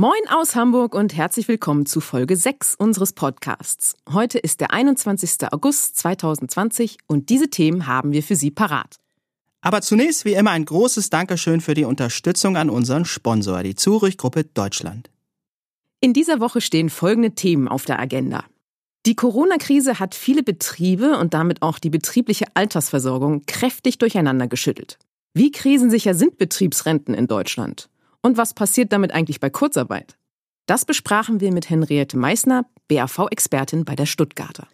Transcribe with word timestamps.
Moin 0.00 0.28
aus 0.30 0.54
Hamburg 0.54 0.94
und 0.94 1.16
herzlich 1.16 1.48
willkommen 1.48 1.84
zu 1.84 2.00
Folge 2.00 2.36
6 2.36 2.76
unseres 2.76 3.14
Podcasts. 3.14 3.96
Heute 4.08 4.38
ist 4.38 4.60
der 4.60 4.70
21. 4.70 5.52
August 5.52 5.96
2020 5.96 6.98
und 7.08 7.30
diese 7.30 7.50
Themen 7.50 7.88
haben 7.88 8.12
wir 8.12 8.22
für 8.22 8.36
Sie 8.36 8.52
parat. 8.52 9.00
Aber 9.60 9.82
zunächst 9.82 10.24
wie 10.24 10.34
immer 10.34 10.52
ein 10.52 10.66
großes 10.66 11.10
Dankeschön 11.10 11.60
für 11.60 11.74
die 11.74 11.84
Unterstützung 11.84 12.56
an 12.56 12.70
unseren 12.70 13.06
Sponsor, 13.06 13.64
die 13.64 13.74
Zurich-Gruppe 13.74 14.44
Deutschland. 14.44 15.10
In 15.98 16.12
dieser 16.12 16.38
Woche 16.38 16.60
stehen 16.60 16.90
folgende 16.90 17.32
Themen 17.32 17.66
auf 17.66 17.84
der 17.84 17.98
Agenda. 17.98 18.44
Die 19.04 19.16
Corona-Krise 19.16 19.98
hat 19.98 20.14
viele 20.14 20.44
Betriebe 20.44 21.18
und 21.18 21.34
damit 21.34 21.60
auch 21.60 21.80
die 21.80 21.90
betriebliche 21.90 22.44
Altersversorgung 22.54 23.46
kräftig 23.46 23.98
durcheinander 23.98 24.46
geschüttelt. 24.46 24.96
Wie 25.34 25.50
krisensicher 25.50 26.14
sind 26.14 26.38
Betriebsrenten 26.38 27.14
in 27.14 27.26
Deutschland? 27.26 27.88
Und 28.22 28.36
was 28.36 28.54
passiert 28.54 28.92
damit 28.92 29.12
eigentlich 29.12 29.40
bei 29.40 29.50
Kurzarbeit? 29.50 30.16
Das 30.66 30.84
besprachen 30.84 31.40
wir 31.40 31.52
mit 31.52 31.70
Henriette 31.70 32.18
Meissner, 32.18 32.66
BAV-Expertin 32.88 33.84
bei 33.84 33.96
der 33.96 34.06
Stuttgarter. 34.06 34.68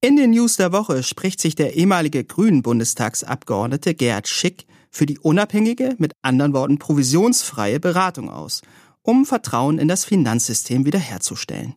In 0.00 0.16
den 0.16 0.30
News 0.30 0.56
der 0.56 0.70
Woche 0.70 1.02
spricht 1.02 1.40
sich 1.40 1.56
der 1.56 1.74
ehemalige 1.74 2.22
Grünen-Bundestagsabgeordnete 2.22 3.96
Gerhard 3.96 4.28
Schick 4.28 4.66
für 4.92 5.06
die 5.06 5.18
unabhängige, 5.18 5.96
mit 5.98 6.12
anderen 6.22 6.52
Worten 6.52 6.78
provisionsfreie 6.78 7.80
Beratung 7.80 8.30
aus, 8.30 8.62
um 9.02 9.26
Vertrauen 9.26 9.78
in 9.78 9.88
das 9.88 10.04
Finanzsystem 10.04 10.86
wiederherzustellen. 10.86 11.74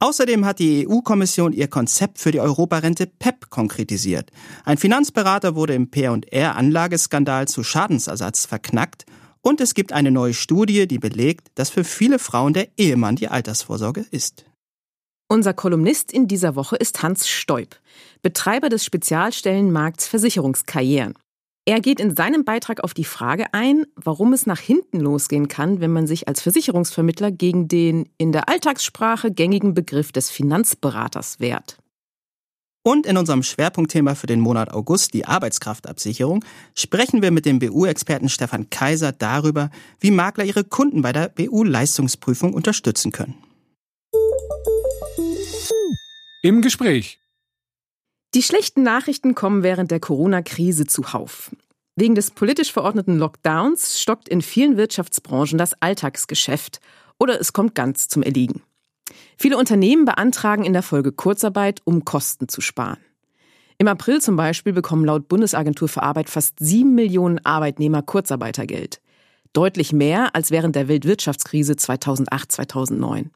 Außerdem 0.00 0.46
hat 0.46 0.58
die 0.58 0.88
EU-Kommission 0.88 1.52
ihr 1.52 1.68
Konzept 1.68 2.18
für 2.18 2.32
die 2.32 2.40
Europarente 2.40 3.06
PEP 3.06 3.50
konkretisiert. 3.50 4.30
Ein 4.64 4.78
Finanzberater 4.78 5.54
wurde 5.54 5.74
im 5.74 5.90
PR-Anlageskandal 5.90 7.46
zu 7.46 7.62
Schadensersatz 7.62 8.46
verknackt 8.46 9.04
und 9.42 9.60
es 9.60 9.74
gibt 9.74 9.92
eine 9.92 10.10
neue 10.10 10.34
Studie, 10.34 10.86
die 10.86 10.98
belegt, 10.98 11.48
dass 11.54 11.70
für 11.70 11.84
viele 11.84 12.18
Frauen 12.18 12.52
der 12.52 12.68
Ehemann 12.76 13.16
die 13.16 13.28
Altersvorsorge 13.28 14.04
ist. 14.10 14.44
Unser 15.28 15.54
Kolumnist 15.54 16.12
in 16.12 16.26
dieser 16.26 16.56
Woche 16.56 16.76
ist 16.76 17.02
Hans 17.02 17.28
Stoib, 17.28 17.76
Betreiber 18.20 18.68
des 18.68 18.84
Spezialstellenmarkts 18.84 20.08
Versicherungskarrieren. 20.08 21.14
Er 21.66 21.80
geht 21.80 22.00
in 22.00 22.16
seinem 22.16 22.44
Beitrag 22.44 22.82
auf 22.82 22.94
die 22.94 23.04
Frage 23.04 23.54
ein, 23.54 23.84
warum 23.94 24.32
es 24.32 24.46
nach 24.46 24.58
hinten 24.58 24.98
losgehen 24.98 25.46
kann, 25.46 25.80
wenn 25.80 25.92
man 25.92 26.08
sich 26.08 26.26
als 26.26 26.40
Versicherungsvermittler 26.40 27.30
gegen 27.30 27.68
den 27.68 28.08
in 28.18 28.32
der 28.32 28.48
Alltagssprache 28.48 29.30
gängigen 29.30 29.72
Begriff 29.72 30.10
des 30.10 30.30
Finanzberaters 30.30 31.38
wehrt. 31.38 31.78
Und 32.82 33.04
in 33.04 33.18
unserem 33.18 33.42
Schwerpunktthema 33.42 34.14
für 34.14 34.26
den 34.26 34.40
Monat 34.40 34.72
August, 34.72 35.12
die 35.12 35.26
Arbeitskraftabsicherung, 35.26 36.42
sprechen 36.74 37.20
wir 37.20 37.30
mit 37.30 37.44
dem 37.44 37.58
BU-Experten 37.58 38.30
Stefan 38.30 38.70
Kaiser 38.70 39.12
darüber, 39.12 39.70
wie 39.98 40.10
Makler 40.10 40.44
ihre 40.44 40.64
Kunden 40.64 41.02
bei 41.02 41.12
der 41.12 41.28
BU-Leistungsprüfung 41.28 42.54
unterstützen 42.54 43.12
können. 43.12 43.34
Im 46.42 46.62
Gespräch. 46.62 47.18
Die 48.34 48.42
schlechten 48.42 48.82
Nachrichten 48.82 49.34
kommen 49.34 49.62
während 49.62 49.90
der 49.90 50.00
Corona-Krise 50.00 50.86
zuhauf. 50.86 51.50
Wegen 51.96 52.14
des 52.14 52.30
politisch 52.30 52.72
verordneten 52.72 53.18
Lockdowns 53.18 54.00
stockt 54.00 54.26
in 54.26 54.40
vielen 54.40 54.78
Wirtschaftsbranchen 54.78 55.58
das 55.58 55.74
Alltagsgeschäft 55.82 56.80
oder 57.18 57.38
es 57.38 57.52
kommt 57.52 57.74
ganz 57.74 58.08
zum 58.08 58.22
Erliegen. 58.22 58.62
Viele 59.42 59.56
Unternehmen 59.56 60.04
beantragen 60.04 60.66
in 60.66 60.74
der 60.74 60.82
Folge 60.82 61.12
Kurzarbeit, 61.12 61.80
um 61.84 62.04
Kosten 62.04 62.46
zu 62.48 62.60
sparen. 62.60 62.98
Im 63.78 63.88
April 63.88 64.20
zum 64.20 64.36
Beispiel 64.36 64.74
bekommen 64.74 65.06
laut 65.06 65.28
Bundesagentur 65.28 65.88
für 65.88 66.02
Arbeit 66.02 66.28
fast 66.28 66.58
sieben 66.58 66.94
Millionen 66.94 67.42
Arbeitnehmer 67.46 68.02
Kurzarbeitergeld. 68.02 69.00
Deutlich 69.54 69.94
mehr 69.94 70.34
als 70.34 70.50
während 70.50 70.76
der 70.76 70.88
Weltwirtschaftskrise 70.88 71.72
2008-2009. 71.72 73.30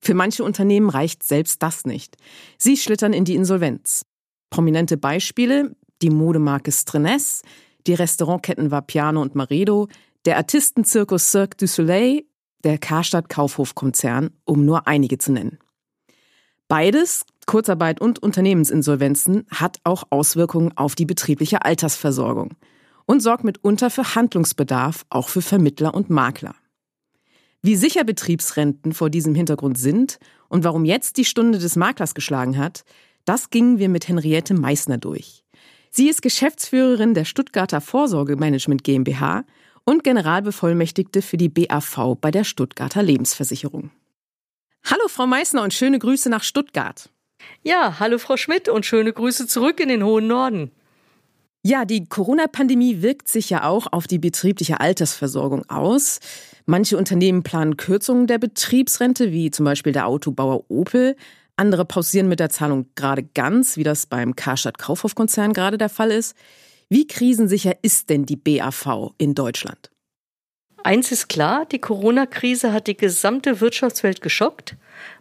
Für 0.00 0.14
manche 0.14 0.44
Unternehmen 0.44 0.90
reicht 0.90 1.24
selbst 1.24 1.60
das 1.60 1.84
nicht. 1.84 2.14
Sie 2.56 2.76
schlittern 2.76 3.12
in 3.12 3.24
die 3.24 3.34
Insolvenz. 3.34 4.06
Prominente 4.50 4.96
Beispiele, 4.96 5.74
die 6.02 6.10
Modemarke 6.10 6.70
Strenes, 6.70 7.42
die 7.88 7.94
Restaurantketten 7.94 8.70
Vapiano 8.70 9.20
und 9.20 9.34
Maredo, 9.34 9.88
der 10.24 10.36
Artistenzirkus 10.36 11.32
Cirque 11.32 11.56
du 11.56 11.66
Soleil 11.66 12.27
der 12.64 12.78
Karstadt 12.78 13.28
Kaufhofkonzern, 13.28 14.30
um 14.44 14.64
nur 14.64 14.86
einige 14.86 15.18
zu 15.18 15.32
nennen. 15.32 15.58
Beides, 16.68 17.24
Kurzarbeit 17.46 18.00
und 18.00 18.22
Unternehmensinsolvenzen, 18.22 19.46
hat 19.50 19.78
auch 19.84 20.04
Auswirkungen 20.10 20.76
auf 20.76 20.94
die 20.94 21.06
betriebliche 21.06 21.64
Altersversorgung 21.64 22.54
und 23.06 23.20
sorgt 23.20 23.42
mitunter 23.42 23.88
für 23.88 24.14
Handlungsbedarf 24.14 25.06
auch 25.08 25.30
für 25.30 25.40
Vermittler 25.40 25.94
und 25.94 26.10
Makler. 26.10 26.54
Wie 27.62 27.74
sicher 27.74 28.04
Betriebsrenten 28.04 28.92
vor 28.92 29.10
diesem 29.10 29.34
Hintergrund 29.34 29.78
sind 29.78 30.18
und 30.48 30.62
warum 30.62 30.84
jetzt 30.84 31.16
die 31.16 31.24
Stunde 31.24 31.58
des 31.58 31.74
Maklers 31.74 32.14
geschlagen 32.14 32.58
hat, 32.58 32.84
das 33.24 33.50
gingen 33.50 33.78
wir 33.78 33.88
mit 33.88 34.08
Henriette 34.08 34.54
Meissner 34.54 34.98
durch. 34.98 35.42
Sie 35.90 36.08
ist 36.08 36.22
Geschäftsführerin 36.22 37.14
der 37.14 37.24
Stuttgarter 37.24 37.80
Vorsorgemanagement 37.80 38.84
GmbH 38.84 39.44
und 39.88 40.04
Generalbevollmächtigte 40.04 41.22
für 41.22 41.38
die 41.38 41.48
BAV 41.48 42.16
bei 42.20 42.30
der 42.30 42.44
Stuttgarter 42.44 43.02
Lebensversicherung. 43.02 43.90
Hallo 44.84 45.08
Frau 45.08 45.26
Meissner 45.26 45.62
und 45.62 45.72
schöne 45.72 45.98
Grüße 45.98 46.28
nach 46.28 46.42
Stuttgart. 46.42 47.08
Ja, 47.62 47.98
hallo 47.98 48.18
Frau 48.18 48.36
Schmidt 48.36 48.68
und 48.68 48.84
schöne 48.84 49.14
Grüße 49.14 49.46
zurück 49.46 49.80
in 49.80 49.88
den 49.88 50.04
hohen 50.04 50.26
Norden. 50.26 50.72
Ja, 51.62 51.86
die 51.86 52.04
Corona-Pandemie 52.04 53.00
wirkt 53.00 53.28
sich 53.28 53.48
ja 53.48 53.64
auch 53.64 53.86
auf 53.90 54.06
die 54.06 54.18
betriebliche 54.18 54.78
Altersversorgung 54.78 55.64
aus. 55.70 56.20
Manche 56.66 56.98
Unternehmen 56.98 57.42
planen 57.42 57.78
Kürzungen 57.78 58.26
der 58.26 58.36
Betriebsrente, 58.36 59.32
wie 59.32 59.50
zum 59.50 59.64
Beispiel 59.64 59.94
der 59.94 60.06
Autobauer 60.06 60.70
Opel. 60.70 61.16
Andere 61.56 61.86
pausieren 61.86 62.28
mit 62.28 62.40
der 62.40 62.50
Zahlung 62.50 62.90
gerade 62.94 63.22
ganz, 63.22 63.78
wie 63.78 63.84
das 63.84 64.04
beim 64.04 64.36
Karstadt 64.36 64.76
Kaufhof-Konzern 64.76 65.54
gerade 65.54 65.78
der 65.78 65.88
Fall 65.88 66.10
ist. 66.10 66.36
Wie 66.90 67.06
krisensicher 67.06 67.76
ist 67.82 68.08
denn 68.08 68.24
die 68.24 68.36
BAV 68.36 69.12
in 69.18 69.34
Deutschland? 69.34 69.90
Eins 70.84 71.12
ist 71.12 71.28
klar, 71.28 71.66
die 71.66 71.80
Corona-Krise 71.80 72.72
hat 72.72 72.86
die 72.86 72.96
gesamte 72.96 73.60
Wirtschaftswelt 73.60 74.22
geschockt. 74.22 74.74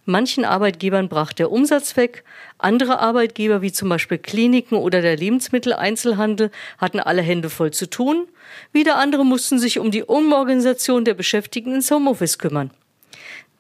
Manchen 0.06 0.46
Arbeitgebern 0.46 1.10
brach 1.10 1.34
der 1.34 1.52
Umsatz 1.52 1.98
weg, 1.98 2.24
andere 2.58 3.00
Arbeitgeber 3.00 3.62
wie 3.62 3.74
zum 3.74 3.90
Beispiel 3.90 4.18
Kliniken 4.18 4.78
oder 4.78 5.02
der 5.02 5.18
Lebensmitteleinzelhandel 5.18 6.52
hatten 6.78 7.02
alle 7.02 7.22
Hände 7.22 7.50
voll 7.50 7.72
zu 7.72 7.90
tun, 7.90 8.28
wieder 8.72 8.96
andere 8.96 9.26
mussten 9.26 9.60
sich 9.60 9.78
um 9.78 9.92
die 9.92 10.04
Umorganisation 10.04 11.04
der 11.04 11.16
Beschäftigten 11.16 11.76
ins 11.76 11.92
Homeoffice 11.92 12.38
kümmern. 12.38 12.72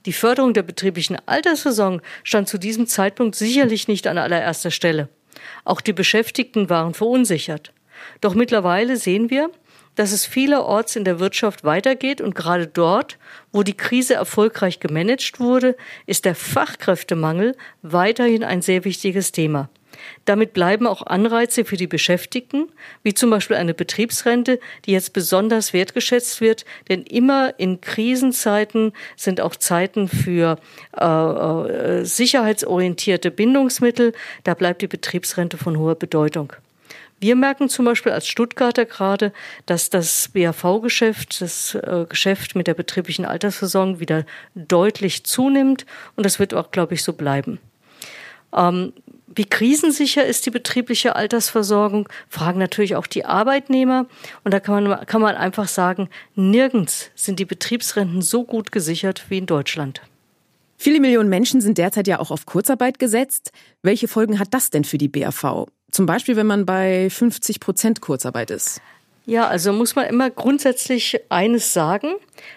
Die 0.05 0.13
Förderung 0.13 0.53
der 0.53 0.63
betrieblichen 0.63 1.17
Altersversorgung 1.25 2.01
stand 2.23 2.47
zu 2.47 2.57
diesem 2.57 2.87
Zeitpunkt 2.87 3.35
sicherlich 3.35 3.89
nicht 3.89 4.07
an 4.07 4.17
allererster 4.17 4.71
Stelle. 4.71 5.09
Auch 5.65 5.81
die 5.81 5.93
Beschäftigten 5.93 6.69
waren 6.69 6.93
verunsichert. 6.93 7.73
Doch 8.21 8.35
mittlerweile 8.35 8.97
sehen 8.97 9.29
wir, 9.29 9.51
dass 9.95 10.11
es 10.11 10.25
vielerorts 10.25 10.95
in 10.95 11.03
der 11.03 11.19
Wirtschaft 11.19 11.63
weitergeht 11.63 12.21
und 12.21 12.35
gerade 12.35 12.67
dort, 12.67 13.17
wo 13.51 13.63
die 13.63 13.75
Krise 13.75 14.13
erfolgreich 14.13 14.79
gemanagt 14.79 15.39
wurde, 15.39 15.75
ist 16.05 16.25
der 16.25 16.35
Fachkräftemangel 16.35 17.55
weiterhin 17.81 18.43
ein 18.43 18.61
sehr 18.61 18.85
wichtiges 18.85 19.31
Thema. 19.31 19.69
Damit 20.25 20.53
bleiben 20.53 20.85
auch 20.85 21.05
Anreize 21.05 21.65
für 21.65 21.77
die 21.77 21.87
Beschäftigten, 21.87 22.69
wie 23.03 23.15
zum 23.15 23.29
Beispiel 23.29 23.57
eine 23.57 23.73
Betriebsrente, 23.73 24.59
die 24.85 24.91
jetzt 24.91 25.13
besonders 25.13 25.73
wertgeschätzt 25.73 26.41
wird, 26.41 26.65
denn 26.89 27.03
immer 27.03 27.53
in 27.57 27.81
Krisenzeiten 27.81 28.93
sind 29.15 29.41
auch 29.41 29.55
Zeiten 29.55 30.07
für 30.07 30.59
äh, 30.99 31.05
äh, 31.05 32.03
sicherheitsorientierte 32.03 33.31
Bindungsmittel. 33.31 34.13
Da 34.43 34.53
bleibt 34.53 34.81
die 34.81 34.87
Betriebsrente 34.87 35.57
von 35.57 35.77
hoher 35.77 35.95
Bedeutung. 35.95 36.53
Wir 37.19 37.35
merken 37.35 37.67
zum 37.67 37.85
Beispiel 37.85 38.11
als 38.11 38.27
Stuttgarter 38.27 38.85
gerade, 38.85 39.33
dass 39.65 39.89
das 39.89 40.29
BAV-Geschäft, 40.33 41.41
das 41.41 41.73
äh, 41.73 42.05
Geschäft 42.07 42.55
mit 42.55 42.67
der 42.67 42.75
betrieblichen 42.75 43.25
Altersversorgung 43.25 43.99
wieder 43.99 44.25
deutlich 44.53 45.23
zunimmt 45.23 45.85
und 46.15 46.25
das 46.25 46.39
wird 46.39 46.53
auch, 46.53 46.71
glaube 46.71 46.93
ich, 46.93 47.03
so 47.03 47.13
bleiben. 47.13 47.59
Ähm, 48.55 48.93
wie 49.37 49.45
krisensicher 49.45 50.25
ist 50.25 50.45
die 50.45 50.51
betriebliche 50.51 51.15
Altersversorgung? 51.15 52.09
Fragen 52.27 52.59
natürlich 52.59 52.95
auch 52.95 53.05
die 53.05 53.25
Arbeitnehmer. 53.25 54.07
Und 54.43 54.53
da 54.53 54.59
kann 54.59 54.83
man, 54.83 55.05
kann 55.05 55.21
man 55.21 55.35
einfach 55.35 55.67
sagen, 55.67 56.09
nirgends 56.35 57.11
sind 57.13 57.39
die 57.39 57.45
Betriebsrenten 57.45 58.21
so 58.23 58.43
gut 58.43 58.71
gesichert 58.71 59.25
wie 59.29 59.37
in 59.37 59.45
Deutschland. 59.45 60.01
Viele 60.77 60.99
Millionen 60.99 61.29
Menschen 61.29 61.61
sind 61.61 61.77
derzeit 61.77 62.07
ja 62.07 62.19
auch 62.19 62.31
auf 62.31 62.45
Kurzarbeit 62.45 62.99
gesetzt. 62.99 63.51
Welche 63.83 64.07
Folgen 64.07 64.39
hat 64.39 64.53
das 64.53 64.69
denn 64.71 64.83
für 64.83 64.97
die 64.97 65.07
BAV? 65.07 65.67
Zum 65.91 66.05
Beispiel, 66.05 66.35
wenn 66.35 66.47
man 66.47 66.65
bei 66.65 67.09
50 67.09 67.59
Prozent 67.59 68.01
Kurzarbeit 68.01 68.51
ist. 68.51 68.81
Ja, 69.29 69.45
also 69.49 69.73
muss 69.73 69.93
man 69.93 70.05
immer 70.05 70.29
grundsätzlich 70.29 71.19
eines 71.27 71.73
sagen. 71.73 72.13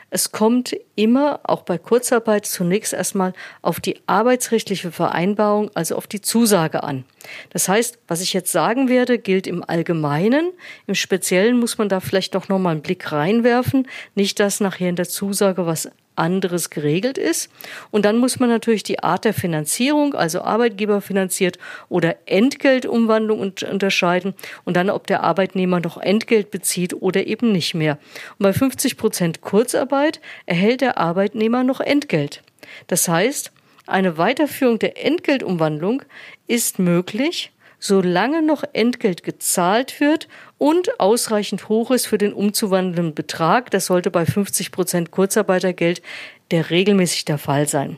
Es 0.09 0.31
kommt 0.31 0.77
immer, 0.95 1.41
auch 1.43 1.63
bei 1.63 1.79
Kurzarbeit, 1.79 2.47
zunächst 2.47 2.93
erstmal 2.93 3.33
auf 3.61 3.81
die 3.81 4.01
arbeitsrechtliche 4.07 4.93
Vereinbarung, 4.93 5.73
also 5.75 5.97
auf 5.97 6.07
die 6.07 6.21
Zusage 6.21 6.85
an. 6.85 7.05
Das 7.51 7.69
heißt, 7.69 7.99
was 8.07 8.21
ich 8.21 8.33
jetzt 8.35 8.53
sagen 8.53 8.89
werde, 8.89 9.19
gilt 9.19 9.49
im 9.49 9.69
Allgemeinen. 9.69 10.53
Im 10.87 10.95
Speziellen 10.95 11.59
muss 11.59 11.77
man 11.77 11.89
da 11.89 11.99
vielleicht 11.99 12.37
doch 12.37 12.49
noch 12.49 12.61
mal 12.61 12.71
einen 12.71 12.83
Blick 12.83 13.11
reinwerfen. 13.11 13.89
Nicht, 14.15 14.39
dass 14.39 14.61
nachher 14.61 14.91
in 14.91 14.97
der 14.97 15.09
Zusage 15.09 15.67
was 15.67 15.91
anderes 16.17 16.71
geregelt 16.71 17.19
ist. 17.19 17.51
Und 17.91 18.05
dann 18.05 18.19
muss 18.19 18.39
man 18.39 18.49
natürlich 18.49 18.83
die 18.83 19.03
Art 19.03 19.25
der 19.25 19.35
Finanzierung, 19.35 20.15
also 20.15 20.43
Arbeitgeber 20.43 21.01
finanziert 21.01 21.59
oder 21.89 22.17
Entgeltumwandlung 22.27 23.41
unterscheiden 23.41 24.35
und 24.65 24.77
dann, 24.77 24.91
ob 24.91 25.07
der 25.07 25.23
Arbeitnehmer 25.23 25.81
noch 25.81 25.97
Entgelt 25.97 26.51
bezieht 26.51 26.95
oder 26.95 27.27
eben 27.27 27.53
nicht 27.53 27.75
mehr. 27.75 27.99
Und 28.39 28.45
bei 28.45 28.53
50 28.53 28.97
Prozent 28.97 29.41
Kurzarbeit 29.41 30.21
erhält 30.47 30.81
der 30.81 30.99
Arbeitnehmer 30.99 31.65
noch 31.65 31.81
Entgelt. 31.81 32.43
Das 32.87 33.09
heißt, 33.09 33.53
eine 33.87 34.19
Weiterführung 34.19 34.79
der 34.79 35.05
Entgeltumwandlung 35.05 36.03
ist 36.47 36.79
möglich, 36.79 37.53
solange 37.81 38.43
noch 38.43 38.63
Entgelt 38.73 39.25
gezahlt 39.25 40.01
wird 40.01 40.29
und 40.61 41.01
ausreichend 41.01 41.71
hoch 41.71 41.91
ist 41.91 42.07
für 42.07 42.19
den 42.19 42.35
umzuwandelnden 42.35 43.15
Betrag. 43.15 43.71
Das 43.71 43.87
sollte 43.87 44.11
bei 44.11 44.27
50 44.27 44.73
Prozent 44.73 45.11
Kurzarbeitergeld 45.11 46.03
der 46.51 46.69
regelmäßig 46.69 47.25
der 47.25 47.39
Fall 47.39 47.67
sein. 47.67 47.97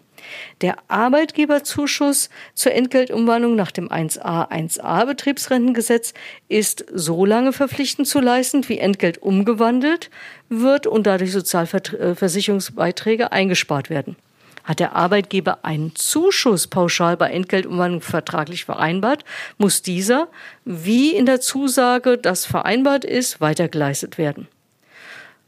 Der 0.61 0.77
Arbeitgeberzuschuss 0.87 2.31
zur 2.55 2.73
Entgeltumwandlung 2.73 3.57
nach 3.57 3.73
dem 3.73 3.89
1a 3.89 4.49
1a 4.49 5.07
Betriebsrentengesetz 5.07 6.15
ist 6.49 6.85
so 6.95 7.25
lange 7.25 7.53
verpflichtend 7.53 8.07
zu 8.07 8.21
leisten, 8.21 8.69
wie 8.69 8.79
Entgelt 8.79 9.19
umgewandelt 9.19 10.09
wird 10.49 10.87
und 10.87 11.09
dadurch 11.09 11.33
Sozialversicherungsbeiträge 11.33 13.33
eingespart 13.33 13.91
werden. 13.91 14.15
Hat 14.65 14.81
der 14.81 14.95
Arbeitgeber 14.95 15.65
einen 15.65 15.95
Zuschuss 15.95 16.67
pauschal 16.67 17.17
bei 17.17 17.31
Entgeltumwandlung 17.31 18.01
vertraglich 18.01 18.65
vereinbart, 18.65 19.25
muss 19.59 19.83
dieser, 19.83 20.29
wie 20.65 21.15
in 21.15 21.27
der 21.27 21.41
Zusage 21.41 22.19
das 22.19 22.47
vereinbart 22.47 23.05
ist, 23.05 23.41
weitergeleistet 23.41 24.19
werden. 24.19 24.49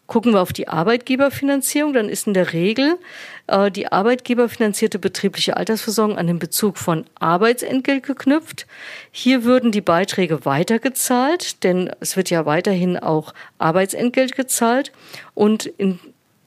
Gucken 0.06 0.34
wir 0.34 0.42
auf 0.42 0.52
die 0.52 0.68
Arbeitgeberfinanzierung, 0.68 1.94
dann 1.94 2.10
ist 2.10 2.26
in 2.26 2.34
der 2.34 2.52
Regel 2.52 2.98
äh, 3.46 3.70
die 3.70 3.90
arbeitgeberfinanzierte 3.90 4.98
betriebliche 4.98 5.56
Altersversorgung 5.56 6.18
an 6.18 6.26
den 6.26 6.38
Bezug 6.38 6.76
von 6.76 7.06
Arbeitsentgelt 7.14 8.02
geknüpft. 8.02 8.66
Hier 9.10 9.44
würden 9.44 9.72
die 9.72 9.80
Beiträge 9.80 10.44
weitergezahlt, 10.44 11.64
denn 11.64 11.90
es 12.00 12.18
wird 12.18 12.28
ja 12.28 12.44
weiterhin 12.44 12.98
auch 12.98 13.32
Arbeitsentgelt 13.56 14.36
gezahlt. 14.36 14.92
Und 15.32 15.64
in 15.64 15.98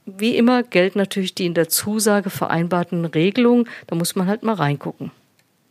wie 0.07 0.35
immer 0.35 0.63
gelten 0.63 0.97
natürlich 0.97 1.35
die 1.35 1.45
in 1.45 1.53
der 1.53 1.69
Zusage 1.69 2.29
vereinbarten 2.29 3.05
Regelungen. 3.05 3.67
Da 3.87 3.95
muss 3.95 4.15
man 4.15 4.27
halt 4.27 4.43
mal 4.43 4.53
reingucken. 4.53 5.11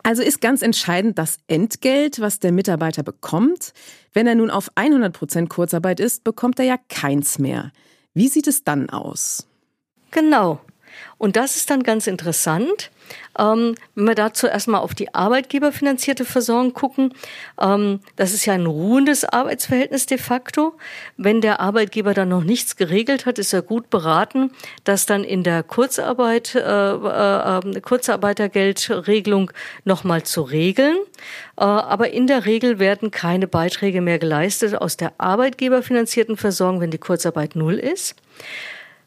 Also 0.02 0.22
ist 0.22 0.40
ganz 0.40 0.62
entscheidend 0.62 1.18
das 1.18 1.38
Entgelt, 1.48 2.20
was 2.20 2.38
der 2.38 2.52
Mitarbeiter 2.52 3.02
bekommt. 3.02 3.72
Wenn 4.12 4.28
er 4.28 4.36
nun 4.36 4.50
auf 4.50 4.70
100 4.76 5.12
Prozent 5.12 5.50
Kurzarbeit 5.50 5.98
ist, 5.98 6.22
bekommt 6.22 6.60
er 6.60 6.64
ja 6.64 6.76
keins 6.88 7.40
mehr. 7.40 7.72
Wie 8.14 8.28
sieht 8.28 8.46
es 8.46 8.62
dann 8.62 8.88
aus? 8.88 9.48
Genau. 10.12 10.60
Und 11.18 11.36
das 11.36 11.56
ist 11.56 11.70
dann 11.70 11.82
ganz 11.82 12.06
interessant. 12.06 12.90
Ähm, 13.38 13.74
wenn 13.94 14.06
wir 14.06 14.14
dazu 14.14 14.46
erstmal 14.46 14.80
auf 14.80 14.94
die 14.94 15.14
arbeitgeberfinanzierte 15.14 16.24
Versorgung 16.24 16.72
gucken, 16.72 17.14
ähm, 17.60 18.00
das 18.16 18.32
ist 18.32 18.46
ja 18.46 18.54
ein 18.54 18.66
ruhendes 18.66 19.24
Arbeitsverhältnis 19.24 20.06
de 20.06 20.18
facto. 20.18 20.76
Wenn 21.16 21.40
der 21.40 21.60
Arbeitgeber 21.60 22.14
dann 22.14 22.30
noch 22.30 22.44
nichts 22.44 22.76
geregelt 22.76 23.26
hat, 23.26 23.38
ist 23.38 23.52
er 23.52 23.62
gut 23.62 23.90
beraten, 23.90 24.50
das 24.84 25.06
dann 25.06 25.24
in 25.24 25.42
der 25.42 25.62
Kurzarbeit, 25.62 26.54
äh, 26.54 26.60
äh, 26.60 27.80
Kurzarbeitergeldregelung 27.80 29.50
nochmal 29.84 30.22
zu 30.22 30.42
regeln. 30.42 30.96
Äh, 31.56 31.64
aber 31.64 32.10
in 32.10 32.26
der 32.26 32.46
Regel 32.46 32.78
werden 32.78 33.10
keine 33.10 33.46
Beiträge 33.46 34.00
mehr 34.00 34.18
geleistet 34.18 34.74
aus 34.74 34.96
der 34.96 35.12
arbeitgeberfinanzierten 35.18 36.36
Versorgung, 36.36 36.80
wenn 36.80 36.90
die 36.90 36.98
Kurzarbeit 36.98 37.56
null 37.56 37.74
ist. 37.74 38.16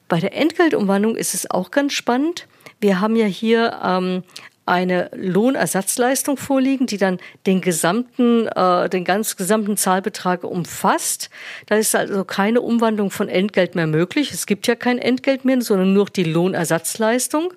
Bei 0.10 0.20
der 0.20 0.36
Entgeltumwandlung 0.36 1.16
ist 1.16 1.34
es 1.34 1.50
auch 1.50 1.72
ganz 1.72 1.94
spannend. 1.94 2.48
Wir 2.82 3.00
haben 3.00 3.16
ja 3.16 3.28
hier 3.28 3.80
ähm, 3.84 4.24
eine 4.66 5.10
Lohnersatzleistung 5.14 6.38
vorliegen, 6.38 6.88
die 6.88 6.98
dann 6.98 7.20
den 7.46 7.62
gesamten, 7.62 8.48
äh, 8.48 8.90
den 8.90 9.04
ganz 9.04 9.36
gesamten 9.36 9.78
Zahlbetrag 9.78 10.44
umfasst. 10.44 11.30
Da 11.68 11.76
ist 11.76 11.96
also 11.96 12.24
keine 12.24 12.62
Umwandlung 12.62 13.12
von 13.12 13.30
Entgelt 13.30 13.76
mehr 13.76 13.88
möglich. 13.88 14.32
Es 14.32 14.46
gibt 14.48 14.68
ja 14.68 14.76
kein 14.76 14.98
Entgelt 14.98 15.46
mehr, 15.46 15.62
sondern 15.62 15.94
nur 15.94 16.06
die 16.06 16.24
Lohnersatzleistung. 16.24 17.54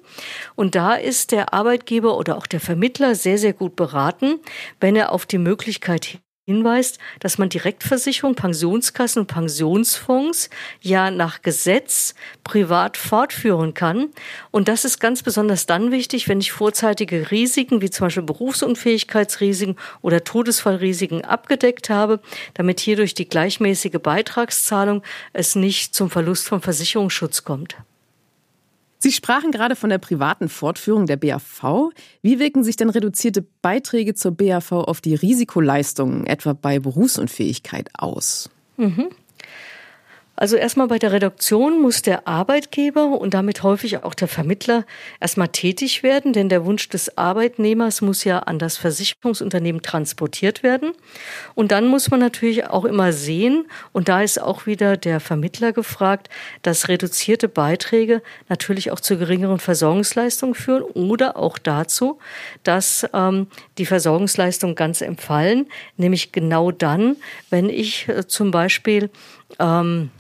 Und 0.55 0.75
da 0.75 0.95
ist 0.95 1.33
der 1.33 1.55
Arbeitgeber 1.55 2.19
oder 2.19 2.37
auch 2.37 2.47
der 2.47 2.61
Vermittler 2.61 3.15
sehr, 3.15 3.39
sehr 3.39 3.55
gut 3.55 3.77
beraten, 3.77 4.41
wenn 4.79 4.95
er 4.95 5.13
auf 5.13 5.25
die 5.25 5.39
Möglichkeit 5.39 6.19
hinweist, 6.47 6.99
dass 7.21 7.39
man 7.39 7.49
Direktversicherung, 7.49 8.35
Pensionskassen 8.35 9.21
und 9.21 9.27
Pensionsfonds 9.29 10.51
ja 10.81 11.13
nach 11.13 11.43
Gesetz 11.43 12.15
privat 12.43 12.97
fortführen 12.97 13.75
kann. 13.75 14.09
Und 14.51 14.67
das 14.67 14.85
ist 14.85 14.99
ganz 14.99 15.23
besonders 15.23 15.67
dann 15.67 15.93
wichtig, 15.93 16.29
wenn 16.29 16.41
ich 16.41 16.51
vorzeitige 16.51 17.31
Risiken 17.31 17.81
wie 17.81 17.91
zum 17.91 18.07
Beispiel 18.07 18.25
Berufsunfähigkeitsrisiken 18.25 19.77
oder 20.01 20.25
Todesfallrisiken 20.25 21.25
abgedeckt 21.25 21.91
habe, 21.91 22.21
damit 22.55 22.81
hier 22.81 22.97
durch 22.97 23.15
die 23.15 23.29
gleichmäßige 23.29 24.01
Beitragszahlung 24.03 25.05
es 25.33 25.55
nicht 25.55 25.95
zum 25.95 26.11
Verlust 26.11 26.49
von 26.49 26.61
Versicherungsschutz 26.61 27.45
kommt. 27.45 27.77
Sie 29.03 29.11
sprachen 29.11 29.51
gerade 29.51 29.75
von 29.75 29.91
der 29.91 29.99
privaten 29.99 30.49
Fortführung 30.49 31.07
der 31.07 31.17
BAV. 31.17 31.91
Wie 32.23 32.39
wirken 32.39 32.63
sich 32.63 32.77
denn 32.77 32.89
reduzierte 32.89 33.45
Beiträge 33.61 34.15
zur 34.15 34.31
BAV 34.31 34.71
auf 34.71 35.01
die 35.01 35.17
Risikoleistungen, 35.17 36.25
etwa 36.25 36.53
bei 36.53 36.79
Berufsunfähigkeit, 36.79 37.91
aus? 37.99 38.49
Mhm. 38.77 39.09
Also 40.35 40.57
erstmal 40.57 40.89
bei 40.89 40.99
der 40.99 41.13
Reduktion 41.13 41.81
muss 41.83 42.01
der 42.01 42.27
Arbeitgeber 42.27 43.05
und 43.21 43.35
damit 43.35 43.63
häufig 43.63 44.03
auch 44.03 44.15
der 44.15 44.29
Vermittler 44.29 44.87
erstmal 45.21 45.49
tätig 45.49 46.03
werden, 46.03 46.33
denn 46.33 46.49
der 46.49 46.65
Wunsch 46.65 46.89
des 46.89 47.19
Arbeitnehmers 47.19 48.01
muss 48.01 48.25
ja 48.25 48.39
an 48.39 48.59
das 48.59 48.79
Versicherungsunternehmen 48.79 49.83
transportiert 49.83 50.63
werden. 50.63 50.93
Und 51.55 51.71
dann 51.71 51.87
muss 51.87 52.11
man 52.11 52.19
natürlich 52.19 52.67
auch 52.67 52.87
immer 52.87 53.13
sehen, 53.13 53.67
und 53.93 54.09
da 54.09 54.23
ist 54.23 54.41
auch 54.41 54.65
wieder 54.65 54.97
der 54.97 55.21
Vermittler 55.21 55.73
gefragt, 55.73 56.31
dass 56.63 56.89
reduzierte 56.89 57.49
Beiträge 57.49 58.23
natürlich 58.49 58.91
auch 58.91 59.01
zu 59.01 59.19
geringeren 59.19 59.59
Versorgungsleistungen 59.59 60.55
führen 60.55 60.83
oder 60.83 61.37
auch 61.37 61.59
dazu, 61.59 62.19
dass 62.63 63.07
ähm, 63.13 63.49
die 63.77 63.87
Versorgungsleistungen 63.87 64.77
ganz 64.77 65.03
empfallen, 65.03 65.67
nämlich 65.99 66.33
genau 66.33 66.71
dann, 66.71 67.17
wenn 67.51 67.69
ich 67.69 68.09
äh, 68.09 68.27
zum 68.27 68.51
Beispiel 68.51 69.11
ähm, 69.59 70.11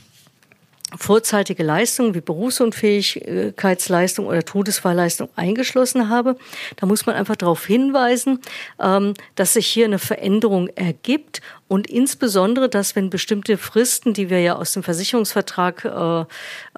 vorzeitige 0.96 1.62
Leistungen 1.62 2.14
wie 2.14 2.20
Berufsunfähigkeitsleistung 2.20 4.26
oder 4.26 4.44
Todesfallleistung 4.44 5.28
eingeschlossen 5.36 6.08
habe. 6.08 6.36
Da 6.76 6.86
muss 6.86 7.06
man 7.06 7.16
einfach 7.16 7.36
darauf 7.36 7.66
hinweisen, 7.66 8.40
ähm, 8.80 9.14
dass 9.34 9.54
sich 9.54 9.66
hier 9.66 9.86
eine 9.86 9.98
Veränderung 9.98 10.68
ergibt 10.68 11.40
und 11.72 11.86
insbesondere, 11.86 12.68
dass 12.68 12.96
wenn 12.96 13.08
bestimmte 13.08 13.56
Fristen, 13.56 14.12
die 14.12 14.28
wir 14.28 14.40
ja 14.40 14.56
aus 14.56 14.72
dem 14.72 14.82
Versicherungsvertrag 14.82 15.86
äh, 15.86 16.20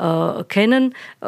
äh, 0.01 0.45
kennen, 0.45 0.95
äh, 1.21 1.27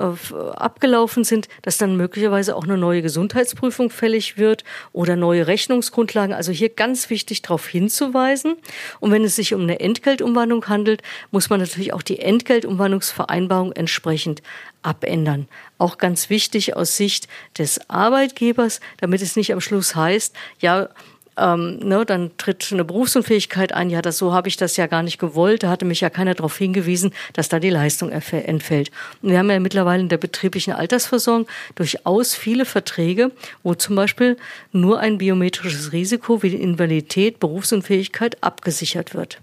abgelaufen 0.55 1.25
sind, 1.25 1.49
dass 1.63 1.77
dann 1.77 1.97
möglicherweise 1.97 2.55
auch 2.55 2.63
eine 2.63 2.77
neue 2.77 3.03
Gesundheitsprüfung 3.03 3.91
fällig 3.91 4.39
wird 4.39 4.63
oder 4.93 5.17
neue 5.17 5.49
Rechnungsgrundlagen. 5.49 6.33
Also 6.33 6.53
hier 6.53 6.69
ganz 6.69 7.11
wichtig 7.11 7.43
darauf 7.43 7.67
hinzuweisen. 7.67 8.55
Und 9.01 9.11
wenn 9.11 9.25
es 9.25 9.35
sich 9.35 9.53
um 9.53 9.63
eine 9.63 9.81
Entgeltumwandlung 9.81 10.69
handelt, 10.69 11.03
muss 11.33 11.51
man 11.51 11.59
natürlich 11.59 11.93
auch 11.93 12.03
die 12.03 12.21
Entgeltumwandlungsvereinbarung 12.21 13.73
entsprechend 13.73 14.43
abändern. 14.83 15.49
Auch 15.79 15.99
ganz 15.99 16.31
wichtig 16.31 16.77
aus 16.77 16.97
Sicht 16.97 17.27
des 17.59 17.91
Arbeitgebers, 17.91 18.79
damit 18.99 19.23
es 19.23 19.35
nicht 19.35 19.53
am 19.53 19.61
Schluss 19.61 19.97
heißt, 19.97 20.37
ja, 20.61 20.89
ähm, 21.37 21.79
ne, 21.79 22.05
dann 22.05 22.31
tritt 22.39 22.69
eine 22.73 22.85
Berufsunfähigkeit 22.85 23.73
ein. 23.73 23.91
Ja, 23.91 24.03
das 24.03 24.19
so 24.19 24.33
habe 24.33 24.49
ich 24.49 24.57
das 24.57 24.77
ja 24.77 24.87
gar 24.87 25.03
nicht 25.03 25.19
gewollt. 25.19 25.63
Da 25.63 25.69
hatte 25.69 25.85
mich 25.85 26.01
ja 26.01 26.11
keiner 26.11 26.35
darauf 26.35 26.57
hingewiesen, 26.57 27.13
dass 27.35 27.49
da 27.49 27.59
die 27.59 27.71
Leistung 27.71 28.11
entfällt. 28.11 28.91
Und 29.23 29.31
wir 29.31 29.39
haben 29.39 29.51
ja 29.51 29.61
mittlerweile 29.61 30.03
in 30.03 30.09
der 30.09 30.19
betrieblichen 30.19 30.73
Altersversorgung 30.73 31.47
durchaus 31.75 32.35
viele 32.35 32.65
Verträge, 32.65 33.31
wo 33.63 33.75
zum 33.75 33.97
Beispiel 33.97 34.37
nur 34.73 35.01
ein 35.01 35.19
biometrisches 35.19 35.93
Risiko 35.93 36.43
wie 36.43 36.51
die 36.51 36.63
Invalidität, 36.63 37.41
Berufsunfähigkeit 37.41 38.43
abgesichert 38.43 39.15
wird. 39.15 39.39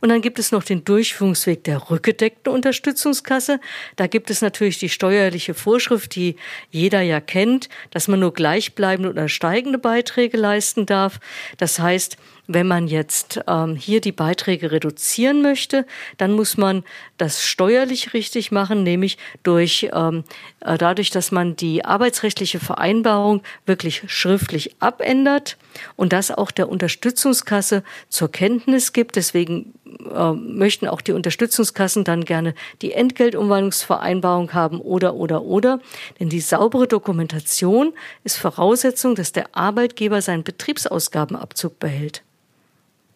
Und 0.00 0.08
dann 0.08 0.22
gibt 0.22 0.38
es 0.38 0.52
noch 0.52 0.62
den 0.62 0.84
Durchführungsweg 0.84 1.64
der 1.64 1.90
rückgedeckten 1.90 2.52
Unterstützungskasse. 2.52 3.60
Da 3.96 4.06
gibt 4.06 4.30
es 4.30 4.42
natürlich 4.42 4.78
die 4.78 4.88
steuerliche 4.88 5.54
Vorschrift, 5.54 6.14
die 6.14 6.36
jeder 6.70 7.00
ja 7.00 7.20
kennt, 7.20 7.68
dass 7.90 8.08
man 8.08 8.20
nur 8.20 8.34
gleichbleibende 8.34 9.10
oder 9.10 9.28
steigende 9.28 9.78
Beiträge 9.78 10.36
leisten 10.36 10.86
darf. 10.86 11.20
Das 11.56 11.78
heißt, 11.78 12.16
wenn 12.48 12.66
man 12.66 12.88
jetzt 12.88 13.40
ähm, 13.46 13.76
hier 13.76 14.00
die 14.00 14.12
Beiträge 14.12 14.72
reduzieren 14.72 15.42
möchte, 15.42 15.86
dann 16.18 16.32
muss 16.32 16.56
man 16.56 16.82
das 17.16 17.44
steuerlich 17.44 18.14
richtig 18.14 18.50
machen, 18.50 18.82
nämlich 18.82 19.16
durch 19.42 19.88
ähm, 19.92 20.24
äh, 20.60 20.76
dadurch, 20.76 21.10
dass 21.10 21.30
man 21.30 21.54
die 21.54 21.84
arbeitsrechtliche 21.84 22.58
Vereinbarung 22.58 23.42
wirklich 23.64 24.02
schriftlich 24.08 24.74
abändert 24.80 25.56
und 25.96 26.12
das 26.12 26.30
auch 26.30 26.50
der 26.50 26.68
Unterstützungskasse 26.68 27.84
zur 28.08 28.30
Kenntnis 28.30 28.92
gibt. 28.92 29.16
Deswegen 29.16 29.72
äh, 30.14 30.32
möchten 30.32 30.86
auch 30.88 31.00
die 31.00 31.12
Unterstützungskassen 31.12 32.04
dann 32.04 32.24
gerne 32.24 32.54
die 32.80 32.92
Entgeltumwandlungsvereinbarung 32.92 34.52
haben 34.52 34.80
oder 34.80 35.14
oder 35.14 35.42
oder. 35.42 35.80
Denn 36.20 36.28
die 36.28 36.40
saubere 36.40 36.86
Dokumentation 36.86 37.92
ist 38.24 38.38
Voraussetzung, 38.38 39.14
dass 39.14 39.32
der 39.32 39.54
Arbeitgeber 39.56 40.22
seinen 40.22 40.44
Betriebsausgabenabzug 40.44 41.78
behält. 41.78 42.22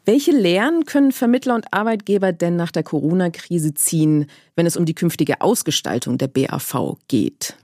Welche 0.04 0.30
Lehren 0.30 0.86
können 0.86 1.10
Vermittler 1.10 1.56
und 1.56 1.72
Arbeitgeber 1.72 2.32
denn 2.32 2.54
nach 2.54 2.70
der 2.70 2.84
Corona-Krise 2.84 3.74
ziehen, 3.74 4.30
wenn 4.54 4.64
es 4.64 4.76
um 4.76 4.84
die 4.84 4.94
künftige 4.94 5.40
Ausgestaltung 5.40 6.16
der 6.16 6.28
BAV 6.28 6.96
geht? 7.08 7.56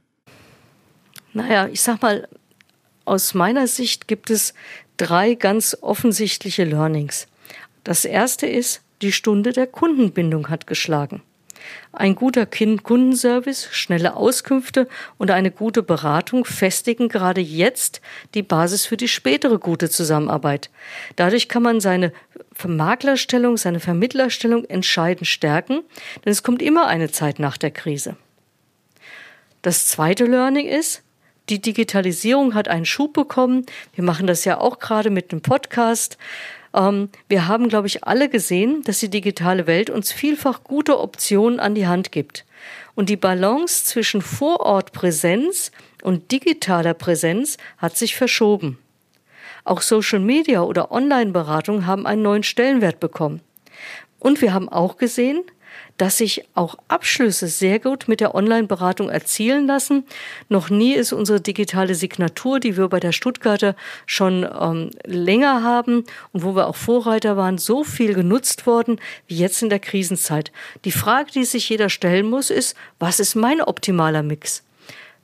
Naja, 1.32 1.68
ich 1.68 1.80
sag 1.80 2.02
mal, 2.02 2.26
aus 3.04 3.34
meiner 3.34 3.68
Sicht 3.68 4.08
gibt 4.08 4.28
es 4.28 4.54
drei 4.96 5.34
ganz 5.34 5.76
offensichtliche 5.80 6.64
Learnings. 6.64 7.28
Das 7.84 8.04
erste 8.04 8.46
ist, 8.46 8.82
die 9.02 9.12
Stunde 9.12 9.52
der 9.52 9.66
Kundenbindung 9.66 10.48
hat 10.48 10.66
geschlagen. 10.66 11.22
Ein 11.92 12.14
guter 12.14 12.46
Kundenservice, 12.46 13.68
schnelle 13.70 14.16
Auskünfte 14.16 14.88
und 15.18 15.30
eine 15.30 15.50
gute 15.50 15.82
Beratung 15.82 16.44
festigen 16.44 17.08
gerade 17.08 17.40
jetzt 17.40 18.00
die 18.34 18.42
Basis 18.42 18.86
für 18.86 18.96
die 18.96 19.08
spätere 19.08 19.58
gute 19.58 19.88
Zusammenarbeit. 19.88 20.70
Dadurch 21.16 21.48
kann 21.48 21.62
man 21.62 21.80
seine 21.80 22.12
Maklerstellung, 22.66 23.56
seine 23.56 23.80
Vermittlerstellung 23.80 24.64
entscheidend 24.64 25.26
stärken, 25.26 25.82
denn 26.24 26.32
es 26.32 26.42
kommt 26.42 26.62
immer 26.62 26.86
eine 26.86 27.10
Zeit 27.10 27.38
nach 27.38 27.58
der 27.58 27.70
Krise. 27.70 28.16
Das 29.62 29.86
zweite 29.86 30.24
Learning 30.24 30.66
ist, 30.66 31.02
die 31.48 31.60
Digitalisierung 31.60 32.54
hat 32.54 32.68
einen 32.68 32.86
Schub 32.86 33.12
bekommen. 33.12 33.66
Wir 33.94 34.04
machen 34.04 34.26
das 34.26 34.44
ja 34.44 34.58
auch 34.58 34.78
gerade 34.78 35.10
mit 35.10 35.32
dem 35.32 35.42
Podcast. 35.42 36.16
Ähm, 36.74 37.08
wir 37.28 37.48
haben, 37.48 37.68
glaube 37.68 37.86
ich, 37.86 38.04
alle 38.04 38.28
gesehen, 38.28 38.82
dass 38.84 39.00
die 39.00 39.10
digitale 39.10 39.66
Welt 39.66 39.90
uns 39.90 40.12
vielfach 40.12 40.64
gute 40.64 40.98
Optionen 41.00 41.60
an 41.60 41.74
die 41.74 41.86
Hand 41.86 42.12
gibt. 42.12 42.44
Und 42.94 43.08
die 43.08 43.16
Balance 43.16 43.84
zwischen 43.84 44.22
Vorortpräsenz 44.22 45.72
und 46.02 46.30
digitaler 46.30 46.94
Präsenz 46.94 47.56
hat 47.78 47.96
sich 47.96 48.14
verschoben. 48.16 48.78
Auch 49.64 49.80
Social 49.80 50.20
Media 50.20 50.62
oder 50.62 50.90
Online-Beratung 50.90 51.86
haben 51.86 52.06
einen 52.06 52.22
neuen 52.22 52.42
Stellenwert 52.42 53.00
bekommen. 53.00 53.40
Und 54.18 54.40
wir 54.40 54.52
haben 54.52 54.68
auch 54.68 54.96
gesehen, 54.96 55.42
dass 55.98 56.18
sich 56.18 56.44
auch 56.54 56.76
Abschlüsse 56.88 57.48
sehr 57.48 57.78
gut 57.78 58.08
mit 58.08 58.20
der 58.20 58.34
Online-Beratung 58.34 59.08
erzielen 59.08 59.66
lassen. 59.66 60.04
Noch 60.48 60.70
nie 60.70 60.94
ist 60.94 61.12
unsere 61.12 61.40
digitale 61.40 61.94
Signatur, 61.94 62.60
die 62.60 62.76
wir 62.76 62.88
bei 62.88 63.00
der 63.00 63.12
Stuttgarter 63.12 63.76
schon 64.06 64.48
ähm, 64.60 64.90
länger 65.04 65.62
haben 65.62 66.04
und 66.32 66.42
wo 66.42 66.54
wir 66.56 66.66
auch 66.66 66.76
Vorreiter 66.76 67.36
waren, 67.36 67.58
so 67.58 67.84
viel 67.84 68.14
genutzt 68.14 68.66
worden 68.66 69.00
wie 69.26 69.36
jetzt 69.36 69.62
in 69.62 69.70
der 69.70 69.80
Krisenzeit. 69.80 70.52
Die 70.84 70.92
Frage, 70.92 71.30
die 71.32 71.44
sich 71.44 71.68
jeder 71.68 71.88
stellen 71.88 72.28
muss, 72.28 72.50
ist, 72.50 72.76
was 72.98 73.20
ist 73.20 73.34
mein 73.34 73.60
optimaler 73.60 74.22
Mix? 74.22 74.64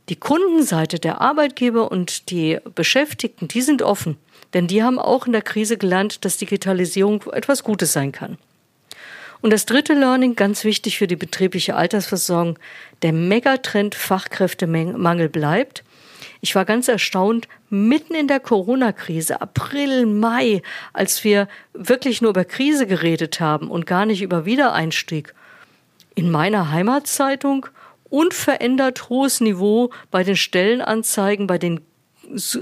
Die 0.09 0.17
Kundenseite 0.17 0.99
der 0.99 1.21
Arbeitgeber 1.21 1.91
und 1.91 2.31
die 2.31 2.59
Beschäftigten, 2.75 3.49
die 3.49 3.61
sind 3.61 3.83
offen. 3.83 4.17
Denn 4.55 4.67
die 4.67 4.83
haben 4.83 4.99
auch 4.99 5.27
in 5.27 5.33
der 5.33 5.43
Krise 5.43 5.77
gelernt, 5.77 6.25
dass 6.25 6.39
Digitalisierung 6.39 7.25
etwas 7.33 7.63
Gutes 7.63 7.93
sein 7.93 8.13
kann. 8.13 8.39
Und 9.41 9.53
das 9.53 9.67
dritte 9.67 9.95
Learning, 9.95 10.35
ganz 10.35 10.65
wichtig 10.65 10.99
für 10.99 11.07
die 11.07 11.17
betriebliche 11.17 11.77
Altersversorgung, 11.77 12.59
der 13.03 13.13
Megatrend 13.13 13.95
Fachkräftemangel 13.95 15.29
bleibt. 15.29 15.85
Ich 16.41 16.55
war 16.55 16.65
ganz 16.65 16.89
erstaunt, 16.89 17.49
mitten 17.71 18.15
in 18.15 18.29
der 18.29 18.41
Corona-Krise, 18.41 19.41
April, 19.41 20.07
Mai, 20.07 20.63
als 20.93 21.25
wir 21.25 21.49
wirklich 21.73 22.21
nur 22.21 22.31
über 22.31 22.45
Krise 22.45 22.87
geredet 22.87 23.41
haben 23.41 23.71
und 23.71 23.87
gar 23.87 24.07
nicht 24.07 24.23
über 24.23 24.45
Wiedereinstieg. 24.45 25.35
In 26.15 26.31
meiner 26.31 26.71
Heimatzeitung 26.71 27.67
unverändert 28.09 29.09
hohes 29.09 29.41
Niveau 29.41 29.91
bei 30.11 30.25
den 30.25 30.37
Stellenanzeigen, 30.37 31.47
bei 31.47 31.59
den 31.59 31.81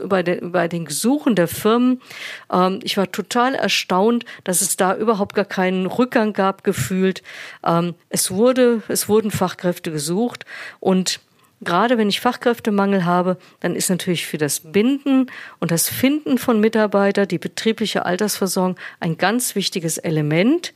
bei, 0.05 0.23
den, 0.23 0.53
bei 0.53 0.69
den 0.69 0.85
Gesuchen 0.85 1.35
der 1.35 1.49
Firmen. 1.49 2.01
Ähm, 2.53 2.81
ich 2.83 2.97
war 2.97 3.11
total 3.11 3.55
erstaunt, 3.55 4.25
dass 4.45 4.61
es 4.61 4.77
da 4.77 4.97
überhaupt 4.97 5.35
gar 5.35 5.45
keinen 5.45 5.87
Rückgang 5.87 6.33
gab, 6.33 6.65
gefühlt. 6.65 7.23
Ähm, 7.65 7.95
es 8.09 8.31
wurde, 8.31 8.83
es 8.89 9.09
wurden 9.09 9.31
Fachkräfte 9.31 9.91
gesucht 9.91 10.45
und 10.81 11.21
Gerade 11.63 11.97
wenn 11.97 12.11
ich 12.11 12.21
Fachkräftemangel 12.21 13.07
habe, 13.07 13.39
dann 13.61 13.77
ist 13.77 13.89
natürlich 13.89 14.27
für 14.27 14.37
das 14.37 14.61
Binden 14.61 15.31
und 15.59 15.71
das 15.71 15.89
Finden 15.89 16.37
von 16.37 16.61
Mitarbeitern 16.61 17.27
die 17.29 17.39
betriebliche 17.39 18.05
Altersversorgung 18.05 18.77
ein 19.01 19.17
ganz 19.17 19.55
wichtiges 19.55 19.97
Element. 19.97 20.75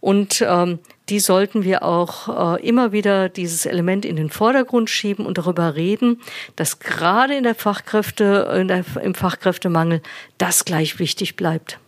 Und 0.00 0.42
ähm, 0.46 0.78
die 1.10 1.20
sollten 1.20 1.64
wir 1.64 1.82
auch 1.82 2.56
äh, 2.56 2.66
immer 2.66 2.92
wieder 2.92 3.28
dieses 3.28 3.66
Element 3.66 4.06
in 4.06 4.16
den 4.16 4.30
Vordergrund 4.30 4.88
schieben 4.88 5.26
und 5.26 5.36
darüber 5.36 5.76
reden, 5.76 6.20
dass 6.56 6.78
gerade 6.78 7.36
in 7.36 7.42
der 7.42 7.54
Fachkräfte, 7.54 8.56
in 8.58 8.68
der, 8.68 8.84
im 9.02 9.14
Fachkräftemangel 9.14 10.00
das 10.38 10.64
gleich 10.64 10.98
wichtig 10.98 11.36
bleibt. 11.36 11.78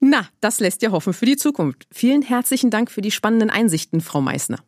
Na, 0.00 0.26
das 0.40 0.60
lässt 0.60 0.80
ja 0.80 0.92
hoffen 0.92 1.12
für 1.12 1.26
die 1.26 1.36
Zukunft. 1.36 1.86
Vielen 1.92 2.22
herzlichen 2.22 2.70
Dank 2.70 2.90
für 2.90 3.02
die 3.02 3.10
spannenden 3.10 3.50
Einsichten, 3.50 4.00
Frau 4.00 4.22
Meissner. 4.22 4.58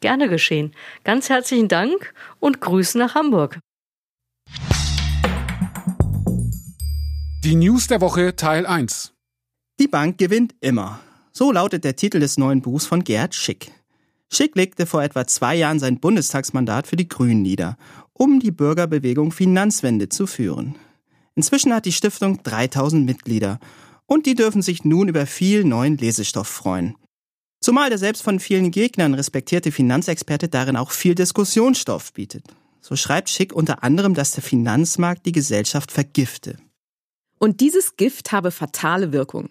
Gerne 0.00 0.28
geschehen. 0.28 0.72
Ganz 1.04 1.28
herzlichen 1.28 1.68
Dank 1.68 2.14
und 2.40 2.60
Grüße 2.60 2.98
nach 2.98 3.14
Hamburg. 3.14 3.58
Die 7.44 7.54
News 7.54 7.86
der 7.86 8.00
Woche 8.00 8.36
Teil 8.36 8.66
1. 8.66 9.12
Die 9.78 9.88
Bank 9.88 10.18
gewinnt 10.18 10.54
immer. 10.60 11.00
So 11.32 11.52
lautet 11.52 11.84
der 11.84 11.96
Titel 11.96 12.20
des 12.20 12.36
neuen 12.36 12.60
Buchs 12.60 12.86
von 12.86 13.04
Gerd 13.04 13.34
Schick. 13.34 13.72
Schick 14.32 14.54
legte 14.56 14.86
vor 14.86 15.02
etwa 15.02 15.26
zwei 15.26 15.56
Jahren 15.56 15.78
sein 15.78 16.00
Bundestagsmandat 16.00 16.86
für 16.86 16.96
die 16.96 17.08
Grünen 17.08 17.42
nieder, 17.42 17.76
um 18.12 18.40
die 18.40 18.50
Bürgerbewegung 18.50 19.32
Finanzwende 19.32 20.08
zu 20.08 20.26
führen. 20.26 20.76
Inzwischen 21.34 21.72
hat 21.74 21.86
die 21.86 21.92
Stiftung 21.92 22.42
3000 22.42 23.06
Mitglieder 23.06 23.58
und 24.06 24.26
die 24.26 24.34
dürfen 24.34 24.62
sich 24.62 24.84
nun 24.84 25.08
über 25.08 25.26
viel 25.26 25.64
neuen 25.64 25.96
Lesestoff 25.96 26.48
freuen. 26.48 26.96
Zumal 27.60 27.90
der 27.90 27.98
selbst 27.98 28.22
von 28.22 28.40
vielen 28.40 28.70
Gegnern 28.70 29.12
respektierte 29.12 29.70
Finanzexperte 29.70 30.48
darin 30.48 30.76
auch 30.76 30.90
viel 30.90 31.14
Diskussionsstoff 31.14 32.14
bietet. 32.14 32.44
So 32.80 32.96
schreibt 32.96 33.28
Schick 33.28 33.52
unter 33.52 33.84
anderem, 33.84 34.14
dass 34.14 34.32
der 34.32 34.42
Finanzmarkt 34.42 35.26
die 35.26 35.32
Gesellschaft 35.32 35.92
vergifte. 35.92 36.56
Und 37.38 37.60
dieses 37.60 37.96
Gift 37.96 38.32
habe 38.32 38.50
fatale 38.50 39.12
Wirkung. 39.12 39.48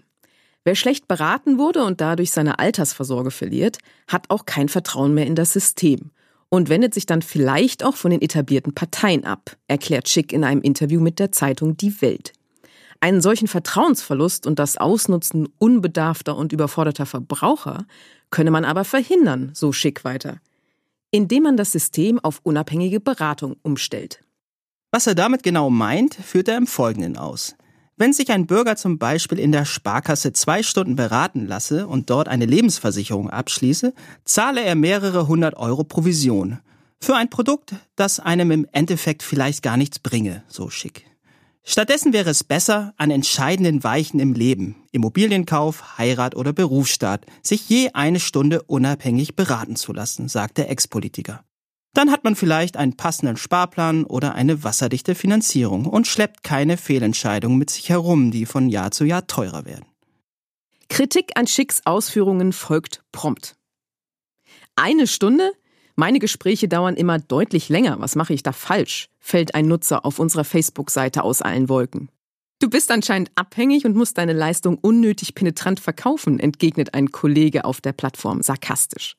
Wer 0.63 0.75
schlecht 0.75 1.07
beraten 1.07 1.57
wurde 1.57 1.83
und 1.83 2.01
dadurch 2.01 2.31
seine 2.31 2.59
Altersvorsorge 2.59 3.31
verliert, 3.31 3.77
hat 4.07 4.29
auch 4.29 4.45
kein 4.45 4.69
Vertrauen 4.69 5.13
mehr 5.13 5.27
in 5.27 5.35
das 5.35 5.53
System 5.53 6.11
und 6.49 6.69
wendet 6.69 6.95
sich 6.95 7.05
dann 7.05 7.21
vielleicht 7.21 7.83
auch 7.83 7.95
von 7.95 8.11
den 8.11 8.21
etablierten 8.21 8.73
Parteien 8.73 9.23
ab, 9.23 9.55
erklärt 9.67 10.09
Schick 10.09 10.33
in 10.33 10.43
einem 10.43 10.61
Interview 10.61 10.99
mit 10.99 11.19
der 11.19 11.31
Zeitung 11.31 11.77
Die 11.77 12.01
Welt. 12.01 12.33
Einen 13.01 13.21
solchen 13.21 13.47
Vertrauensverlust 13.47 14.45
und 14.45 14.59
das 14.59 14.77
Ausnutzen 14.77 15.47
unbedarfter 15.57 16.35
und 16.35 16.51
überforderter 16.51 17.05
Verbraucher 17.05 17.85
könne 18.29 18.51
man 18.51 18.65
aber 18.65 18.83
verhindern, 18.83 19.51
so 19.53 19.71
Schick 19.71 20.03
weiter, 20.03 20.41
indem 21.09 21.43
man 21.43 21.57
das 21.57 21.71
System 21.71 22.19
auf 22.19 22.41
unabhängige 22.43 22.99
Beratung 22.99 23.55
umstellt. 23.61 24.21
Was 24.91 25.07
er 25.07 25.15
damit 25.15 25.43
genau 25.43 25.69
meint, 25.69 26.15
führt 26.15 26.49
er 26.49 26.57
im 26.57 26.67
Folgenden 26.67 27.15
aus. 27.15 27.55
Wenn 27.95 28.13
sich 28.13 28.31
ein 28.31 28.47
Bürger 28.47 28.75
zum 28.75 28.97
Beispiel 28.97 29.39
in 29.39 29.51
der 29.51 29.65
Sparkasse 29.65 30.33
zwei 30.33 30.63
Stunden 30.63 30.95
beraten 30.95 31.47
lasse 31.47 31.87
und 31.87 32.09
dort 32.09 32.27
eine 32.27 32.45
Lebensversicherung 32.45 33.29
abschließe, 33.29 33.93
zahle 34.23 34.61
er 34.61 34.75
mehrere 34.75 35.27
hundert 35.27 35.55
Euro 35.57 35.83
Provision. 35.83 36.59
Für 37.01 37.15
ein 37.15 37.29
Produkt, 37.29 37.75
das 37.95 38.19
einem 38.19 38.51
im 38.51 38.67
Endeffekt 38.71 39.23
vielleicht 39.23 39.63
gar 39.63 39.77
nichts 39.77 39.99
bringe, 39.99 40.43
so 40.47 40.69
schick. 40.69 41.08
Stattdessen 41.63 42.13
wäre 42.13 42.29
es 42.29 42.43
besser, 42.43 42.93
an 42.97 43.11
entscheidenden 43.11 43.83
Weichen 43.83 44.19
im 44.19 44.33
Leben, 44.33 44.75
Immobilienkauf, 44.91 45.97
Heirat 45.97 46.35
oder 46.35 46.53
Berufsstaat, 46.53 47.25
sich 47.43 47.67
je 47.69 47.91
eine 47.93 48.19
Stunde 48.19 48.63
unabhängig 48.63 49.35
beraten 49.35 49.75
zu 49.75 49.93
lassen, 49.93 50.29
sagt 50.29 50.57
der 50.57 50.69
Ex-Politiker. 50.69 51.43
Dann 51.93 52.11
hat 52.11 52.23
man 52.23 52.35
vielleicht 52.35 52.77
einen 52.77 52.95
passenden 52.95 53.37
Sparplan 53.37 54.05
oder 54.05 54.35
eine 54.35 54.63
wasserdichte 54.63 55.15
Finanzierung 55.15 55.85
und 55.85 56.07
schleppt 56.07 56.43
keine 56.43 56.77
Fehlentscheidungen 56.77 57.57
mit 57.57 57.69
sich 57.69 57.89
herum, 57.89 58.31
die 58.31 58.45
von 58.45 58.69
Jahr 58.69 58.91
zu 58.91 59.05
Jahr 59.05 59.27
teurer 59.27 59.65
werden. 59.65 59.85
Kritik 60.87 61.31
an 61.35 61.47
Schicks 61.47 61.81
Ausführungen 61.85 62.53
folgt 62.53 63.03
prompt. 63.11 63.55
Eine 64.75 65.07
Stunde? 65.07 65.51
Meine 65.99 66.19
Gespräche 66.19 66.69
dauern 66.69 66.95
immer 66.95 67.19
deutlich 67.19 67.67
länger. 67.67 67.99
Was 67.99 68.15
mache 68.15 68.33
ich 68.33 68.41
da 68.41 68.53
falsch? 68.53 69.09
fällt 69.19 69.53
ein 69.53 69.67
Nutzer 69.67 70.05
auf 70.05 70.17
unserer 70.17 70.45
Facebook-Seite 70.45 71.23
aus 71.25 71.41
allen 71.41 71.67
Wolken. 71.67 72.07
Du 72.59 72.69
bist 72.69 72.89
anscheinend 72.89 73.31
abhängig 73.35 73.85
und 73.85 73.97
musst 73.97 74.17
deine 74.17 74.31
Leistung 74.31 74.77
unnötig 74.77 75.35
penetrant 75.35 75.81
verkaufen, 75.81 76.39
entgegnet 76.39 76.93
ein 76.93 77.11
Kollege 77.11 77.65
auf 77.65 77.81
der 77.81 77.91
Plattform 77.91 78.41
sarkastisch. 78.41 79.17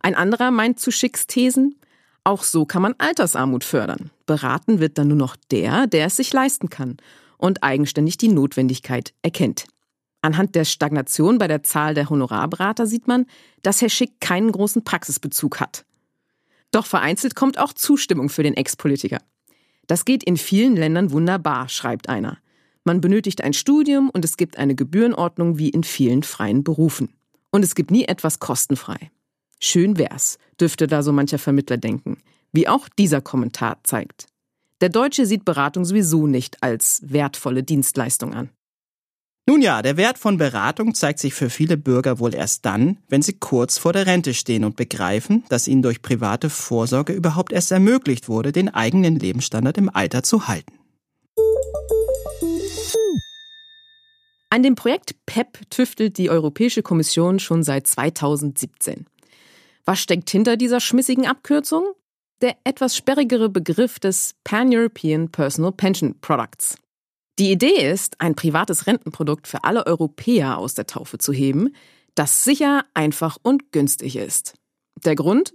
Ein 0.00 0.16
anderer 0.16 0.50
meint 0.50 0.80
zu 0.80 0.90
Schicks 0.90 1.28
Thesen, 1.28 1.76
auch 2.24 2.42
so 2.42 2.66
kann 2.66 2.82
man 2.82 2.96
Altersarmut 2.98 3.62
fördern. 3.62 4.10
Beraten 4.26 4.80
wird 4.80 4.98
dann 4.98 5.06
nur 5.06 5.16
noch 5.16 5.36
der, 5.52 5.86
der 5.86 6.06
es 6.06 6.16
sich 6.16 6.32
leisten 6.32 6.68
kann 6.68 6.96
und 7.36 7.62
eigenständig 7.62 8.18
die 8.18 8.26
Notwendigkeit 8.26 9.14
erkennt. 9.22 9.66
Anhand 10.20 10.56
der 10.56 10.64
Stagnation 10.64 11.38
bei 11.38 11.46
der 11.46 11.62
Zahl 11.62 11.94
der 11.94 12.10
Honorarberater 12.10 12.88
sieht 12.88 13.06
man, 13.06 13.26
dass 13.62 13.80
Herr 13.80 13.88
Schick 13.88 14.20
keinen 14.20 14.50
großen 14.50 14.82
Praxisbezug 14.82 15.60
hat. 15.60 15.84
Doch 16.70 16.86
vereinzelt 16.86 17.34
kommt 17.34 17.58
auch 17.58 17.72
Zustimmung 17.72 18.28
für 18.28 18.42
den 18.42 18.54
Ex-Politiker. 18.54 19.18
Das 19.86 20.04
geht 20.04 20.22
in 20.22 20.36
vielen 20.36 20.76
Ländern 20.76 21.12
wunderbar, 21.12 21.68
schreibt 21.68 22.08
einer. 22.08 22.38
Man 22.84 23.00
benötigt 23.00 23.42
ein 23.42 23.54
Studium 23.54 24.10
und 24.10 24.24
es 24.24 24.36
gibt 24.36 24.58
eine 24.58 24.74
Gebührenordnung 24.74 25.58
wie 25.58 25.70
in 25.70 25.82
vielen 25.82 26.22
freien 26.22 26.64
Berufen. 26.64 27.10
Und 27.50 27.62
es 27.62 27.74
gibt 27.74 27.90
nie 27.90 28.04
etwas 28.04 28.38
kostenfrei. 28.38 29.10
Schön 29.60 29.98
wär's, 29.98 30.38
dürfte 30.60 30.86
da 30.86 31.02
so 31.02 31.12
mancher 31.12 31.38
Vermittler 31.38 31.78
denken, 31.78 32.18
wie 32.52 32.68
auch 32.68 32.88
dieser 32.98 33.20
Kommentar 33.20 33.78
zeigt. 33.82 34.26
Der 34.80 34.90
Deutsche 34.90 35.26
sieht 35.26 35.44
Beratung 35.44 35.84
sowieso 35.84 36.26
nicht 36.26 36.62
als 36.62 37.02
wertvolle 37.04 37.62
Dienstleistung 37.62 38.34
an. 38.34 38.50
Nun 39.48 39.62
ja, 39.62 39.80
der 39.80 39.96
Wert 39.96 40.18
von 40.18 40.36
Beratung 40.36 40.92
zeigt 40.92 41.18
sich 41.20 41.32
für 41.32 41.48
viele 41.48 41.78
Bürger 41.78 42.18
wohl 42.18 42.34
erst 42.34 42.66
dann, 42.66 42.98
wenn 43.08 43.22
sie 43.22 43.32
kurz 43.32 43.78
vor 43.78 43.94
der 43.94 44.04
Rente 44.04 44.34
stehen 44.34 44.62
und 44.62 44.76
begreifen, 44.76 45.42
dass 45.48 45.68
ihnen 45.68 45.80
durch 45.80 46.02
private 46.02 46.50
Vorsorge 46.50 47.14
überhaupt 47.14 47.50
erst 47.50 47.72
ermöglicht 47.72 48.28
wurde, 48.28 48.52
den 48.52 48.68
eigenen 48.68 49.18
Lebensstandard 49.18 49.78
im 49.78 49.88
Alter 49.88 50.22
zu 50.22 50.48
halten. 50.48 50.78
An 54.50 54.62
dem 54.62 54.74
Projekt 54.74 55.14
PEP 55.24 55.70
tüftelt 55.70 56.18
die 56.18 56.28
Europäische 56.28 56.82
Kommission 56.82 57.38
schon 57.38 57.62
seit 57.62 57.86
2017. 57.86 59.06
Was 59.86 59.98
steckt 59.98 60.28
hinter 60.28 60.58
dieser 60.58 60.80
schmissigen 60.80 61.26
Abkürzung? 61.26 61.86
Der 62.42 62.54
etwas 62.64 62.98
sperrigere 62.98 63.48
Begriff 63.48 63.98
des 63.98 64.34
Pan-European 64.44 65.30
Personal 65.30 65.72
Pension 65.72 66.20
Products. 66.20 66.76
Die 67.38 67.52
Idee 67.52 67.88
ist, 67.88 68.20
ein 68.20 68.34
privates 68.34 68.88
Rentenprodukt 68.88 69.46
für 69.46 69.62
alle 69.62 69.86
Europäer 69.86 70.58
aus 70.58 70.74
der 70.74 70.86
Taufe 70.86 71.18
zu 71.18 71.32
heben, 71.32 71.72
das 72.16 72.42
sicher, 72.42 72.84
einfach 72.94 73.38
und 73.40 73.70
günstig 73.70 74.16
ist. 74.16 74.54
Der 75.04 75.14
Grund? 75.14 75.54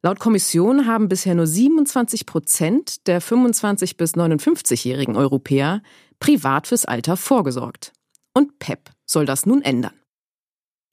Laut 0.00 0.20
Kommission 0.20 0.86
haben 0.86 1.08
bisher 1.08 1.34
nur 1.34 1.48
27 1.48 2.24
Prozent 2.24 3.08
der 3.08 3.20
25 3.20 3.96
bis 3.96 4.14
59-jährigen 4.14 5.16
Europäer 5.16 5.82
privat 6.20 6.68
fürs 6.68 6.84
Alter 6.84 7.16
vorgesorgt. 7.16 7.92
Und 8.32 8.60
PEP 8.60 8.90
soll 9.04 9.26
das 9.26 9.44
nun 9.44 9.60
ändern. 9.62 9.94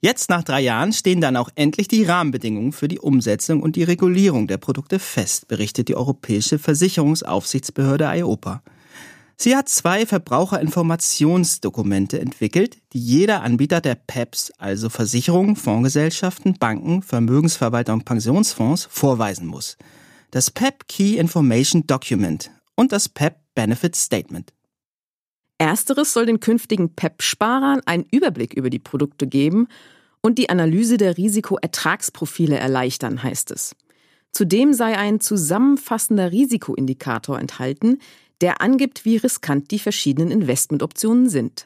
Jetzt 0.02 0.30
nach 0.30 0.44
drei 0.44 0.62
Jahren 0.62 0.92
stehen 0.92 1.22
dann 1.22 1.38
auch 1.38 1.50
endlich 1.54 1.88
die 1.88 2.04
Rahmenbedingungen 2.04 2.72
für 2.72 2.88
die 2.88 3.00
Umsetzung 3.00 3.62
und 3.62 3.76
die 3.76 3.84
Regulierung 3.84 4.48
der 4.48 4.58
Produkte 4.58 4.98
fest, 4.98 5.48
berichtet 5.48 5.88
die 5.88 5.96
Europäische 5.96 6.58
Versicherungsaufsichtsbehörde 6.58 8.08
EIOPA. 8.08 8.64
Sie 9.38 9.56
hat 9.56 9.68
zwei 9.68 10.06
Verbraucherinformationsdokumente 10.06 12.20
entwickelt, 12.20 12.78
die 12.94 13.00
jeder 13.00 13.42
Anbieter 13.42 13.82
der 13.82 13.96
PEPs, 13.96 14.52
also 14.58 14.90
Versicherungen, 14.90 15.58
Fondsgesellschaften, 15.58 16.58
Banken, 16.58 17.02
Vermögensverwalter 17.02 17.92
und 17.94 18.06
Pensionsfonds, 18.06 18.88
vorweisen 18.90 19.48
muss. 19.48 19.76
Das 20.32 20.52
PEP 20.52 20.88
Key 20.88 21.18
Information 21.18 21.86
Document 21.86 22.50
und 22.76 22.94
das 22.94 23.10
PEP 23.10 23.36
Benefit 23.56 23.96
Statement. 23.96 24.54
Ersteres 25.58 26.14
soll 26.14 26.26
den 26.26 26.40
künftigen 26.40 26.96
PEP-Sparern 26.96 27.82
einen 27.86 28.06
Überblick 28.12 28.54
über 28.54 28.70
die 28.70 28.80
Produkte 28.80 29.28
geben 29.28 29.68
und 30.22 30.38
die 30.38 30.50
Analyse 30.50 30.98
der 30.98 31.18
Risikoertragsprofile 31.18 32.58
erleichtern, 32.58 33.24
heißt 33.24 33.52
es. 33.52 33.76
Zudem 34.32 34.74
sei 34.74 34.98
ein 34.98 35.22
zusammenfassender 35.22 36.34
Risikoindikator 36.34 37.40
enthalten, 37.40 38.00
der 38.46 38.62
angibt, 38.62 39.06
wie 39.06 39.18
riskant 39.18 39.72
die 39.72 39.80
verschiedenen 39.80 40.30
Investmentoptionen 40.30 41.30
sind. 41.30 41.66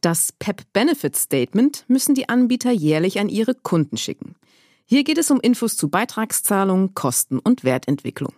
Das 0.00 0.30
PEP 0.38 0.62
Benefit 0.72 1.16
Statement 1.16 1.84
müssen 1.88 2.14
die 2.14 2.28
Anbieter 2.28 2.70
jährlich 2.70 3.18
an 3.18 3.28
ihre 3.28 3.56
Kunden 3.56 3.96
schicken. 3.96 4.36
Hier 4.84 5.02
geht 5.02 5.18
es 5.18 5.32
um 5.32 5.40
Infos 5.40 5.76
zu 5.76 5.88
Beitragszahlungen, 5.88 6.94
Kosten 6.94 7.40
und 7.40 7.64
Wertentwicklung. 7.64 8.32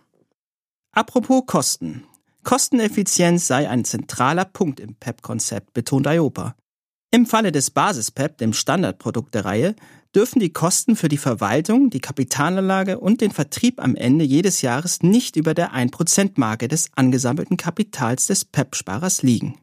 Apropos 0.93 1.43
Kosten. 1.45 2.05
Kosteneffizienz 2.43 3.45
sei 3.45 3.69
ein 3.69 3.85
zentraler 3.85 4.45
Punkt 4.45 4.79
im 4.79 4.95
PEP-Konzept, 4.95 5.75
betont 5.75 6.07
IOPA. 6.07 6.55
Im 7.13 7.27
Falle 7.27 7.51
des 7.51 7.69
Basis-PEP, 7.69 8.39
dem 8.39 8.53
Standardprodukt 8.53 9.35
der 9.35 9.45
Reihe, 9.45 9.75
dürfen 10.15 10.39
die 10.39 10.51
Kosten 10.51 10.95
für 10.95 11.09
die 11.09 11.19
Verwaltung, 11.19 11.91
die 11.91 11.99
Kapitalanlage 11.99 12.97
und 12.97 13.21
den 13.21 13.29
Vertrieb 13.29 13.79
am 13.79 13.95
Ende 13.95 14.25
jedes 14.25 14.63
Jahres 14.63 15.03
nicht 15.03 15.35
über 15.35 15.53
der 15.53 15.75
1%-Marke 15.75 16.67
des 16.67 16.89
angesammelten 16.95 17.55
Kapitals 17.55 18.25
des 18.25 18.45
PEP-Sparers 18.45 19.21
liegen. 19.21 19.59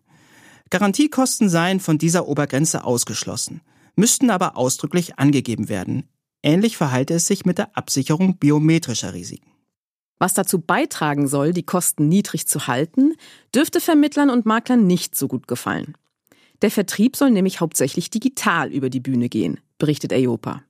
Garantiekosten 0.71 1.49
seien 1.49 1.81
von 1.81 1.99
dieser 1.99 2.29
Obergrenze 2.29 2.85
ausgeschlossen, 2.85 3.63
müssten 3.97 4.31
aber 4.31 4.57
ausdrücklich 4.57 5.19
angegeben 5.19 5.69
werden. 5.69 6.09
Ähnlich 6.45 6.77
verhalte 6.77 7.15
es 7.15 7.27
sich 7.27 7.45
mit 7.47 7.59
der 7.59 7.77
Absicherung 7.77 8.37
biometrischer 8.37 9.13
Risiken. 9.13 9.51
Was 10.21 10.35
dazu 10.35 10.61
beitragen 10.61 11.27
soll, 11.27 11.53
die 11.53 11.65
Kosten 11.65 12.09
niedrig 12.09 12.47
zu 12.47 12.69
halten, 12.69 13.17
dürfte 13.53 13.81
Vermittlern 13.81 14.31
und 14.31 14.47
Maklern 14.47 14.87
nicht 14.87 15.17
so 15.17 15.27
gut 15.27 15.49
gefallen. 15.49 15.97
Der 16.63 16.71
Vertrieb 16.71 17.17
soll 17.17 17.31
nämlich 17.31 17.61
hauptsächlich 17.61 18.11
digital 18.11 18.71
über 18.71 18.91
die 18.91 19.01
Bühne 19.01 19.29
gehen, 19.29 19.61
berichtet 19.79 20.13
EIOPA. 20.13 20.63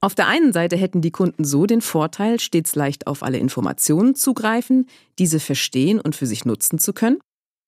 Auf 0.00 0.14
der 0.14 0.28
einen 0.28 0.52
Seite 0.52 0.76
hätten 0.76 1.00
die 1.00 1.10
Kunden 1.10 1.44
so 1.44 1.66
den 1.66 1.80
Vorteil, 1.80 2.38
stets 2.38 2.76
leicht 2.76 3.06
auf 3.06 3.22
alle 3.22 3.38
Informationen 3.38 4.14
zugreifen, 4.14 4.86
diese 5.18 5.40
verstehen 5.40 6.00
und 6.00 6.14
für 6.14 6.26
sich 6.26 6.44
nutzen 6.44 6.78
zu 6.78 6.92
können. 6.92 7.18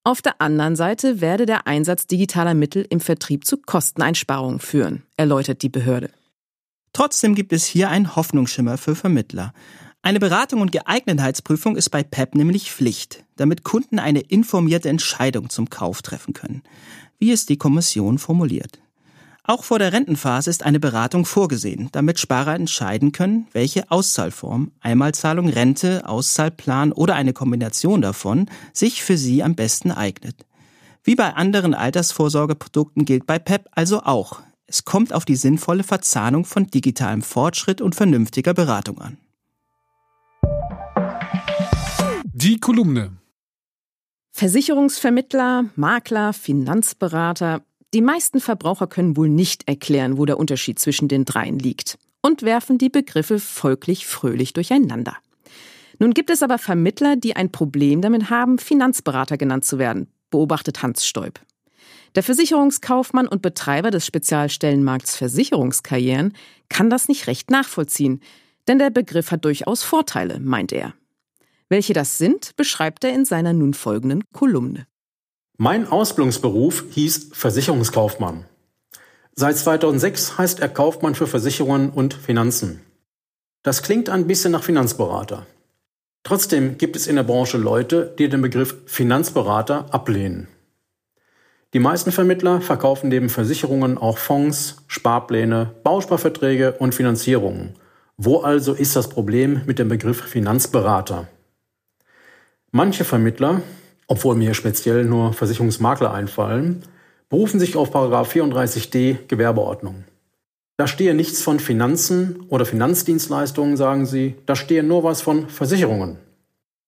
Auf 0.05 0.23
der 0.23 0.41
anderen 0.41 0.77
Seite 0.77 1.21
werde 1.21 1.45
der 1.45 1.67
Einsatz 1.67 2.07
digitaler 2.07 2.55
Mittel 2.55 2.87
im 2.89 3.01
Vertrieb 3.01 3.45
zu 3.45 3.57
Kosteneinsparungen 3.59 4.61
führen, 4.61 5.03
erläutert 5.17 5.63
die 5.63 5.69
Behörde. 5.69 6.11
Trotzdem 6.93 7.35
gibt 7.35 7.53
es 7.53 7.67
hier 7.67 7.91
einen 7.91 8.17
Hoffnungsschimmer 8.17 8.79
für 8.79 8.95
Vermittler. 8.95 9.53
Eine 10.03 10.19
Beratung 10.19 10.63
und 10.63 10.73
Geeignetheitsprüfung 10.73 11.77
ist 11.77 11.91
bei 11.91 12.03
PEP 12.03 12.35
nämlich 12.35 12.73
Pflicht, 12.73 13.25
damit 13.37 13.65
Kunden 13.65 13.99
eine 13.99 14.21
informierte 14.21 14.89
Entscheidung 14.89 15.51
zum 15.51 15.69
Kauf 15.69 16.01
treffen 16.01 16.33
können, 16.33 16.63
wie 17.21 17.31
es 17.31 17.47
die 17.47 17.59
Kommission 17.59 18.19
formuliert. 18.19 18.81
Auch 19.45 19.65
vor 19.65 19.79
der 19.79 19.93
Rentenphase 19.93 20.51
ist 20.51 20.65
eine 20.65 20.81
Beratung 20.81 21.25
vorgesehen, 21.25 21.89
damit 21.93 22.19
Sparer 22.19 22.55
entscheiden 22.55 23.13
können, 23.13 23.47
welche 23.53 23.91
Auszahlform, 23.91 24.73
Einmalzahlung, 24.81 25.49
Rente, 25.49 26.09
Auszahlplan 26.09 26.93
oder 26.93 27.15
eine 27.15 27.33
Kombination 27.33 28.03
davon 28.03 28.47
sich 28.73 29.03
für 29.03 29.17
sie 29.17 29.43
am 29.43 29.55
besten 29.55 29.93
eignet. 29.93 30.47
Wie 31.03 31.15
bei 31.15 31.35
anderen 31.35 31.75
Altersvorsorgeprodukten 31.75 33.05
gilt 33.05 33.27
bei 33.27 33.39
PEP 33.39 33.69
also 33.73 34.03
auch, 34.03 34.41
es 34.67 34.85
kommt 34.85 35.13
auf 35.13 35.25
die 35.25 35.37
sinnvolle 35.37 35.83
Verzahnung 35.83 36.45
von 36.45 36.69
digitalem 36.69 37.23
Fortschritt 37.23 37.81
und 37.81 37.95
vernünftiger 37.95 38.55
Beratung 38.55 39.01
an. 39.01 39.19
Die 42.33 42.61
Kolumne. 42.61 43.20
Versicherungsvermittler, 44.41 45.67
Makler, 45.77 46.33
Finanzberater, 46.33 47.61
die 47.93 48.01
meisten 48.01 48.41
Verbraucher 48.41 48.87
können 48.87 49.15
wohl 49.19 49.29
nicht 49.29 49.69
erklären, 49.69 50.17
wo 50.17 50.25
der 50.25 50.39
Unterschied 50.39 50.79
zwischen 50.79 51.09
den 51.09 51.27
dreien 51.27 51.59
liegt 51.59 51.99
und 52.23 52.41
werfen 52.41 52.79
die 52.79 52.89
Begriffe 52.89 53.39
folglich 53.39 54.07
fröhlich 54.07 54.55
durcheinander. 54.55 55.15
Nun 55.99 56.15
gibt 56.15 56.31
es 56.31 56.43
aber 56.43 56.57
Vermittler, 56.57 57.17
die 57.17 57.37
ein 57.37 57.53
Problem 57.53 58.01
damit 58.01 58.31
haben, 58.31 58.57
Finanzberater 58.57 59.37
genannt 59.37 59.67
zu 59.67 59.79
werden, 59.79 60.07
beobachtet 60.31 60.83
Hans 60.83 61.05
Stoib. 61.05 61.39
Der 62.15 62.23
Versicherungskaufmann 62.23 63.29
und 63.29 63.43
Betreiber 63.43 63.91
des 63.91 64.07
Spezialstellenmarkts 64.07 65.17
Versicherungskarrieren 65.19 66.33
kann 66.71 66.89
das 66.89 67.09
nicht 67.09 67.27
recht 67.27 67.51
nachvollziehen, 67.51 68.23
denn 68.69 68.79
der 68.79 68.89
Begriff 68.89 69.33
hat 69.33 69.45
durchaus 69.45 69.83
Vorteile, 69.83 70.41
meint 70.41 70.73
er. 70.73 70.95
Welche 71.71 71.93
das 71.93 72.19
sind, 72.19 72.57
beschreibt 72.57 73.05
er 73.05 73.15
in 73.15 73.25
seiner 73.25 73.53
nun 73.53 73.75
folgenden 73.75 74.25
Kolumne. 74.33 74.87
Mein 75.57 75.87
Ausbildungsberuf 75.87 76.85
hieß 76.91 77.31
Versicherungskaufmann. 77.33 78.45
Seit 79.37 79.57
2006 79.57 80.37
heißt 80.37 80.59
er 80.59 80.69
Kaufmann 80.69 81.15
für 81.15 81.29
Versicherungen 81.29 81.91
und 81.91 82.13
Finanzen. 82.13 82.81
Das 83.63 83.83
klingt 83.83 84.09
ein 84.09 84.27
bisschen 84.27 84.51
nach 84.51 84.65
Finanzberater. 84.65 85.47
Trotzdem 86.25 86.77
gibt 86.77 86.97
es 86.97 87.07
in 87.07 87.17
der 87.17 87.23
Branche 87.23 87.57
Leute, 87.57 88.15
die 88.19 88.29
den 88.29 88.43
Begriff 88.43 88.75
Finanzberater 88.87 89.95
ablehnen. 89.95 90.49
Die 91.73 91.79
meisten 91.79 92.11
Vermittler 92.11 92.61
verkaufen 92.61 93.11
neben 93.11 93.29
Versicherungen 93.29 93.97
auch 93.97 94.19
Fonds, 94.19 94.79
Sparpläne, 94.89 95.73
Bausparverträge 95.85 96.73
und 96.73 96.97
Finanzierungen. 96.97 97.77
Wo 98.17 98.41
also 98.41 98.75
ist 98.75 98.97
das 98.97 99.09
Problem 99.09 99.63
mit 99.67 99.79
dem 99.79 99.89
Begriff 99.89 100.21
Finanzberater? 100.21 101.29
Manche 102.73 103.05
Vermittler, 103.05 103.63
obwohl 104.07 104.37
mir 104.37 104.55
speziell 104.55 105.05
nur 105.05 105.33
Versicherungsmakler 105.33 106.15
einfallen, 106.15 106.85
berufen 107.29 107.59
sich 107.59 107.77
auf 107.77 107.95
34d 107.95 109.27
Gewerbeordnung. 109.27 110.05
Da 110.77 110.87
stehe 110.87 111.15
nichts 111.15 111.43
von 111.43 111.59
Finanzen 111.59 112.45
oder 112.49 112.65
Finanzdienstleistungen, 112.65 113.77
sagen 113.77 114.07
sie, 114.07 114.37
da 114.47 114.55
stehe 114.55 114.85
nur 114.85 115.03
was 115.03 115.21
von 115.21 115.49
Versicherungen. 115.49 116.19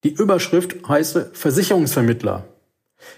Die 0.03 0.13
Überschrift 0.13 0.87
heiße 0.87 1.31
Versicherungsvermittler. 1.33 2.45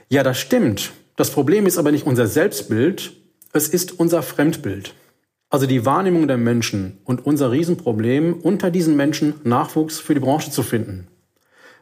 Ja, 0.10 0.23
das 0.23 0.39
stimmt. 0.39 0.91
Das 1.15 1.30
Problem 1.30 1.67
ist 1.67 1.78
aber 1.78 1.91
nicht 1.91 2.06
unser 2.06 2.28
Selbstbild, 2.28 3.13
es 3.54 3.69
ist 3.69 3.99
unser 3.99 4.21
Fremdbild. 4.21 4.93
Also 5.49 5.67
die 5.67 5.86
Wahrnehmung 5.86 6.28
der 6.28 6.38
Menschen 6.38 6.97
und 7.06 7.25
unser 7.25 7.51
Riesenproblem, 7.51 8.34
unter 8.34 8.71
diesen 8.71 8.95
Menschen 8.95 9.36
Nachwuchs 9.43 9.99
für 9.99 10.15
die 10.15 10.19
Branche 10.19 10.51
zu 10.51 10.63
finden. 10.63 11.08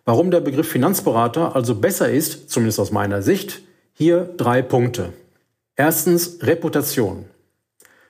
Warum 0.06 0.32
der 0.32 0.42
Begriff 0.42 0.68
Finanzberater 0.68 1.56
also 1.56 1.76
besser 1.76 2.10
ist, 2.12 2.50
zumindest 2.50 2.80
aus 2.80 2.92
meiner 2.92 3.22
Sicht, 3.22 3.62
hier 3.94 4.34
drei 4.36 4.62
Punkte. 4.62 5.14
Erstens 5.76 6.40
Reputation. 6.42 7.26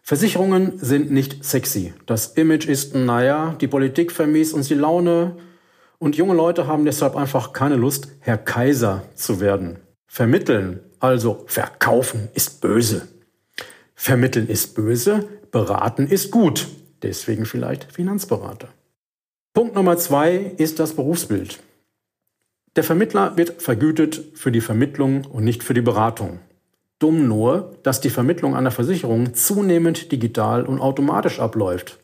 Versicherungen 0.01 0.79
sind 0.79 1.12
nicht 1.12 1.45
sexy. 1.45 1.93
Das 2.06 2.34
Image 2.34 2.67
ist, 2.67 2.95
naja, 2.95 3.56
die 3.62 3.67
Politik 3.67 4.12
vermies 4.12 4.53
uns 4.53 4.67
die 4.67 4.73
Laune 4.73 5.38
und 5.99 6.17
junge 6.17 6.34
Leute 6.34 6.67
haben 6.67 6.84
deshalb 6.84 7.15
einfach 7.15 7.53
keine 7.53 7.75
Lust, 7.75 8.08
Herr 8.19 8.38
Kaiser 8.38 9.03
zu 9.15 9.39
werden. 9.39 9.79
Vermitteln, 10.08 10.82
also 10.99 11.45
verkaufen, 11.47 12.27
ist 12.34 12.60
böse. 12.60 13.08
Vermitteln 13.95 14.49
ist 14.49 14.75
böse, 14.75 15.27
beraten 15.51 16.08
ist 16.08 16.32
gut. 16.32 16.67
Deswegen 17.03 17.45
vielleicht 17.45 17.91
Finanzberater. 17.91 18.69
Punkt 19.53 19.75
Nummer 19.75 19.97
zwei 19.97 20.53
ist 20.58 20.79
das 20.79 20.93
Berufsbild. 20.93 21.60
Der 22.75 22.83
Vermittler 22.83 23.38
wird 23.38 23.62
vergütet 23.62 24.31
für 24.33 24.51
die 24.51 24.62
Vermittlung 24.62 25.25
und 25.25 25.43
nicht 25.43 25.63
für 25.63 25.75
die 25.75 25.81
Beratung. 25.81 26.39
Dumm 26.97 27.27
nur, 27.27 27.75
dass 27.83 28.01
die 28.01 28.09
Vermittlung 28.09 28.55
einer 28.55 28.71
Versicherung 28.71 29.36
zunehmend 29.36 30.12
digital 30.12 30.65
und 30.65 30.79
automatisch 30.79 31.39
abläuft. 31.39 31.99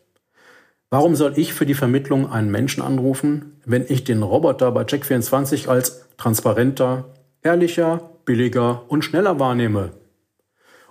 Warum 0.92 1.16
soll 1.16 1.34
ich 1.38 1.54
für 1.54 1.66
die 1.66 1.74
Vermittlung 1.74 2.32
einen 2.32 2.52
Menschen 2.52 2.84
anrufen, 2.84 3.60
wenn 3.66 3.86
ich 3.88 4.04
den 4.04 4.22
Roboter 4.22 4.72
bei 4.72 4.84
Check24 4.84 5.68
als 5.68 6.08
transparenter, 6.18 7.06
ehrlicher, 7.42 8.12
billiger 8.26 8.84
und 8.90 9.04
schneller 9.04 9.40
wahrnehme? 9.40 9.92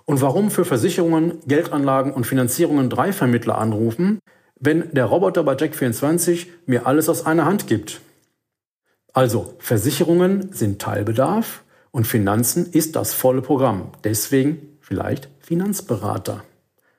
Und 0.03 0.21
warum 0.21 0.51
für 0.51 0.65
Versicherungen, 0.65 1.39
Geldanlagen 1.47 2.11
und 2.13 2.25
Finanzierungen 2.25 2.89
drei 2.89 3.13
Vermittler 3.13 3.57
anrufen, 3.57 4.19
wenn 4.59 4.91
der 4.93 5.05
Roboter 5.05 5.43
bei 5.43 5.53
Check24 5.53 6.47
mir 6.65 6.85
alles 6.85 7.07
aus 7.07 7.25
einer 7.25 7.45
Hand 7.45 7.67
gibt? 7.67 8.01
Also, 9.13 9.55
Versicherungen 9.59 10.53
sind 10.53 10.81
Teilbedarf 10.81 11.63
und 11.91 12.05
Finanzen 12.05 12.71
ist 12.71 12.95
das 12.95 13.13
volle 13.13 13.41
Programm. 13.41 13.91
Deswegen 14.03 14.77
vielleicht 14.81 15.29
Finanzberater. 15.39 16.43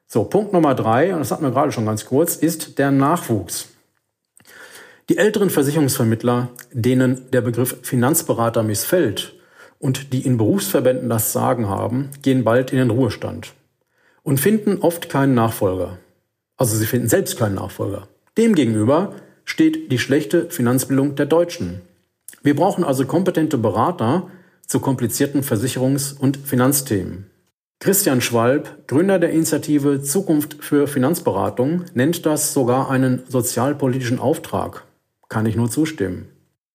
So, 0.06 0.24
Punkt 0.24 0.52
Nummer 0.52 0.74
drei, 0.74 1.12
und 1.12 1.20
das 1.20 1.30
hatten 1.30 1.44
wir 1.44 1.52
gerade 1.52 1.70
schon 1.70 1.86
ganz 1.86 2.04
kurz, 2.04 2.36
ist 2.36 2.78
der 2.78 2.90
Nachwuchs. 2.90 3.68
Die 5.08 5.18
älteren 5.18 5.50
Versicherungsvermittler, 5.50 6.48
denen 6.72 7.30
der 7.32 7.40
Begriff 7.40 7.78
Finanzberater 7.82 8.62
missfällt 8.62 9.34
und 9.78 10.12
die 10.12 10.26
in 10.26 10.36
Berufsverbänden 10.36 11.08
das 11.08 11.32
Sagen 11.32 11.68
haben, 11.68 12.10
gehen 12.22 12.44
bald 12.44 12.72
in 12.72 12.78
den 12.78 12.90
Ruhestand 12.90 13.54
und 14.22 14.38
finden 14.38 14.78
oft 14.78 15.08
keinen 15.08 15.34
Nachfolger. 15.34 15.98
Also 16.56 16.76
sie 16.76 16.86
finden 16.86 17.08
selbst 17.08 17.38
keinen 17.38 17.54
Nachfolger. 17.54 18.06
Demgegenüber 18.36 19.14
steht 19.44 19.90
die 19.90 19.98
schlechte 19.98 20.50
Finanzbildung 20.50 21.16
der 21.16 21.26
Deutschen. 21.26 21.80
Wir 22.42 22.56
brauchen 22.56 22.84
also 22.84 23.04
kompetente 23.04 23.58
Berater, 23.58 24.28
zu 24.66 24.80
komplizierten 24.80 25.42
Versicherungs- 25.42 26.16
und 26.16 26.36
Finanzthemen. 26.36 27.26
Christian 27.80 28.20
Schwalb, 28.20 28.86
Gründer 28.86 29.18
der 29.18 29.30
Initiative 29.30 30.02
Zukunft 30.02 30.58
für 30.60 30.86
Finanzberatung, 30.86 31.86
nennt 31.94 32.24
das 32.24 32.52
sogar 32.52 32.90
einen 32.90 33.22
sozialpolitischen 33.28 34.18
Auftrag. 34.18 34.84
Kann 35.28 35.46
ich 35.46 35.56
nur 35.56 35.70
zustimmen. 35.70 36.28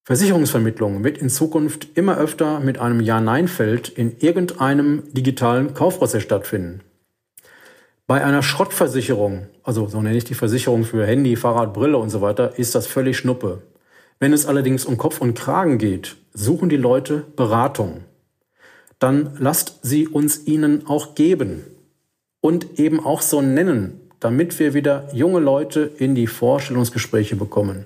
Versicherungsvermittlung 0.04 1.04
wird 1.04 1.18
in 1.18 1.30
Zukunft 1.30 1.88
immer 1.96 2.18
öfter 2.18 2.60
mit 2.60 2.78
einem 2.80 3.00
Ja-Nein-Feld 3.00 3.90
in 3.90 4.18
irgendeinem 4.20 5.04
digitalen 5.14 5.74
Kaufprozess 5.74 6.22
stattfinden. 6.22 6.82
Bei 8.08 8.24
einer 8.24 8.44
Schrottversicherung, 8.44 9.48
also 9.64 9.88
so 9.88 10.02
nenne 10.02 10.18
ich 10.18 10.26
die 10.26 10.36
Versicherung 10.36 10.84
für 10.84 11.06
Handy, 11.08 11.36
Fahrrad, 11.36 11.74
Brille 11.74 11.98
und 11.98 12.10
so 12.10 12.22
weiter, 12.22 12.60
ist 12.60 12.76
das 12.76 12.86
völlig 12.86 13.18
Schnuppe. 13.18 13.64
Wenn 14.20 14.32
es 14.32 14.46
allerdings 14.46 14.86
um 14.86 14.98
Kopf 14.98 15.20
und 15.20 15.34
Kragen 15.34 15.78
geht, 15.78 16.16
suchen 16.34 16.70
die 16.70 16.78
Leute 16.78 17.26
Beratung. 17.36 18.06
Dann 18.98 19.36
lasst 19.40 19.80
sie 19.82 20.08
uns 20.08 20.48
ihnen 20.48 20.88
auch 20.88 21.16
geben 21.16 21.64
und 22.40 22.80
eben 22.80 23.00
auch 23.02 23.22
so 23.22 23.42
nennen, 23.42 24.00
damit 24.22 24.58
wir 24.58 24.74
wieder 24.74 25.14
junge 25.14 25.40
Leute 25.40 25.82
in 25.82 26.16
die 26.16 26.28
Vorstellungsgespräche 26.28 27.36
bekommen. 27.36 27.86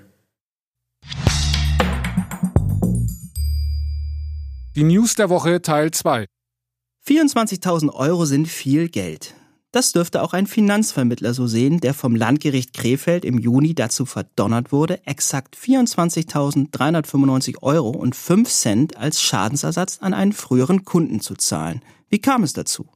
Die 4.76 4.84
News 4.84 5.16
der 5.16 5.30
Woche 5.30 5.62
Teil 5.64 5.92
2. 5.92 6.26
24.000 7.08 7.92
Euro 7.92 8.26
sind 8.26 8.48
viel 8.48 8.88
Geld. 8.88 9.34
Das 9.72 9.92
dürfte 9.92 10.24
auch 10.24 10.34
ein 10.34 10.48
Finanzvermittler 10.48 11.36
so 11.36 11.46
sehen, 11.46 11.80
der 11.80 11.94
vom 11.94 12.16
Landgericht 12.16 12.74
Krefeld 12.74 13.24
im 13.24 13.38
Juni 13.38 13.76
dazu 13.76 14.08
verdonnert 14.08 14.72
wurde, 14.72 15.06
exakt 15.06 15.56
24.395 15.56 17.62
Euro 17.62 17.90
und 17.90 18.16
5 18.16 18.50
Cent 18.50 18.98
als 18.98 19.22
Schadensersatz 19.22 20.00
an 20.02 20.16
einen 20.16 20.34
früheren 20.34 20.86
Kunden 20.86 21.20
zu 21.20 21.36
zahlen. 21.36 21.84
Wie 22.10 22.18
kam 22.18 22.42
es 22.42 22.54
dazu? 22.54 22.88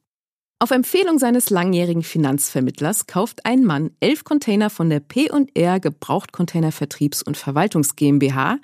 Auf 0.57 0.71
Empfehlung 0.71 1.19
seines 1.19 1.51
langjährigen 1.51 2.01
Finanzvermittlers 2.01 3.05
kauft 3.05 3.45
ein 3.45 3.63
Mann 3.65 3.91
elf 3.99 4.23
Container 4.23 4.71
von 4.71 4.89
der 4.89 5.01
P&R 5.01 5.79
Gebrauchtcontainer 5.79 6.71
Vertriebs- 6.71 7.21
und 7.21 7.37
Verwaltungs 7.37 7.95
GmbH 7.95 8.57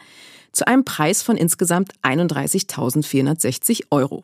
zu 0.52 0.66
einem 0.66 0.84
Preis 0.84 1.22
von 1.22 1.38
insgesamt 1.38 1.94
31.460 2.02 3.84
Euro. 3.92 4.24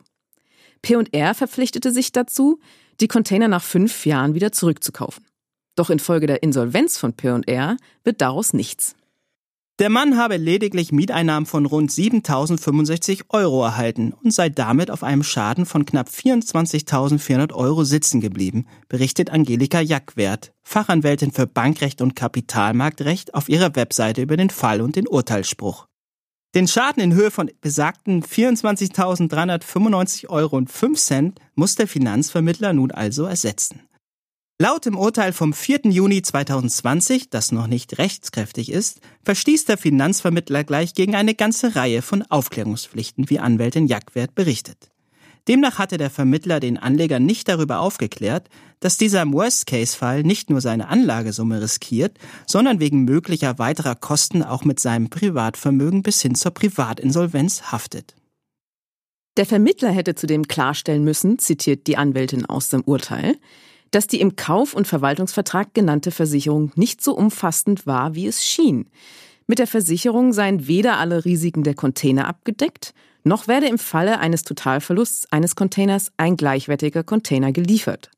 P&R 0.82 1.36
verpflichtete 1.36 1.91
sich 1.91 2.12
dazu, 2.12 2.60
die 3.02 3.08
Container 3.08 3.48
nach 3.48 3.64
fünf 3.64 4.06
Jahren 4.06 4.34
wieder 4.34 4.52
zurückzukaufen. 4.52 5.26
Doch 5.76 5.90
infolge 5.90 6.28
der 6.28 6.44
Insolvenz 6.44 6.98
von 6.98 7.14
P&R 7.14 7.78
wird 8.04 8.22
daraus 8.22 8.54
nichts. 8.54 8.96
Der 9.78 9.90
Mann 9.90 10.18
habe 10.18 10.38
lediglich 10.38 10.94
Mieteinnahmen 10.94 11.46
von 11.46 11.66
rund 11.66 11.92
7.065 11.92 13.26
Euro 13.28 13.62
erhalten 13.62 14.14
und 14.14 14.34
sei 14.34 14.48
damit 14.48 14.90
auf 14.90 15.04
einem 15.04 15.22
Schaden 15.22 15.66
von 15.66 15.86
knapp 15.86 16.08
24.400 16.08 17.52
Euro 17.52 17.84
sitzen 17.84 18.22
geblieben, 18.22 18.68
berichtet 18.88 19.32
Angelika 19.32 19.82
Jackwert, 19.82 20.54
Fachanwältin 20.64 21.34
für 21.34 21.46
Bankrecht 21.46 22.02
und 22.02 22.16
Kapitalmarktrecht 22.16 23.34
auf 23.34 23.50
ihrer 23.50 23.76
Webseite 23.76 24.22
über 24.22 24.38
den 24.38 24.50
Fall 24.50 24.80
und 24.80 24.96
den 24.96 25.10
Urteilsspruch. 25.10 25.88
Den 26.56 26.68
Schaden 26.70 27.04
in 27.04 27.13
Höhe 27.13 27.32
von 27.32 27.52
besagten 27.60 28.24
24.395 28.24 30.30
Euro 30.30 30.56
und 30.56 30.72
5 30.72 30.98
Cent 30.98 31.39
muss 31.54 31.76
der 31.76 31.86
Finanzvermittler 31.86 32.72
nun 32.72 32.91
also 32.91 33.26
ersetzen. 33.26 33.82
Laut 34.58 34.86
dem 34.86 34.98
Urteil 34.98 35.34
vom 35.34 35.52
4. 35.52 35.82
Juni 35.89 36.22
2020, 36.22 37.30
das 37.30 37.52
noch 37.52 37.68
nicht 37.68 37.98
rechtskräftig 37.98 38.72
ist, 38.72 39.02
verstieß 39.26 39.65
der 39.65 39.78
Finanzvermittler 39.78 40.63
gleich 40.63 40.94
gegen 40.94 41.13
eine 41.13 41.36
ganze 41.36 41.76
Reihe 41.76 42.02
von 42.02 42.22
Aufklärungspflichten, 42.22 43.30
wie 43.30 43.39
Anwältin 43.39 43.88
Jackwert 43.88 44.34
berichtet. 44.34 44.91
Demnach 45.48 45.78
hatte 45.78 45.98
der 45.98 46.10
Vermittler 46.10 46.60
den 46.60 46.78
Anleger 46.78 47.20
nicht 47.20 47.48
darüber 47.48 47.80
aufgeklärt, 47.80 48.50
dass 48.80 48.98
dieser 48.98 49.22
im 49.22 49.34
Worst-Case-Fall 49.34 50.24
nicht 50.24 50.50
nur 50.50 50.60
seine 50.60 50.88
Anlagesumme 50.88 51.62
riskiert, 51.62 52.18
sondern 52.48 52.80
wegen 52.80 53.06
möglicher 53.06 53.60
weiterer 53.60 53.96
Kosten 53.96 54.42
auch 54.42 54.66
mit 54.66 54.80
seinem 54.80 55.10
Privatvermögen 55.10 56.02
bis 56.02 56.22
hin 56.22 56.34
zur 56.34 56.52
Privatinsolvenz 56.52 57.72
haftet. 57.72 58.16
Der 59.38 59.46
Vermittler 59.46 59.92
hätte 59.92 60.16
zudem 60.16 60.48
klarstellen 60.48 61.04
müssen, 61.04 61.38
zitiert 61.38 61.88
die 61.88 61.98
Anwältin 61.98 62.46
aus 62.46 62.70
dem 62.70 62.82
Urteil, 62.82 63.36
dass 63.92 64.08
die 64.08 64.22
im 64.22 64.36
Kauf- 64.36 64.74
und 64.74 64.88
Verwaltungsvertrag 64.88 65.74
genannte 65.74 66.12
Versicherung 66.12 66.72
nicht 66.76 67.04
so 67.04 67.16
umfassend 67.16 67.86
war, 67.86 68.16
wie 68.16 68.28
es 68.28 68.44
schien. 68.44 68.90
Mit 69.46 69.60
der 69.60 69.68
Versicherung 69.68 70.34
seien 70.34 70.68
weder 70.68 70.98
alle 70.98 71.24
Risiken 71.24 71.64
der 71.64 71.76
Container 71.76 72.28
abgedeckt, 72.28 72.94
noch 73.26 73.48
werde 73.50 73.68
im 73.68 73.78
Falle 73.78 74.20
eines 74.20 74.44
Totalverlusts 74.44 75.28
eines 75.32 75.56
Containers 75.56 76.12
ein 76.16 76.38
gleichwertiger 76.38 77.04
Container 77.04 77.52
geliefert. 77.52 78.12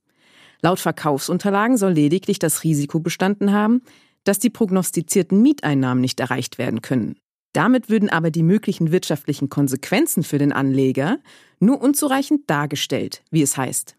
Laut 0.61 0.79
Verkaufsunterlagen 0.79 1.77
soll 1.77 1.93
lediglich 1.93 2.39
das 2.39 2.63
Risiko 2.63 2.99
bestanden 2.99 3.51
haben, 3.53 3.81
dass 4.23 4.39
die 4.39 4.49
prognostizierten 4.49 5.41
Mieteinnahmen 5.41 6.01
nicht 6.01 6.19
erreicht 6.19 6.57
werden 6.57 6.81
können. 6.81 7.15
Damit 7.53 7.89
würden 7.89 8.09
aber 8.09 8.29
die 8.29 8.43
möglichen 8.43 8.91
wirtschaftlichen 8.91 9.49
Konsequenzen 9.49 10.23
für 10.23 10.37
den 10.37 10.51
Anleger 10.51 11.19
nur 11.59 11.81
unzureichend 11.81 12.49
dargestellt, 12.49 13.23
wie 13.31 13.41
es 13.41 13.57
heißt. 13.57 13.95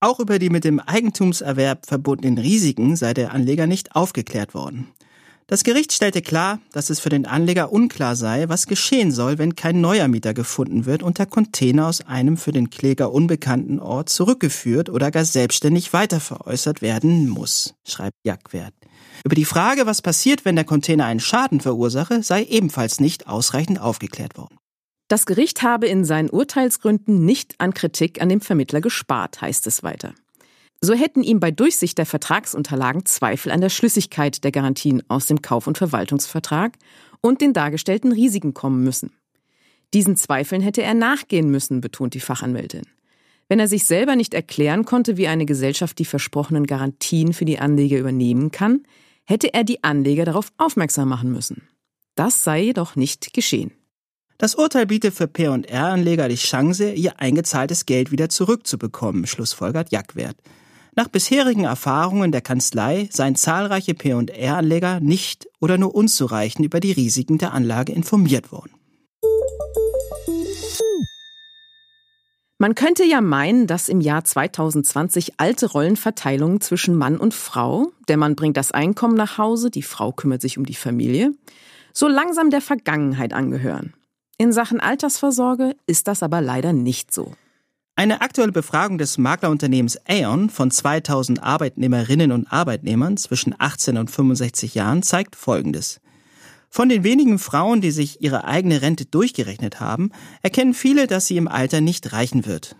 Auch 0.00 0.20
über 0.20 0.38
die 0.38 0.50
mit 0.50 0.64
dem 0.64 0.80
Eigentumserwerb 0.80 1.86
verbundenen 1.86 2.38
Risiken 2.38 2.96
sei 2.96 3.14
der 3.14 3.32
Anleger 3.32 3.66
nicht 3.66 3.94
aufgeklärt 3.96 4.52
worden. 4.52 4.88
Das 5.48 5.62
Gericht 5.62 5.92
stellte 5.92 6.22
klar, 6.22 6.58
dass 6.72 6.90
es 6.90 6.98
für 6.98 7.08
den 7.08 7.24
Anleger 7.24 7.70
unklar 7.70 8.16
sei, 8.16 8.48
was 8.48 8.66
geschehen 8.66 9.12
soll, 9.12 9.38
wenn 9.38 9.54
kein 9.54 9.80
neuer 9.80 10.08
Mieter 10.08 10.34
gefunden 10.34 10.86
wird 10.86 11.04
und 11.04 11.18
der 11.18 11.26
Container 11.26 11.86
aus 11.86 12.00
einem 12.00 12.36
für 12.36 12.50
den 12.50 12.68
Kläger 12.68 13.12
unbekannten 13.12 13.78
Ort 13.78 14.08
zurückgeführt 14.08 14.90
oder 14.90 15.12
gar 15.12 15.24
selbstständig 15.24 15.92
weiterveräußert 15.92 16.82
werden 16.82 17.28
muss, 17.28 17.74
schreibt 17.86 18.16
Jagdwert. 18.24 18.74
Über 19.24 19.36
die 19.36 19.44
Frage, 19.44 19.86
was 19.86 20.02
passiert, 20.02 20.44
wenn 20.44 20.56
der 20.56 20.64
Container 20.64 21.04
einen 21.04 21.20
Schaden 21.20 21.60
verursache, 21.60 22.24
sei 22.24 22.42
ebenfalls 22.42 22.98
nicht 22.98 23.28
ausreichend 23.28 23.80
aufgeklärt 23.80 24.36
worden. 24.36 24.56
Das 25.06 25.26
Gericht 25.26 25.62
habe 25.62 25.86
in 25.86 26.04
seinen 26.04 26.28
Urteilsgründen 26.28 27.24
nicht 27.24 27.54
an 27.58 27.72
Kritik 27.72 28.20
an 28.20 28.28
dem 28.28 28.40
Vermittler 28.40 28.80
gespart, 28.80 29.40
heißt 29.40 29.68
es 29.68 29.84
weiter. 29.84 30.12
So 30.80 30.94
hätten 30.94 31.22
ihm 31.22 31.40
bei 31.40 31.50
Durchsicht 31.50 31.98
der 31.98 32.06
Vertragsunterlagen 32.06 33.06
Zweifel 33.06 33.50
an 33.50 33.60
der 33.60 33.70
Schlüssigkeit 33.70 34.44
der 34.44 34.52
Garantien 34.52 35.02
aus 35.08 35.26
dem 35.26 35.42
Kauf- 35.42 35.66
und 35.66 35.78
Verwaltungsvertrag 35.78 36.76
und 37.20 37.40
den 37.40 37.52
dargestellten 37.52 38.12
Risiken 38.12 38.54
kommen 38.54 38.84
müssen. 38.84 39.12
Diesen 39.94 40.16
Zweifeln 40.16 40.60
hätte 40.60 40.82
er 40.82 40.94
nachgehen 40.94 41.50
müssen, 41.50 41.80
betont 41.80 42.14
die 42.14 42.20
Fachanwältin. 42.20 42.82
Wenn 43.48 43.60
er 43.60 43.68
sich 43.68 43.86
selber 43.86 44.16
nicht 44.16 44.34
erklären 44.34 44.84
konnte, 44.84 45.16
wie 45.16 45.28
eine 45.28 45.46
Gesellschaft 45.46 45.98
die 45.98 46.04
versprochenen 46.04 46.66
Garantien 46.66 47.32
für 47.32 47.44
die 47.44 47.58
Anleger 47.58 47.98
übernehmen 47.98 48.50
kann, 48.50 48.82
hätte 49.24 49.54
er 49.54 49.64
die 49.64 49.84
Anleger 49.84 50.24
darauf 50.24 50.52
aufmerksam 50.58 51.08
machen 51.08 51.32
müssen. 51.32 51.68
Das 52.16 52.44
sei 52.44 52.62
jedoch 52.62 52.96
nicht 52.96 53.32
geschehen. 53.34 53.72
Das 54.38 54.54
Urteil 54.54 54.86
bietet 54.86 55.14
für 55.14 55.28
P&R-Anleger 55.28 56.28
die 56.28 56.34
Chance, 56.34 56.92
ihr 56.92 57.20
eingezahltes 57.20 57.86
Geld 57.86 58.10
wieder 58.10 58.28
zurückzubekommen, 58.28 59.26
schlussfolgert 59.26 59.92
Jackwert. 59.92 60.36
Nach 60.98 61.08
bisherigen 61.08 61.64
Erfahrungen 61.64 62.32
der 62.32 62.40
Kanzlei 62.40 63.10
seien 63.12 63.36
zahlreiche 63.36 63.92
P&R-Anleger 63.92 64.98
nicht 65.00 65.46
oder 65.60 65.76
nur 65.76 65.94
unzureichend 65.94 66.64
über 66.64 66.80
die 66.80 66.92
Risiken 66.92 67.36
der 67.36 67.52
Anlage 67.52 67.92
informiert 67.92 68.50
worden. 68.50 68.72
Man 72.56 72.74
könnte 72.74 73.04
ja 73.04 73.20
meinen, 73.20 73.66
dass 73.66 73.90
im 73.90 74.00
Jahr 74.00 74.24
2020 74.24 75.34
alte 75.36 75.70
Rollenverteilungen 75.70 76.62
zwischen 76.62 76.94
Mann 76.94 77.18
und 77.18 77.34
Frau, 77.34 77.92
der 78.08 78.16
Mann 78.16 78.34
bringt 78.34 78.56
das 78.56 78.72
Einkommen 78.72 79.16
nach 79.16 79.36
Hause, 79.36 79.70
die 79.70 79.82
Frau 79.82 80.12
kümmert 80.12 80.40
sich 80.40 80.56
um 80.56 80.64
die 80.64 80.74
Familie, 80.74 81.34
so 81.92 82.08
langsam 82.08 82.48
der 82.48 82.62
Vergangenheit 82.62 83.34
angehören. 83.34 83.92
In 84.38 84.50
Sachen 84.50 84.80
Altersvorsorge 84.80 85.76
ist 85.86 86.08
das 86.08 86.22
aber 86.22 86.40
leider 86.40 86.72
nicht 86.72 87.12
so. 87.12 87.34
Eine 87.98 88.20
aktuelle 88.20 88.52
Befragung 88.52 88.98
des 88.98 89.16
Maklerunternehmens 89.16 89.98
Aon 90.06 90.50
von 90.50 90.70
2000 90.70 91.42
Arbeitnehmerinnen 91.42 92.30
und 92.30 92.46
Arbeitnehmern 92.46 93.16
zwischen 93.16 93.54
18 93.58 93.96
und 93.96 94.10
65 94.10 94.74
Jahren 94.74 95.02
zeigt 95.02 95.34
Folgendes. 95.34 96.02
Von 96.68 96.90
den 96.90 97.04
wenigen 97.04 97.38
Frauen, 97.38 97.80
die 97.80 97.90
sich 97.90 98.20
ihre 98.20 98.44
eigene 98.44 98.82
Rente 98.82 99.06
durchgerechnet 99.06 99.80
haben, 99.80 100.10
erkennen 100.42 100.74
viele, 100.74 101.06
dass 101.06 101.26
sie 101.26 101.38
im 101.38 101.48
Alter 101.48 101.80
nicht 101.80 102.12
reichen 102.12 102.44
wird. 102.44 102.76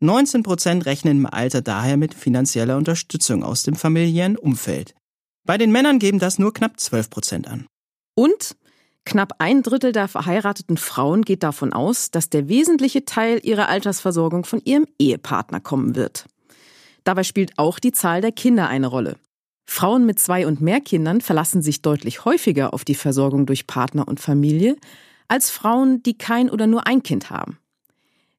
19 0.00 0.42
Prozent 0.42 0.84
rechnen 0.84 1.18
im 1.18 1.26
Alter 1.26 1.62
daher 1.62 1.96
mit 1.96 2.12
finanzieller 2.12 2.76
Unterstützung 2.76 3.44
aus 3.44 3.62
dem 3.62 3.76
familiären 3.76 4.36
Umfeld. 4.36 4.96
Bei 5.44 5.58
den 5.58 5.70
Männern 5.70 6.00
geben 6.00 6.18
das 6.18 6.40
nur 6.40 6.52
knapp 6.52 6.80
12 6.80 7.08
Prozent 7.08 7.46
an. 7.46 7.66
Und 8.16 8.56
Knapp 9.06 9.34
ein 9.38 9.62
Drittel 9.62 9.92
der 9.92 10.08
verheirateten 10.08 10.76
Frauen 10.76 11.22
geht 11.22 11.44
davon 11.44 11.72
aus, 11.72 12.10
dass 12.10 12.28
der 12.28 12.48
wesentliche 12.48 13.04
Teil 13.04 13.40
ihrer 13.44 13.68
Altersversorgung 13.68 14.44
von 14.44 14.60
ihrem 14.64 14.86
Ehepartner 14.98 15.60
kommen 15.60 15.94
wird. 15.94 16.26
Dabei 17.04 17.22
spielt 17.22 17.56
auch 17.56 17.78
die 17.78 17.92
Zahl 17.92 18.20
der 18.20 18.32
Kinder 18.32 18.68
eine 18.68 18.88
Rolle. 18.88 19.16
Frauen 19.64 20.06
mit 20.06 20.18
zwei 20.18 20.44
und 20.44 20.60
mehr 20.60 20.80
Kindern 20.80 21.20
verlassen 21.20 21.62
sich 21.62 21.82
deutlich 21.82 22.24
häufiger 22.24 22.74
auf 22.74 22.84
die 22.84 22.96
Versorgung 22.96 23.46
durch 23.46 23.68
Partner 23.68 24.08
und 24.08 24.18
Familie 24.18 24.76
als 25.28 25.50
Frauen, 25.50 26.02
die 26.02 26.18
kein 26.18 26.50
oder 26.50 26.66
nur 26.66 26.88
ein 26.88 27.04
Kind 27.04 27.30
haben. 27.30 27.58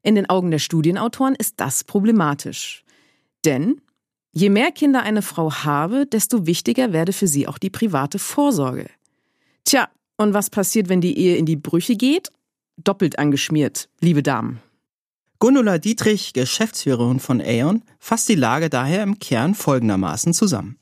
In 0.04 0.16
den 0.16 0.30
Augen 0.30 0.52
der 0.52 0.60
Studienautoren 0.60 1.36
ist 1.36 1.62
das 1.62 1.86
problematisch. 1.86 2.84
Denn 3.46 3.80
je 4.34 4.50
mehr 4.50 4.72
Kinder 4.72 5.02
eine 5.02 5.22
Frau 5.22 5.50
habe, 5.52 6.06
desto 6.06 6.46
wichtiger 6.46 6.92
werde 6.92 7.14
für 7.14 7.28
sie 7.28 7.48
auch 7.48 7.58
die 7.58 7.70
private 7.70 8.20
Vorsorge. 8.20 8.90
Tja, 9.64 9.90
und 10.18 10.34
was 10.34 10.50
passiert, 10.50 10.90
wenn 10.90 11.02
die 11.02 11.18
Ehe 11.18 11.38
in 11.38 11.46
die 11.46 11.56
Brüche 11.56 11.96
geht? 11.96 12.32
Doppelt 12.78 13.18
angeschmiert, 13.18 13.90
liebe 14.02 14.22
Damen. 14.22 14.62
Gundula 15.40 15.78
Dietrich, 15.78 16.34
Geschäftsführerin 16.34 17.20
von 17.20 17.40
Aeon, 17.42 17.84
fasst 18.00 18.28
die 18.28 18.36
Lage 18.36 18.70
daher 18.70 19.04
im 19.04 19.20
Kern 19.20 19.54
folgendermaßen 19.54 20.34
zusammen. 20.34 20.78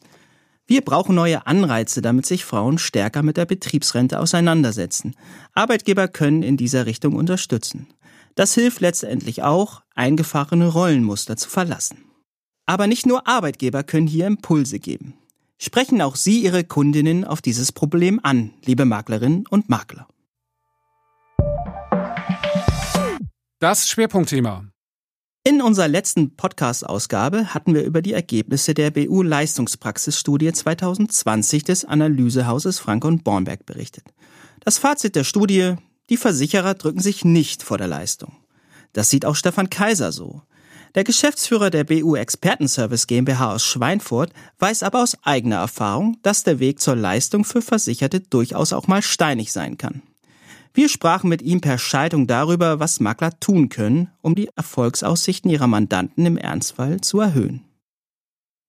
Wir 0.65 0.81
brauchen 0.81 1.13
neue 1.13 1.45
Anreize, 1.45 2.01
damit 2.01 2.25
sich 2.25 2.45
Frauen 2.45 2.77
stärker 2.77 3.21
mit 3.21 3.37
der 3.37 3.45
Betriebsrente 3.45 4.19
auseinandersetzen. 4.19 5.15
Arbeitgeber 5.53 6.07
können 6.07 6.41
in 6.41 6.57
dieser 6.57 6.85
Richtung 6.85 7.15
unterstützen. 7.15 7.87
Das 8.35 8.55
hilft 8.55 8.81
letztendlich 8.81 9.43
auch, 9.43 9.83
eingefahrene 9.93 10.67
Rollenmuster 10.67 11.37
zu 11.37 11.49
verlassen. 11.49 12.05
Aber 12.65 12.87
nicht 12.87 13.05
nur 13.05 13.27
Arbeitgeber 13.27 13.83
können 13.83 14.07
hier 14.07 14.25
Impulse 14.25 14.79
geben. 14.79 15.13
Sprechen 15.57 16.01
auch 16.01 16.15
Sie 16.15 16.43
Ihre 16.43 16.63
Kundinnen 16.63 17.23
auf 17.23 17.41
dieses 17.41 17.71
Problem 17.71 18.19
an, 18.23 18.53
liebe 18.65 18.85
Maklerinnen 18.85 19.45
und 19.47 19.69
Makler. 19.69 20.07
Das 23.59 23.89
Schwerpunktthema. 23.89 24.65
In 25.47 25.61
unserer 25.61 25.87
letzten 25.87 26.35
Podcast-Ausgabe 26.35 27.53
hatten 27.53 27.73
wir 27.73 27.83
über 27.83 28.01
die 28.01 28.13
Ergebnisse 28.13 28.73
der 28.73 28.91
BU 28.91 29.21
Leistungspraxisstudie 29.21 30.51
2020 30.51 31.63
des 31.63 31.85
Analysehauses 31.85 32.79
Frank 32.79 33.05
und 33.05 33.23
Bornberg 33.23 33.65
berichtet. 33.65 34.03
Das 34.59 34.77
Fazit 34.77 35.15
der 35.15 35.23
Studie, 35.23 35.75
die 36.09 36.17
Versicherer 36.17 36.73
drücken 36.73 36.99
sich 36.99 37.23
nicht 37.23 37.63
vor 37.63 37.77
der 37.77 37.87
Leistung. 37.87 38.33
Das 38.91 39.09
sieht 39.09 39.25
auch 39.25 39.35
Stefan 39.35 39.69
Kaiser 39.69 40.11
so. 40.11 40.41
Der 40.95 41.03
Geschäftsführer 41.03 41.71
der 41.71 41.83
BU 41.83 42.15
Expertenservice 42.15 43.05
GmbH 43.05 43.53
aus 43.53 43.65
Schweinfurt 43.65 44.31
weiß 44.59 44.81
aber 44.81 45.03
aus 45.03 45.17
eigener 45.23 45.57
Erfahrung, 45.57 46.17
dass 46.23 46.43
der 46.43 46.59
Weg 46.59 46.79
zur 46.79 46.95
Leistung 46.95 47.43
für 47.43 47.61
Versicherte 47.61 48.21
durchaus 48.21 48.71
auch 48.71 48.87
mal 48.87 49.01
steinig 49.01 49.51
sein 49.51 49.77
kann. 49.77 50.01
Wir 50.73 50.87
sprachen 50.87 51.29
mit 51.29 51.41
ihm 51.41 51.59
per 51.59 51.77
Schaltung 51.77 52.27
darüber, 52.27 52.79
was 52.79 53.01
Makler 53.01 53.37
tun 53.41 53.67
können, 53.67 54.09
um 54.21 54.35
die 54.35 54.49
Erfolgsaussichten 54.55 55.51
ihrer 55.51 55.67
Mandanten 55.67 56.25
im 56.25 56.37
Ernstfall 56.37 57.01
zu 57.01 57.19
erhöhen. 57.19 57.65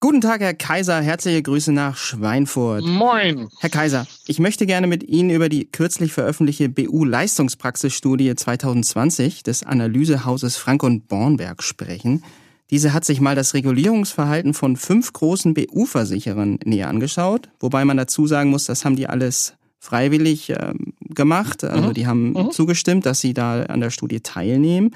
Guten 0.06 0.20
Tag, 0.20 0.40
Herr 0.40 0.54
Kaiser. 0.54 1.00
Herzliche 1.00 1.42
Grüße 1.42 1.72
nach 1.72 1.96
Schweinfurt. 1.96 2.84
Moin. 2.84 3.48
Herr 3.58 3.70
Kaiser, 3.70 4.06
ich 4.28 4.38
möchte 4.38 4.64
gerne 4.64 4.86
mit 4.86 5.02
Ihnen 5.02 5.30
über 5.30 5.48
die 5.48 5.64
kürzlich 5.64 6.12
veröffentlichte 6.12 6.68
BU-Leistungspraxisstudie 6.68 8.36
2020 8.36 9.42
des 9.42 9.64
Analysehauses 9.64 10.58
Frank 10.58 10.84
und 10.84 11.08
Bornberg 11.08 11.60
sprechen. 11.60 12.22
Diese 12.70 12.92
hat 12.92 13.04
sich 13.04 13.20
mal 13.20 13.34
das 13.34 13.54
Regulierungsverhalten 13.54 14.54
von 14.54 14.76
fünf 14.76 15.12
großen 15.12 15.54
BU-Versicherern 15.54 16.60
näher 16.64 16.88
angeschaut, 16.88 17.48
wobei 17.58 17.84
man 17.84 17.96
dazu 17.96 18.28
sagen 18.28 18.50
muss, 18.50 18.66
das 18.66 18.84
haben 18.84 18.94
die 18.94 19.08
alles 19.08 19.54
freiwillig 19.80 20.50
äh, 20.50 20.72
gemacht. 21.00 21.64
Also 21.64 21.88
mhm. 21.88 21.94
die 21.94 22.06
haben 22.06 22.30
mhm. 22.30 22.52
zugestimmt, 22.52 23.06
dass 23.06 23.20
sie 23.20 23.34
da 23.34 23.64
an 23.64 23.80
der 23.80 23.90
Studie 23.90 24.20
teilnehmen. 24.20 24.94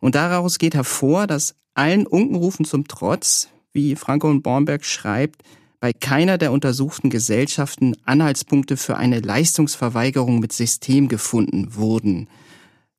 Und 0.00 0.16
daraus 0.16 0.58
geht 0.58 0.74
hervor, 0.74 1.28
dass 1.28 1.54
allen 1.74 2.08
Unkenrufen 2.08 2.64
zum 2.64 2.88
Trotz 2.88 3.50
wie 3.72 3.96
Franco 3.96 4.28
und 4.28 4.42
Bornberg 4.42 4.84
schreibt, 4.84 5.42
bei 5.80 5.92
keiner 5.92 6.38
der 6.38 6.52
untersuchten 6.52 7.10
Gesellschaften 7.10 7.94
Anhaltspunkte 8.04 8.76
für 8.76 8.96
eine 8.96 9.20
Leistungsverweigerung 9.20 10.40
mit 10.40 10.52
System 10.52 11.08
gefunden 11.08 11.74
wurden. 11.76 12.28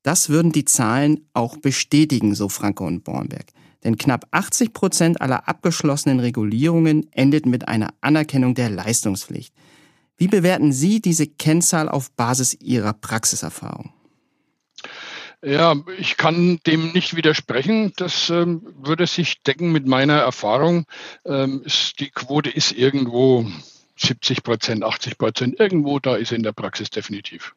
Das 0.04 0.30
würden 0.30 0.52
die 0.52 0.66
Zahlen 0.66 1.26
auch 1.34 1.58
bestätigen, 1.58 2.36
so 2.36 2.48
Franco 2.48 2.88
und 2.88 3.04
Bornberg. 3.04 3.48
Denn 3.84 3.98
knapp 3.98 4.28
80 4.32 4.74
Prozent 4.74 5.22
aller 5.22 5.48
abgeschlossenen 5.48 6.20
Regulierungen 6.20 7.12
endeten 7.12 7.52
mit 7.52 7.68
einer 7.68 7.94
Anerkennung 8.02 8.56
der 8.56 8.70
Leistungspflicht. 8.70 9.54
Wie 10.18 10.28
bewerten 10.28 10.72
Sie 10.74 11.02
diese 11.02 11.28
Kennzahl 11.28 11.88
auf 11.88 12.12
Basis 12.12 12.54
Ihrer 12.54 12.94
Praxiserfahrung? 12.94 13.92
Ja, 15.42 15.76
ich 15.98 16.18
kann 16.18 16.60
dem 16.68 16.92
nicht 16.92 17.16
widersprechen. 17.16 17.94
Das 17.96 18.30
ähm, 18.30 18.62
würde 18.82 19.08
sich 19.08 19.42
decken 19.44 19.72
mit 19.72 19.88
meiner 19.88 20.18
Erfahrung. 20.18 20.86
Ähm, 21.26 21.62
ist, 21.64 22.00
die 22.00 22.10
Quote 22.10 22.50
ist 22.50 22.74
irgendwo 22.74 23.46
70 23.98 24.44
Prozent, 24.44 24.84
80 24.84 25.18
Prozent. 25.18 25.60
Irgendwo 25.60 26.00
da 26.00 26.18
ist 26.18 26.34
in 26.34 26.44
der 26.44 26.52
Praxis 26.52 26.90
definitiv. 26.90 27.56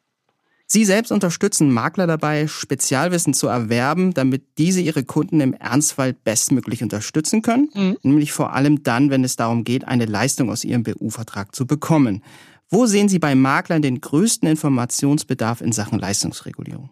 Sie 0.73 0.85
selbst 0.85 1.11
unterstützen 1.11 1.71
Makler 1.73 2.07
dabei, 2.07 2.47
Spezialwissen 2.47 3.35
zu 3.35 3.49
erwerben, 3.49 4.15
damit 4.15 4.43
diese 4.57 4.81
ihre 4.81 5.05
Kunden 5.05 5.41
im 5.41 5.53
Ernstfall 5.53 6.15
bestmöglich 6.15 6.83
unterstützen 6.83 7.43
können, 7.43 7.69
mhm. 7.75 7.99
nämlich 8.03 8.33
vor 8.33 8.55
allem 8.55 8.83
dann, 8.83 9.11
wenn 9.11 9.23
es 9.23 9.37
darum 9.37 9.65
geht, 9.65 9.87
eine 9.87 10.07
Leistung 10.07 10.51
aus 10.51 10.65
ihrem 10.65 10.85
BU-Vertrag 10.85 11.55
zu 11.55 11.67
bekommen. 11.67 12.23
Wo 12.71 12.87
sehen 12.87 13.11
Sie 13.11 13.19
bei 13.19 13.35
Maklern 13.35 13.83
den 13.83 14.01
größten 14.01 14.49
Informationsbedarf 14.49 15.61
in 15.61 15.73
Sachen 15.73 15.99
Leistungsregulierung? 15.99 16.89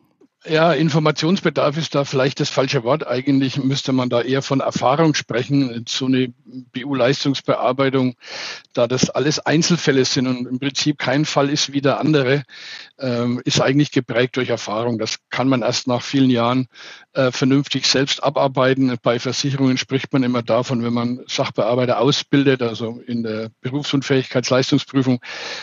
Ja, 0.47 0.73
Informationsbedarf 0.73 1.77
ist 1.77 1.95
da 1.95 2.07
vielleicht 2.07 2.41
das 2.41 2.49
falsche 2.49 2.83
Wort. 2.83 3.07
Eigentlich 3.07 3.59
müsste 3.63 3.93
man 3.93 4.09
da 4.09 4.23
eher 4.23 4.41
von 4.41 4.61
Erfahrung 4.61 5.13
sprechen. 5.13 5.85
So 5.87 6.07
eine 6.07 6.33
BU-Leistungsbearbeitung, 6.73 8.15
da 8.73 8.87
das 8.87 9.11
alles 9.11 9.39
Einzelfälle 9.41 10.03
sind 10.07 10.27
und 10.27 10.47
im 10.47 10.59
Prinzip 10.59 10.97
kein 10.97 11.27
Fall 11.27 11.51
ist 11.51 11.75
wie 11.75 11.83
der 11.83 12.01
andere, 12.01 12.45
ähm, 12.99 13.43
ist 13.45 13.61
eigentlich 13.61 13.93
geprägt 13.93 14.37
durch 14.37 14.49
Erfahrung. 14.49 14.99
Das 14.99 15.19
kann 15.29 15.47
man 15.47 15.61
erst 15.61 15.87
nach 15.87 16.01
vielen 16.01 16.31
Jahren 16.31 16.69
äh, 17.13 17.31
vernünftig 17.33 17.87
selbst 17.87 18.23
abarbeiten. 18.23 18.97
Bei 19.03 19.19
Versicherungen 19.19 19.77
spricht 19.77 20.11
man 20.13 20.23
immer 20.23 20.43
davon, 20.43 20.83
wenn 20.83 20.95
man 20.95 21.21
Sachbearbeiter 21.27 21.99
ausbildet, 21.99 22.63
also 22.63 23.03
in 23.07 23.23
der 23.23 23.51
Berufsunfähigkeitsleistungsprüfung, 23.61 25.21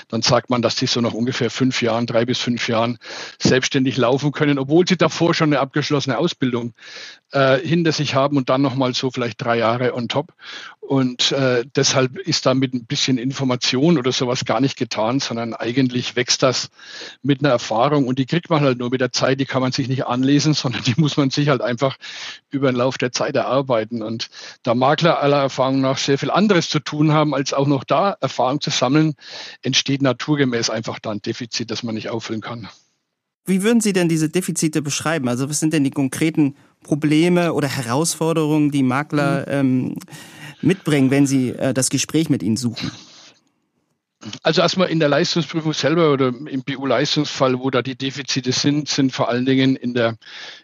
dann 0.10 0.22
sagt 0.22 0.52
man, 0.52 0.62
dass 0.62 0.76
die 0.76 0.88
so 0.88 1.02
nach 1.02 1.14
ungefähr 1.14 1.50
fünf 1.50 1.82
Jahren, 1.82 2.06
drei 2.06 2.26
bis 2.26 2.40
fünf 2.40 2.68
Jahren 2.68 3.00
selbstständig 3.40 3.98
laufen 3.98 4.32
können, 4.32 4.60
obwohl 4.68 4.86
sie 4.86 4.98
davor 4.98 5.34
schon 5.34 5.54
eine 5.54 5.62
abgeschlossene 5.62 6.18
Ausbildung 6.18 6.74
äh, 7.32 7.58
hinter 7.58 7.94
sich 7.94 8.16
haben 8.16 8.36
und 8.36 8.50
dann 8.50 8.62
nochmal 8.62 8.94
so 8.94 9.10
vielleicht 9.10 9.42
drei 9.42 9.58
Jahre 9.58 9.94
on 9.96 10.10
top. 10.10 10.34
Und 10.82 11.32
äh, 11.32 11.64
deshalb 11.76 12.18
ist 12.18 12.46
da 12.46 12.54
mit 12.54 12.74
ein 12.74 12.86
bisschen 12.86 13.18
Information 13.18 13.98
oder 13.98 14.12
sowas 14.12 14.44
gar 14.44 14.60
nicht 14.60 14.78
getan, 14.78 15.22
sondern 15.22 15.54
eigentlich 15.54 16.18
wächst 16.18 16.44
das 16.44 16.70
mit 17.22 17.40
einer 17.40 17.50
Erfahrung 17.50 18.08
und 18.08 18.20
die 18.20 18.26
kriegt 18.26 18.50
man 18.50 18.62
halt 18.62 18.78
nur 18.78 18.90
mit 18.90 19.00
der 19.00 19.14
Zeit, 19.14 19.40
die 19.40 19.46
kann 19.46 19.62
man 19.62 19.72
sich 19.72 19.88
nicht 19.88 20.06
anlesen, 20.06 20.54
sondern 20.54 20.84
die 20.84 20.96
muss 20.98 21.16
man 21.16 21.30
sich 21.30 21.48
halt 21.48 21.62
einfach 21.62 21.96
über 22.50 22.70
den 22.70 22.76
Lauf 22.76 22.98
der 22.98 23.14
Zeit 23.14 23.38
erarbeiten. 23.38 24.02
Und 24.02 24.30
da 24.64 24.76
Makler 24.76 25.22
aller 25.22 25.40
Erfahrung 25.40 25.80
nach 25.80 25.98
sehr 25.98 26.18
viel 26.18 26.32
anderes 26.32 26.70
zu 26.70 26.80
tun 26.80 27.14
haben, 27.14 27.34
als 27.34 27.54
auch 27.54 27.68
noch 27.68 27.86
da 27.86 28.18
Erfahrung 28.20 28.60
zu 28.60 28.70
sammeln, 28.70 29.16
entsteht 29.62 30.02
naturgemäß 30.02 30.70
einfach 30.70 31.00
da 31.00 31.12
ein 31.12 31.22
Defizit, 31.22 31.72
das 31.72 31.84
man 31.84 31.96
nicht 31.96 32.10
auffüllen 32.10 32.42
kann. 32.42 32.68
Wie 33.48 33.64
würden 33.64 33.80
Sie 33.80 33.94
denn 33.94 34.10
diese 34.10 34.28
Defizite 34.28 34.82
beschreiben? 34.82 35.30
Also 35.30 35.50
was 35.50 35.62
sind 35.62 35.72
denn 35.74 35.86
die 35.86 35.92
konkreten 35.92 36.56
Probleme 36.84 37.54
oder 37.54 37.70
Herausforderungen, 37.70 38.72
die 38.72 38.84
Makler 38.84 39.42
mhm. 39.42 39.46
ähm, 39.48 39.96
mitbringen, 40.62 41.12
wenn 41.12 41.26
sie 41.26 41.52
äh, 41.52 41.74
das 41.74 41.90
Gespräch 41.90 42.30
mit 42.30 42.44
ihnen 42.44 42.58
suchen? 42.58 42.92
Also 44.44 44.62
erstmal 44.62 44.90
in 44.90 45.00
der 45.00 45.10
Leistungsprüfung 45.10 45.74
selber 45.74 46.12
oder 46.12 46.28
im 46.28 46.64
BU-Leistungsfall, 46.64 47.60
wo 47.60 47.70
da 47.70 47.82
die 47.82 47.98
Defizite 47.98 48.52
sind, 48.52 48.90
sind 48.90 49.12
vor 49.12 49.30
allen 49.30 49.46
Dingen 49.46 49.76
in 49.76 49.94
der, 49.94 50.16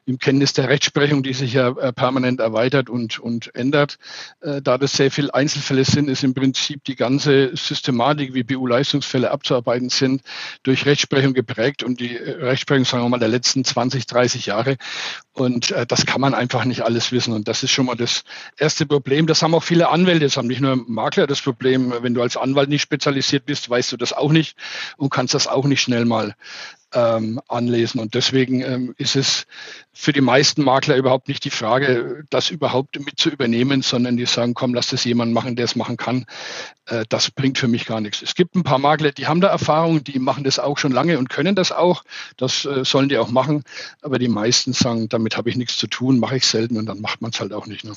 im 0.05 0.19
Kenntnis 0.19 0.53
der 0.53 0.69
Rechtsprechung, 0.69 1.23
die 1.23 1.33
sich 1.33 1.53
ja 1.53 1.69
äh, 1.69 1.93
permanent 1.93 2.39
erweitert 2.39 2.89
und, 2.89 3.19
und 3.19 3.53
ändert. 3.55 3.97
Äh, 4.41 4.61
da 4.61 4.77
das 4.77 4.93
sehr 4.93 5.11
viele 5.11 5.33
Einzelfälle 5.33 5.85
sind, 5.85 6.09
ist 6.09 6.23
im 6.23 6.33
Prinzip 6.33 6.83
die 6.83 6.95
ganze 6.95 7.55
Systematik, 7.55 8.33
wie 8.33 8.43
BU-Leistungsfälle 8.43 9.31
abzuarbeiten 9.31 9.89
sind, 9.89 10.21
durch 10.63 10.85
Rechtsprechung 10.85 11.33
geprägt 11.33 11.83
und 11.83 11.99
die 11.99 12.17
äh, 12.17 12.45
Rechtsprechung, 12.45 12.85
sagen 12.85 13.03
wir 13.03 13.09
mal, 13.09 13.19
der 13.19 13.29
letzten 13.29 13.63
20, 13.63 14.05
30 14.05 14.45
Jahre. 14.47 14.77
Und 15.33 15.71
äh, 15.71 15.85
das 15.87 16.05
kann 16.05 16.21
man 16.21 16.35
einfach 16.35 16.63
nicht 16.63 16.81
alles 16.81 17.11
wissen. 17.11 17.33
Und 17.33 17.47
das 17.47 17.63
ist 17.63 17.71
schon 17.71 17.87
mal 17.87 17.95
das 17.95 18.23
erste 18.57 18.85
Problem. 18.85 19.25
Das 19.25 19.41
haben 19.41 19.55
auch 19.55 19.63
viele 19.63 19.89
Anwälte, 19.89 20.25
das 20.25 20.37
haben 20.37 20.47
nicht 20.47 20.61
nur 20.61 20.75
Makler 20.75 21.25
das 21.25 21.41
Problem. 21.41 21.91
Wenn 22.01 22.13
du 22.13 22.21
als 22.21 22.37
Anwalt 22.37 22.69
nicht 22.69 22.83
spezialisiert 22.83 23.45
bist, 23.45 23.69
weißt 23.69 23.91
du 23.91 23.97
das 23.97 24.13
auch 24.13 24.31
nicht 24.31 24.55
und 24.97 25.09
kannst 25.09 25.33
das 25.33 25.47
auch 25.47 25.65
nicht 25.65 25.81
schnell 25.81 26.05
mal 26.05 26.35
ähm, 26.93 27.39
anlesen. 27.47 27.99
Und 27.99 28.13
deswegen 28.13 28.61
ähm, 28.61 28.93
ist 28.97 29.15
es 29.15 29.45
für 29.93 30.13
die 30.13 30.21
meisten 30.21 30.63
Makler 30.63 30.95
überhaupt 30.95 31.27
nicht 31.27 31.43
die 31.45 31.49
Frage, 31.49 32.23
das 32.29 32.49
überhaupt 32.49 32.97
mit 32.99 33.19
zu 33.19 33.29
übernehmen, 33.29 33.81
sondern 33.81 34.17
die 34.17 34.25
sagen, 34.25 34.53
komm, 34.53 34.73
lass 34.73 34.87
das 34.87 35.03
jemand 35.03 35.33
machen, 35.33 35.55
der 35.55 35.65
es 35.65 35.75
machen 35.75 35.97
kann. 35.97 36.25
Äh, 36.85 37.05
das 37.09 37.31
bringt 37.31 37.57
für 37.57 37.67
mich 37.67 37.85
gar 37.85 38.01
nichts. 38.01 38.21
Es 38.21 38.35
gibt 38.35 38.55
ein 38.55 38.63
paar 38.63 38.79
Makler, 38.79 39.11
die 39.11 39.27
haben 39.27 39.41
da 39.41 39.47
Erfahrung, 39.49 40.03
die 40.03 40.19
machen 40.19 40.43
das 40.43 40.59
auch 40.59 40.77
schon 40.77 40.91
lange 40.91 41.17
und 41.17 41.29
können 41.29 41.55
das 41.55 41.71
auch. 41.71 42.03
Das 42.37 42.65
äh, 42.65 42.83
sollen 42.85 43.09
die 43.09 43.17
auch 43.17 43.29
machen. 43.29 43.63
Aber 44.01 44.19
die 44.19 44.27
meisten 44.27 44.73
sagen, 44.73 45.09
damit 45.09 45.37
habe 45.37 45.49
ich 45.49 45.55
nichts 45.55 45.77
zu 45.77 45.87
tun, 45.87 46.19
mache 46.19 46.37
ich 46.37 46.45
selten 46.45 46.77
und 46.77 46.85
dann 46.85 47.01
macht 47.01 47.21
man 47.21 47.31
es 47.31 47.39
halt 47.39 47.53
auch 47.53 47.67
nicht. 47.67 47.83
Ne? 47.83 47.93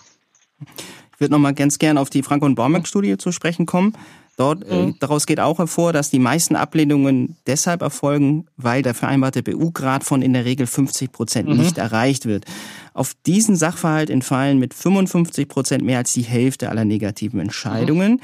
Ich 0.60 1.20
würde 1.20 1.32
noch 1.32 1.38
mal 1.38 1.54
ganz 1.54 1.78
gern 1.78 1.98
auf 1.98 2.10
die 2.10 2.22
Frank- 2.22 2.42
und 2.42 2.54
Baumerk-Studie 2.56 3.16
zu 3.16 3.32
sprechen 3.32 3.66
kommen. 3.66 3.94
Dort, 4.36 4.68
äh, 4.68 4.86
mhm. 4.86 4.98
daraus 4.98 5.26
geht 5.26 5.40
auch 5.40 5.58
hervor, 5.58 5.94
dass 5.94 6.10
die 6.10 6.18
meisten 6.18 6.56
Ablehnungen 6.56 7.36
deshalb 7.46 7.80
erfolgen, 7.80 8.46
weil 8.58 8.82
der 8.82 8.92
vereinbarte 8.92 9.42
BU-Grad 9.42 10.04
von 10.04 10.20
in 10.20 10.34
der 10.34 10.44
Regel 10.44 10.66
50 10.66 11.10
Prozent 11.10 11.48
mhm. 11.48 11.56
nicht 11.56 11.78
erreicht 11.78 12.26
wird. 12.26 12.44
Auf 12.92 13.14
diesen 13.24 13.56
Sachverhalt 13.56 14.10
entfallen 14.10 14.58
mit 14.58 14.74
55 14.74 15.48
Prozent 15.48 15.84
mehr 15.84 15.98
als 15.98 16.12
die 16.12 16.22
Hälfte 16.22 16.68
aller 16.68 16.84
negativen 16.84 17.40
Entscheidungen. 17.40 18.20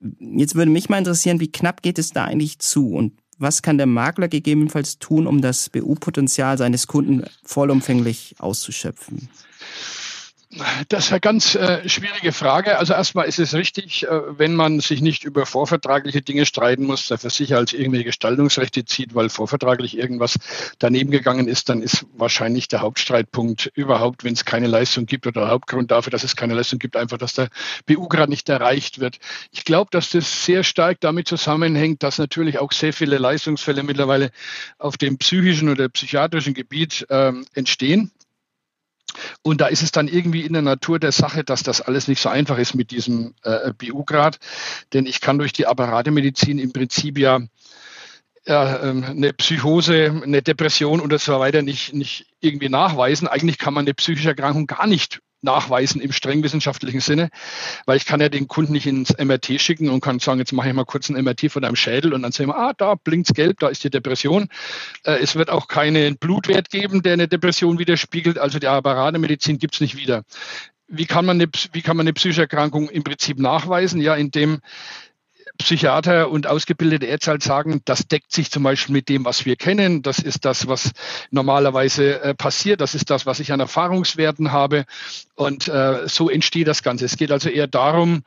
Mhm. 0.00 0.38
Jetzt 0.38 0.54
würde 0.54 0.70
mich 0.70 0.88
mal 0.88 0.98
interessieren, 0.98 1.38
wie 1.38 1.52
knapp 1.52 1.82
geht 1.82 1.98
es 1.98 2.10
da 2.10 2.24
eigentlich 2.24 2.58
zu 2.58 2.94
und 2.94 3.12
was 3.38 3.60
kann 3.60 3.76
der 3.76 3.86
Makler 3.86 4.28
gegebenenfalls 4.28 4.98
tun, 4.98 5.26
um 5.26 5.42
das 5.42 5.68
BU-Potenzial 5.68 6.56
seines 6.58 6.86
Kunden 6.86 7.24
vollumfänglich 7.44 8.36
auszuschöpfen? 8.38 9.28
Das 10.88 11.06
ist 11.06 11.12
eine 11.12 11.20
ganz 11.20 11.54
äh, 11.54 11.88
schwierige 11.88 12.30
Frage. 12.30 12.76
Also 12.76 12.92
erstmal 12.92 13.26
ist 13.26 13.38
es 13.38 13.54
richtig, 13.54 14.06
äh, 14.06 14.38
wenn 14.38 14.54
man 14.54 14.80
sich 14.80 15.00
nicht 15.00 15.24
über 15.24 15.46
vorvertragliche 15.46 16.20
Dinge 16.20 16.44
streiten 16.44 16.84
muss, 16.84 17.08
der 17.08 17.16
Versicherer 17.16 17.58
als 17.58 17.72
irgendwelche 17.72 18.04
Gestaltungsrechte 18.04 18.84
zieht, 18.84 19.14
weil 19.14 19.30
vorvertraglich 19.30 19.96
irgendwas 19.96 20.38
daneben 20.78 21.10
gegangen 21.10 21.48
ist, 21.48 21.70
dann 21.70 21.80
ist 21.80 22.04
wahrscheinlich 22.14 22.68
der 22.68 22.82
Hauptstreitpunkt 22.82 23.72
überhaupt, 23.74 24.24
wenn 24.24 24.34
es 24.34 24.44
keine 24.44 24.66
Leistung 24.66 25.06
gibt 25.06 25.26
oder 25.26 25.40
der 25.40 25.50
Hauptgrund 25.50 25.90
dafür, 25.90 26.10
dass 26.10 26.22
es 26.22 26.36
keine 26.36 26.52
Leistung 26.52 26.78
gibt, 26.78 26.96
einfach, 26.96 27.16
dass 27.16 27.32
der 27.32 27.48
BU 27.86 28.08
grad 28.08 28.28
nicht 28.28 28.46
erreicht 28.50 28.98
wird. 28.98 29.20
Ich 29.52 29.64
glaube, 29.64 29.88
dass 29.90 30.10
das 30.10 30.44
sehr 30.44 30.64
stark 30.64 31.00
damit 31.00 31.28
zusammenhängt, 31.28 32.02
dass 32.02 32.18
natürlich 32.18 32.58
auch 32.58 32.72
sehr 32.72 32.92
viele 32.92 33.16
Leistungsfälle 33.16 33.82
mittlerweile 33.84 34.30
auf 34.78 34.98
dem 34.98 35.16
psychischen 35.16 35.70
oder 35.70 35.88
psychiatrischen 35.88 36.52
Gebiet 36.52 37.06
ähm, 37.08 37.46
entstehen 37.54 38.12
und 39.42 39.60
da 39.60 39.66
ist 39.66 39.82
es 39.82 39.92
dann 39.92 40.08
irgendwie 40.08 40.42
in 40.42 40.52
der 40.52 40.62
Natur 40.62 40.98
der 40.98 41.12
Sache, 41.12 41.44
dass 41.44 41.62
das 41.62 41.80
alles 41.80 42.08
nicht 42.08 42.20
so 42.20 42.28
einfach 42.28 42.58
ist 42.58 42.74
mit 42.74 42.90
diesem 42.90 43.34
äh, 43.42 43.72
BU-Grad. 43.72 44.38
Denn 44.92 45.06
ich 45.06 45.20
kann 45.20 45.38
durch 45.38 45.52
die 45.52 45.66
Apparatemedizin 45.66 46.58
im 46.58 46.72
Prinzip 46.72 47.18
ja 47.18 47.40
ja, 48.44 48.82
ähm, 48.82 49.04
eine 49.04 49.32
Psychose, 49.32 50.20
eine 50.22 50.42
Depression 50.42 51.00
und 51.00 51.16
so 51.20 51.38
weiter 51.38 51.62
nicht, 51.62 51.94
nicht 51.94 52.26
irgendwie 52.40 52.68
nachweisen. 52.68 53.28
Eigentlich 53.28 53.58
kann 53.58 53.74
man 53.74 53.84
eine 53.84 53.94
psychische 53.94 54.30
Erkrankung 54.30 54.66
gar 54.66 54.86
nicht 54.86 55.20
nachweisen 55.42 56.00
im 56.00 56.12
streng 56.12 56.42
wissenschaftlichen 56.42 57.00
Sinne, 57.00 57.30
weil 57.86 57.96
ich 57.96 58.06
kann 58.06 58.20
ja 58.20 58.28
den 58.28 58.48
Kunden 58.48 58.72
nicht 58.72 58.86
ins 58.86 59.16
MRT 59.16 59.60
schicken 59.60 59.88
und 59.88 60.00
kann 60.00 60.18
sagen, 60.18 60.38
jetzt 60.38 60.52
mache 60.52 60.68
ich 60.68 60.74
mal 60.74 60.84
kurz 60.84 61.08
ein 61.08 61.22
MRT 61.22 61.50
von 61.50 61.62
deinem 61.62 61.76
Schädel 61.76 62.14
und 62.14 62.22
dann 62.22 62.32
sehen 62.32 62.48
wir, 62.48 62.56
ah, 62.56 62.72
da 62.76 62.94
blinkt's 62.94 63.34
gelb, 63.34 63.58
da 63.60 63.68
ist 63.68 63.84
die 63.84 63.90
Depression. 63.90 64.48
Äh, 65.04 65.18
es 65.18 65.36
wird 65.36 65.50
auch 65.50 65.68
keinen 65.68 66.16
Blutwert 66.16 66.70
geben, 66.70 67.02
der 67.02 67.14
eine 67.14 67.28
Depression 67.28 67.78
widerspiegelt, 67.78 68.38
also 68.38 68.58
die 68.58 68.68
Apparatemedizin 68.68 69.58
gibt's 69.58 69.80
nicht 69.80 69.96
wieder. 69.96 70.22
Wie 70.88 71.06
kann, 71.06 71.24
man 71.24 71.40
eine, 71.40 71.48
wie 71.72 71.82
kann 71.82 71.96
man 71.96 72.04
eine 72.04 72.12
psychische 72.12 72.42
Erkrankung 72.42 72.90
im 72.90 73.02
Prinzip 73.02 73.38
nachweisen? 73.38 74.00
Ja, 74.00 74.14
indem 74.14 74.60
Psychiater 75.62 76.30
und 76.30 76.46
ausgebildete 76.46 77.06
Ärzte 77.06 77.30
halt 77.30 77.42
sagen, 77.42 77.82
das 77.84 78.06
deckt 78.06 78.32
sich 78.32 78.50
zum 78.50 78.62
Beispiel 78.62 78.92
mit 78.92 79.08
dem, 79.08 79.24
was 79.24 79.44
wir 79.44 79.56
kennen. 79.56 80.02
Das 80.02 80.18
ist 80.18 80.44
das, 80.44 80.66
was 80.66 80.92
normalerweise 81.30 82.22
äh, 82.22 82.34
passiert. 82.34 82.80
Das 82.80 82.94
ist 82.94 83.10
das, 83.10 83.26
was 83.26 83.40
ich 83.40 83.52
an 83.52 83.60
Erfahrungswerten 83.60 84.52
habe. 84.52 84.84
Und 85.34 85.68
äh, 85.68 86.08
so 86.08 86.28
entsteht 86.28 86.68
das 86.68 86.82
Ganze. 86.82 87.04
Es 87.04 87.16
geht 87.16 87.32
also 87.32 87.48
eher 87.48 87.66
darum, 87.66 88.22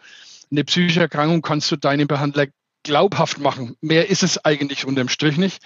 eine 0.52 0.64
psychische 0.64 1.02
Erkrankung 1.02 1.42
kannst 1.42 1.72
du 1.72 1.76
deinem 1.76 2.08
Behandler 2.08 2.48
glaubhaft 2.86 3.40
machen. 3.40 3.76
Mehr 3.82 4.10
ist 4.10 4.24
es 4.24 4.46
eigentlich 4.46 4.86
unterm 4.86 5.10
Strich 5.10 5.38
nicht. 5.38 5.62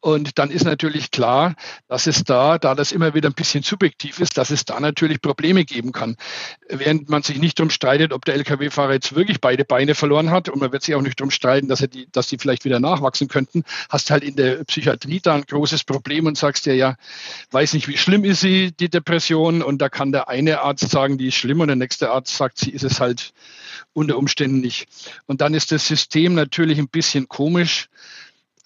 Und 0.00 0.38
dann 0.38 0.50
ist 0.50 0.64
natürlich 0.64 1.10
klar, 1.10 1.54
dass 1.88 2.06
es 2.06 2.24
da, 2.24 2.58
da 2.58 2.74
das 2.74 2.90
immer 2.90 3.14
wieder 3.14 3.28
ein 3.28 3.34
bisschen 3.34 3.62
subjektiv 3.62 4.18
ist, 4.18 4.38
dass 4.38 4.50
es 4.50 4.64
da 4.64 4.80
natürlich 4.80 5.20
Probleme 5.20 5.64
geben 5.64 5.92
kann. 5.92 6.16
Während 6.68 7.08
man 7.10 7.22
sich 7.22 7.38
nicht 7.38 7.58
darum 7.58 7.70
streitet, 7.70 8.12
ob 8.12 8.24
der 8.24 8.34
Lkw-Fahrer 8.34 8.94
jetzt 8.94 9.14
wirklich 9.14 9.40
beide 9.40 9.64
Beine 9.64 9.94
verloren 9.94 10.30
hat 10.30 10.48
und 10.48 10.58
man 10.60 10.72
wird 10.72 10.82
sich 10.82 10.94
auch 10.94 11.02
nicht 11.02 11.20
darum 11.20 11.30
streiten, 11.30 11.68
dass, 11.68 11.82
er 11.82 11.88
die, 11.88 12.08
dass 12.10 12.28
die 12.28 12.38
vielleicht 12.38 12.64
wieder 12.64 12.80
nachwachsen 12.80 13.28
könnten, 13.28 13.62
hast 13.90 14.10
halt 14.10 14.24
in 14.24 14.34
der 14.34 14.64
Psychiatrie 14.64 15.20
da 15.20 15.34
ein 15.34 15.42
großes 15.42 15.84
Problem 15.84 16.24
und 16.26 16.38
sagst 16.38 16.64
dir 16.64 16.74
ja, 16.74 16.96
weiß 17.50 17.74
nicht, 17.74 17.88
wie 17.88 17.98
schlimm 17.98 18.24
ist 18.24 18.40
sie, 18.40 18.72
die 18.72 18.88
Depression 18.88 19.62
und 19.62 19.82
da 19.82 19.90
kann 19.90 20.12
der 20.12 20.28
eine 20.28 20.62
Arzt 20.62 20.88
sagen, 20.88 21.18
die 21.18 21.28
ist 21.28 21.34
schlimm 21.34 21.60
und 21.60 21.68
der 21.68 21.76
nächste 21.76 22.10
Arzt 22.10 22.34
sagt, 22.34 22.56
sie 22.56 22.70
ist 22.70 22.84
es 22.84 23.00
halt 23.00 23.34
unter 23.94 24.18
Umständen 24.18 24.60
nicht. 24.60 24.86
Und 25.26 25.40
dann 25.40 25.54
ist 25.54 25.72
das 25.72 25.86
System 25.86 26.34
natürlich 26.34 26.78
ein 26.78 26.88
bisschen 26.88 27.28
komisch, 27.28 27.88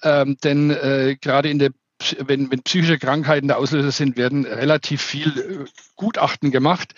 ähm, 0.02 0.36
denn 0.42 0.70
äh, 0.70 1.16
gerade 1.20 1.48
in 1.48 1.58
der 1.58 1.70
wenn, 2.20 2.50
wenn 2.50 2.62
psychische 2.62 2.98
Krankheiten 2.98 3.48
der 3.48 3.58
Auslöser 3.58 3.90
sind, 3.90 4.16
werden 4.16 4.46
relativ 4.46 5.02
viel 5.02 5.66
äh, 5.66 5.70
Gutachten 5.96 6.52
gemacht. 6.52 6.94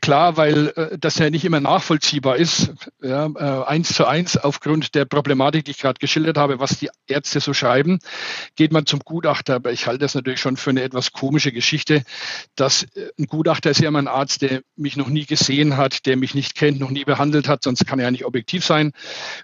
Klar, 0.00 0.36
weil 0.36 0.68
äh, 0.76 0.98
das 0.98 1.18
ja 1.18 1.28
nicht 1.28 1.44
immer 1.44 1.60
nachvollziehbar 1.60 2.36
ist, 2.36 2.72
ja, 3.02 3.26
äh, 3.26 3.64
eins 3.66 3.94
zu 3.94 4.06
eins 4.06 4.36
aufgrund 4.36 4.94
der 4.94 5.04
Problematik, 5.04 5.64
die 5.64 5.72
ich 5.72 5.78
gerade 5.78 5.98
geschildert 5.98 6.38
habe, 6.38 6.60
was 6.60 6.78
die 6.78 6.88
Ärzte 7.06 7.40
so 7.40 7.52
schreiben, 7.52 7.98
geht 8.56 8.72
man 8.72 8.86
zum 8.86 9.00
Gutachter. 9.00 9.56
Aber 9.56 9.72
ich 9.72 9.86
halte 9.86 10.00
das 10.00 10.14
natürlich 10.14 10.40
schon 10.40 10.56
für 10.56 10.70
eine 10.70 10.82
etwas 10.82 11.12
komische 11.12 11.52
Geschichte, 11.52 12.04
dass 12.56 12.84
äh, 12.94 13.10
ein 13.18 13.26
Gutachter 13.26 13.70
ist 13.70 13.80
ja 13.80 13.88
immer 13.88 13.98
ein 13.98 14.08
Arzt, 14.08 14.42
der 14.42 14.62
mich 14.76 14.96
noch 14.96 15.08
nie 15.08 15.26
gesehen 15.26 15.76
hat, 15.76 16.06
der 16.06 16.16
mich 16.16 16.34
nicht 16.34 16.54
kennt, 16.54 16.80
noch 16.80 16.90
nie 16.90 17.04
behandelt 17.04 17.46
hat, 17.46 17.62
sonst 17.62 17.86
kann 17.86 17.98
er 17.98 18.06
ja 18.06 18.10
nicht 18.10 18.24
objektiv 18.24 18.64
sein. 18.64 18.92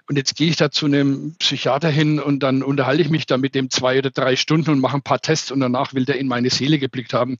Und 0.09 0.17
jetzt 0.17 0.35
gehe 0.35 0.49
ich 0.49 0.55
da 0.55 0.71
zu 0.71 0.87
einem 0.87 1.35
Psychiater 1.37 1.89
hin 1.89 2.19
und 2.19 2.41
dann 2.41 2.63
unterhalte 2.63 3.03
ich 3.03 3.09
mich 3.09 3.27
da 3.27 3.37
mit 3.37 3.53
dem 3.53 3.69
zwei 3.69 3.99
oder 3.99 4.09
drei 4.09 4.35
Stunden 4.35 4.71
und 4.71 4.79
mache 4.79 4.97
ein 4.97 5.03
paar 5.03 5.21
Tests 5.21 5.51
und 5.51 5.59
danach 5.59 5.93
will 5.93 6.05
der 6.05 6.17
in 6.17 6.27
meine 6.27 6.49
Seele 6.49 6.79
geblickt 6.79 7.13
haben. 7.13 7.37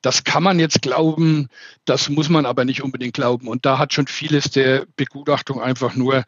Das 0.00 0.24
kann 0.24 0.42
man 0.42 0.58
jetzt 0.58 0.80
glauben, 0.80 1.48
das 1.84 2.08
muss 2.08 2.29
man 2.30 2.46
aber 2.46 2.64
nicht 2.64 2.82
unbedingt 2.82 3.14
glauben. 3.14 3.48
Und 3.48 3.66
da 3.66 3.78
hat 3.78 3.92
schon 3.92 4.06
vieles 4.06 4.50
der 4.50 4.86
Begutachtung 4.96 5.60
einfach 5.60 5.94
nur 5.94 6.24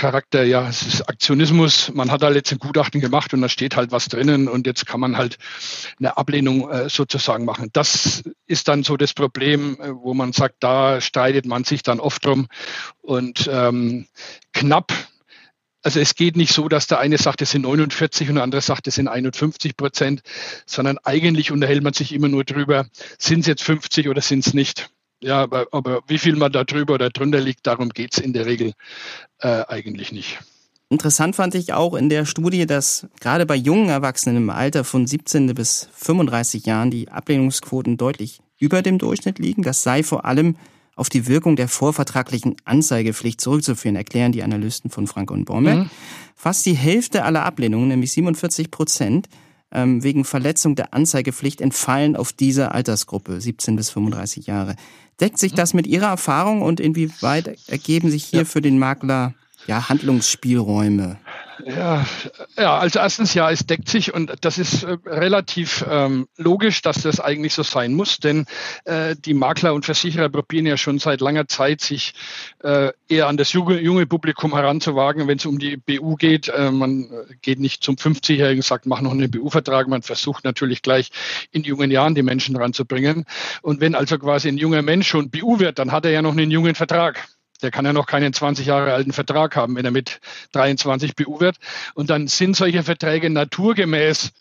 Charakter, 0.00 0.44
ja, 0.44 0.66
es 0.66 0.82
ist 0.82 1.08
Aktionismus. 1.08 1.92
Man 1.92 2.10
hat 2.10 2.22
da 2.22 2.30
jetzt 2.30 2.52
ein 2.52 2.58
Gutachten 2.58 3.02
gemacht 3.02 3.34
und 3.34 3.42
da 3.42 3.50
steht 3.50 3.76
halt 3.76 3.92
was 3.92 4.08
drinnen 4.08 4.48
und 4.48 4.66
jetzt 4.66 4.86
kann 4.86 4.98
man 4.98 5.18
halt 5.18 5.36
eine 5.98 6.16
Ablehnung 6.16 6.70
äh, 6.70 6.88
sozusagen 6.88 7.44
machen. 7.44 7.68
Das 7.74 8.22
ist 8.46 8.68
dann 8.68 8.82
so 8.82 8.96
das 8.96 9.12
Problem, 9.12 9.78
äh, 9.78 9.92
wo 9.92 10.14
man 10.14 10.32
sagt, 10.32 10.56
da 10.60 11.02
streitet 11.02 11.44
man 11.44 11.64
sich 11.64 11.82
dann 11.82 12.00
oft 12.00 12.24
drum 12.24 12.48
und 13.02 13.48
ähm, 13.52 14.06
knapp 14.54 14.92
also 15.82 15.98
es 15.98 16.14
geht 16.14 16.36
nicht 16.36 16.52
so, 16.52 16.68
dass 16.68 16.86
der 16.86 16.98
eine 16.98 17.16
sagt, 17.16 17.40
es 17.40 17.52
sind 17.52 17.62
49 17.62 18.28
und 18.28 18.34
der 18.34 18.44
andere 18.44 18.60
sagt, 18.60 18.86
es 18.86 18.96
sind 18.96 19.08
51 19.08 19.76
Prozent, 19.76 20.22
sondern 20.66 20.98
eigentlich 21.04 21.52
unterhält 21.52 21.82
man 21.82 21.94
sich 21.94 22.12
immer 22.12 22.28
nur 22.28 22.44
drüber, 22.44 22.86
sind 23.18 23.40
es 23.40 23.46
jetzt 23.46 23.62
50 23.62 24.08
oder 24.08 24.20
sind 24.20 24.46
es 24.46 24.52
nicht. 24.52 24.90
Ja, 25.22 25.42
aber, 25.42 25.66
aber, 25.72 26.00
wie 26.06 26.18
viel 26.18 26.36
man 26.36 26.50
da 26.50 26.64
drüber 26.64 26.94
oder 26.94 27.10
drunter 27.10 27.40
liegt, 27.40 27.66
darum 27.66 27.90
geht 27.90 28.14
es 28.14 28.18
in 28.18 28.32
der 28.32 28.46
Regel 28.46 28.72
äh, 29.40 29.64
eigentlich 29.68 30.12
nicht. 30.12 30.38
Interessant 30.88 31.36
fand 31.36 31.54
ich 31.54 31.72
auch 31.72 31.94
in 31.94 32.08
der 32.08 32.24
Studie, 32.26 32.66
dass 32.66 33.06
gerade 33.20 33.46
bei 33.46 33.54
jungen 33.54 33.90
Erwachsenen 33.90 34.36
im 34.38 34.50
Alter 34.50 34.82
von 34.82 35.06
17 35.06 35.54
bis 35.54 35.88
35 35.92 36.66
Jahren 36.66 36.90
die 36.90 37.08
Ablehnungsquoten 37.08 37.96
deutlich 37.96 38.40
über 38.58 38.82
dem 38.82 38.98
Durchschnitt 38.98 39.38
liegen. 39.38 39.62
Das 39.62 39.82
sei 39.82 40.02
vor 40.02 40.24
allem 40.24 40.56
auf 40.96 41.08
die 41.08 41.28
Wirkung 41.28 41.54
der 41.54 41.68
vorvertraglichen 41.68 42.56
Anzeigepflicht 42.64 43.40
zurückzuführen, 43.40 43.96
erklären 43.96 44.32
die 44.32 44.42
Analysten 44.42 44.90
von 44.90 45.06
Frank 45.06 45.30
und 45.30 45.44
Bormerk. 45.44 45.78
Mhm. 45.78 45.90
Fast 46.34 46.66
die 46.66 46.74
Hälfte 46.74 47.24
aller 47.24 47.44
Ablehnungen, 47.44 47.88
nämlich 47.88 48.12
47 48.12 48.70
Prozent, 48.70 49.28
ähm, 49.72 50.02
wegen 50.02 50.24
Verletzung 50.24 50.74
der 50.74 50.94
Anzeigepflicht 50.94 51.60
entfallen 51.60 52.16
auf 52.16 52.32
diese 52.32 52.72
Altersgruppe, 52.72 53.40
17 53.40 53.76
bis 53.76 53.90
35 53.90 54.46
Jahre. 54.46 54.76
Deckt 55.20 55.38
sich 55.38 55.52
das 55.52 55.74
mit 55.74 55.86
Ihrer 55.86 56.08
Erfahrung 56.08 56.62
und 56.62 56.80
inwieweit 56.80 57.58
ergeben 57.68 58.10
sich 58.10 58.24
hier 58.24 58.40
ja. 58.40 58.44
für 58.44 58.62
den 58.62 58.78
Makler 58.78 59.34
ja, 59.66 59.88
Handlungsspielräume? 59.88 61.18
Ja, 61.66 62.06
ja, 62.56 62.78
also 62.78 62.98
erstens 62.98 63.34
ja, 63.34 63.50
es 63.50 63.66
deckt 63.66 63.88
sich 63.88 64.14
und 64.14 64.32
das 64.40 64.58
ist 64.58 64.82
äh, 64.82 64.96
relativ 65.06 65.84
ähm, 65.88 66.28
logisch, 66.36 66.82
dass 66.82 67.02
das 67.02 67.20
eigentlich 67.20 67.54
so 67.54 67.62
sein 67.62 67.94
muss, 67.94 68.18
denn 68.18 68.46
äh, 68.84 69.16
die 69.16 69.34
Makler 69.34 69.74
und 69.74 69.84
Versicherer 69.84 70.28
probieren 70.28 70.66
ja 70.66 70.76
schon 70.76 70.98
seit 70.98 71.20
langer 71.20 71.48
Zeit, 71.48 71.80
sich 71.80 72.14
äh, 72.62 72.92
eher 73.08 73.28
an 73.28 73.36
das 73.36 73.52
junge, 73.52 73.80
junge 73.80 74.06
Publikum 74.06 74.54
heranzuwagen, 74.54 75.28
wenn 75.28 75.38
es 75.38 75.46
um 75.46 75.58
die 75.58 75.76
BU 75.76 76.16
geht. 76.16 76.48
Äh, 76.48 76.70
man 76.70 77.10
geht 77.42 77.60
nicht 77.60 77.82
zum 77.82 77.96
50-Jährigen, 77.96 78.62
sagt, 78.62 78.86
mach 78.86 79.00
noch 79.00 79.12
einen 79.12 79.30
BU-Vertrag. 79.30 79.88
Man 79.88 80.02
versucht 80.02 80.44
natürlich 80.44 80.82
gleich 80.82 81.10
in 81.50 81.62
jungen 81.62 81.90
Jahren 81.90 82.14
die 82.14 82.22
Menschen 82.22 82.56
ranzubringen. 82.56 83.24
Und 83.62 83.80
wenn 83.80 83.94
also 83.94 84.18
quasi 84.18 84.48
ein 84.48 84.58
junger 84.58 84.82
Mensch 84.82 85.08
schon 85.08 85.30
BU 85.30 85.58
wird, 85.58 85.78
dann 85.78 85.92
hat 85.92 86.04
er 86.04 86.10
ja 86.10 86.22
noch 86.22 86.32
einen 86.32 86.50
jungen 86.50 86.74
Vertrag. 86.74 87.28
Der 87.60 87.70
kann 87.70 87.84
ja 87.84 87.92
noch 87.92 88.06
keinen 88.06 88.32
20 88.32 88.66
Jahre 88.66 88.92
alten 88.92 89.12
Vertrag 89.12 89.56
haben, 89.56 89.76
wenn 89.76 89.84
er 89.84 89.90
mit 89.90 90.20
23 90.52 91.14
BU 91.14 91.40
wird. 91.40 91.56
Und 91.94 92.10
dann 92.10 92.28
sind 92.28 92.56
solche 92.56 92.82
Verträge 92.82 93.30
naturgemäß 93.30 94.32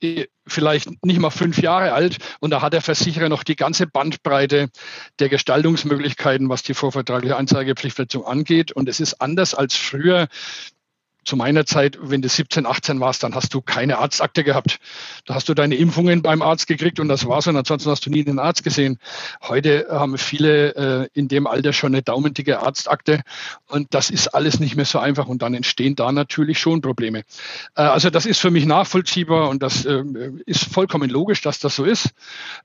äh, 0.00 0.26
vielleicht 0.46 1.04
nicht 1.04 1.18
mal 1.18 1.30
fünf 1.30 1.60
Jahre 1.60 1.92
alt 1.92 2.18
und 2.40 2.50
da 2.50 2.62
hat 2.62 2.72
der 2.72 2.80
Versicherer 2.80 3.28
noch 3.28 3.42
die 3.42 3.56
ganze 3.56 3.86
Bandbreite 3.86 4.70
der 5.18 5.28
Gestaltungsmöglichkeiten, 5.28 6.48
was 6.48 6.62
die 6.62 6.74
vorvertragliche 6.74 7.36
Anzeigepflichtverletzung 7.36 8.24
angeht. 8.24 8.72
Und 8.72 8.88
es 8.88 9.00
ist 9.00 9.20
anders 9.20 9.54
als 9.54 9.76
früher 9.76 10.28
zu 11.28 11.36
meiner 11.36 11.66
Zeit, 11.66 11.98
wenn 12.00 12.22
du 12.22 12.28
17, 12.28 12.66
18 12.66 13.00
warst, 13.00 13.22
dann 13.22 13.34
hast 13.34 13.52
du 13.52 13.60
keine 13.60 13.98
Arztakte 13.98 14.42
gehabt. 14.42 14.80
Da 15.26 15.34
hast 15.34 15.48
du 15.48 15.54
deine 15.54 15.74
Impfungen 15.76 16.22
beim 16.22 16.42
Arzt 16.42 16.66
gekriegt 16.66 16.98
und 16.98 17.08
das 17.08 17.26
war's. 17.26 17.46
Und 17.46 17.56
ansonsten 17.56 17.90
hast 17.90 18.06
du 18.06 18.10
nie 18.10 18.26
einen 18.26 18.38
Arzt 18.38 18.64
gesehen. 18.64 18.98
Heute 19.42 19.86
haben 19.90 20.16
viele 20.16 20.74
äh, 20.74 21.08
in 21.12 21.28
dem 21.28 21.46
Alter 21.46 21.72
schon 21.72 21.94
eine 21.94 22.02
daumendicke 22.02 22.60
Arztakte 22.60 23.22
und 23.66 23.92
das 23.92 24.10
ist 24.10 24.28
alles 24.28 24.58
nicht 24.58 24.74
mehr 24.74 24.86
so 24.86 24.98
einfach 24.98 25.26
und 25.26 25.42
dann 25.42 25.54
entstehen 25.54 25.94
da 25.94 26.10
natürlich 26.10 26.58
schon 26.58 26.80
Probleme. 26.80 27.20
Äh, 27.76 27.82
also 27.82 28.08
das 28.10 28.24
ist 28.24 28.40
für 28.40 28.50
mich 28.50 28.64
nachvollziehbar 28.64 29.50
und 29.50 29.62
das 29.62 29.84
äh, 29.84 30.02
ist 30.46 30.64
vollkommen 30.64 31.10
logisch, 31.10 31.42
dass 31.42 31.58
das 31.58 31.76
so 31.76 31.84
ist. 31.84 32.06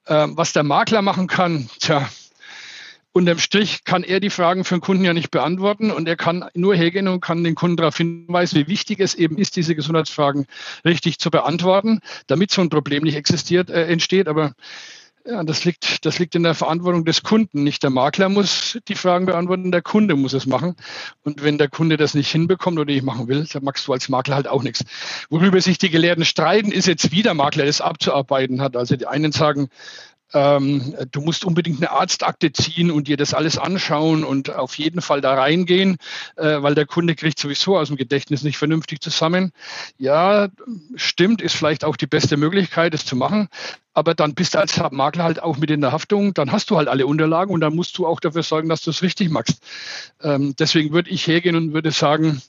Äh, 0.06 0.28
was 0.30 0.54
der 0.54 0.64
Makler 0.64 1.02
machen 1.02 1.28
kann, 1.28 1.70
tja, 1.80 2.08
unterm 3.14 3.38
Strich 3.38 3.84
kann 3.84 4.04
er 4.04 4.20
die 4.20 4.30
Fragen 4.30 4.66
für 4.66 4.76
den 4.76 4.82
Kunden 4.82 5.06
ja 5.06 5.14
nicht 5.14 5.32
beantworten 5.32 5.92
und 5.92 6.08
er 6.08 6.16
kann 6.16 6.46
nur 6.56 6.76
hergehen 6.76 7.08
und 7.08 7.22
kann 7.22 7.44
den 7.44 7.56
Kunden 7.56 7.78
darauf 7.78 7.96
hinweisen, 7.96 8.60
wie 8.60 8.68
wichtig 8.68 9.00
es 9.00 9.16
eben 9.16 9.38
ist, 9.38 9.56
diese 9.56 9.76
Gesundheitsfragen 9.76 10.48
richtig 10.84 11.20
zu 11.20 11.30
beantworten, 11.30 12.02
damit 12.28 12.52
so 12.52 12.62
ein 12.62 12.70
Problem 12.70 13.04
nicht 13.04 13.16
existiert, 13.16 13.70
äh, 13.70 13.86
entsteht. 13.86 14.28
Aber 14.28 14.54
ja, 15.26 15.42
das 15.44 15.64
liegt, 15.64 16.06
das 16.06 16.20
liegt 16.20 16.36
in 16.36 16.44
der 16.44 16.54
Verantwortung 16.54 17.06
des 17.06 17.24
Kunden. 17.24 17.64
Nicht 17.64 17.84
der 17.84 17.92
Makler 17.92 18.28
muss 18.28 18.78
die 18.90 18.96
Fragen 18.96 19.26
beantworten, 19.26 19.72
der 19.72 19.82
Kunde 19.82 20.16
muss 20.16 20.34
es 20.34 20.46
machen. 20.46 20.76
Und 21.24 21.44
wenn 21.44 21.58
der 21.58 21.70
Kunde 21.70 21.96
das 21.96 22.14
nicht 22.14 22.30
hinbekommt 22.30 22.78
oder 22.78 22.92
nicht 22.92 23.06
machen 23.06 23.30
will, 23.30 23.48
dann 23.54 23.64
magst 23.64 23.88
du 23.88 23.94
als 23.94 24.10
Makler 24.10 24.36
halt 24.36 24.50
auch 24.50 24.64
nichts. 24.64 24.84
Worüber 25.30 25.62
sich 25.62 25.78
die 25.78 25.90
Gelehrten 25.90 26.26
streiten, 26.26 26.72
ist 26.74 26.88
jetzt, 26.88 27.12
wie 27.12 27.22
der 27.22 27.36
Makler 27.36 27.66
das 27.66 27.80
abzuarbeiten 27.80 28.60
hat. 28.60 28.76
Also 28.76 28.98
die 28.98 29.08
einen 29.08 29.32
sagen, 29.32 29.70
ähm, 30.34 30.96
du 31.12 31.22
musst 31.22 31.46
unbedingt 31.46 31.78
eine 31.78 31.92
Arztakte 31.92 32.52
ziehen 32.52 32.92
und 32.92 33.08
dir 33.08 33.18
das 33.18 33.34
alles 33.34 33.58
anschauen 33.58 34.24
und 34.24 34.54
auf 34.54 34.78
jeden 34.78 35.02
Fall 35.02 35.22
da 35.22 35.34
reingehen, 35.36 35.98
äh, 36.36 36.62
weil 36.62 36.76
der 36.76 36.86
Kunde 36.86 37.16
kriegt 37.16 37.40
sowieso 37.40 37.78
aus 37.78 37.88
dem 37.88 37.98
Gedächtnis 37.98 38.44
nicht 38.44 38.58
vernünftig 38.58 39.02
zusammen. 39.02 39.52
Ja, 39.98 40.50
stimmt, 40.96 41.42
ist 41.42 41.56
vielleicht 41.56 41.86
auch 41.86 41.96
die 41.96 42.08
beste 42.08 42.38
Möglichkeit, 42.38 42.94
es 42.94 43.06
zu 43.06 43.16
machen. 43.16 43.48
Aber 43.94 44.16
dann 44.16 44.34
bist 44.34 44.56
du 44.56 44.60
als 44.60 44.80
Makler 44.92 45.24
halt 45.24 45.44
auch 45.44 45.58
mit 45.58 45.70
in 45.70 45.82
der 45.82 45.92
Haftung, 45.92 46.34
dann 46.34 46.52
hast 46.52 46.72
du 46.72 46.78
halt 46.78 46.88
alle 46.88 47.06
Unterlagen 47.06 47.54
und 47.54 47.62
dann 47.62 47.76
musst 47.76 47.98
du 47.98 48.08
auch 48.08 48.20
dafür 48.20 48.42
sorgen, 48.42 48.70
dass 48.70 48.82
du 48.82 48.90
es 48.90 49.04
richtig 49.04 49.30
machst. 49.30 49.62
Ähm, 50.22 50.56
deswegen 50.58 50.94
würde 50.94 51.12
ich 51.12 51.28
hergehen 51.28 51.56
und 51.56 51.74
würde 51.74 51.92
sagen, 51.92 52.42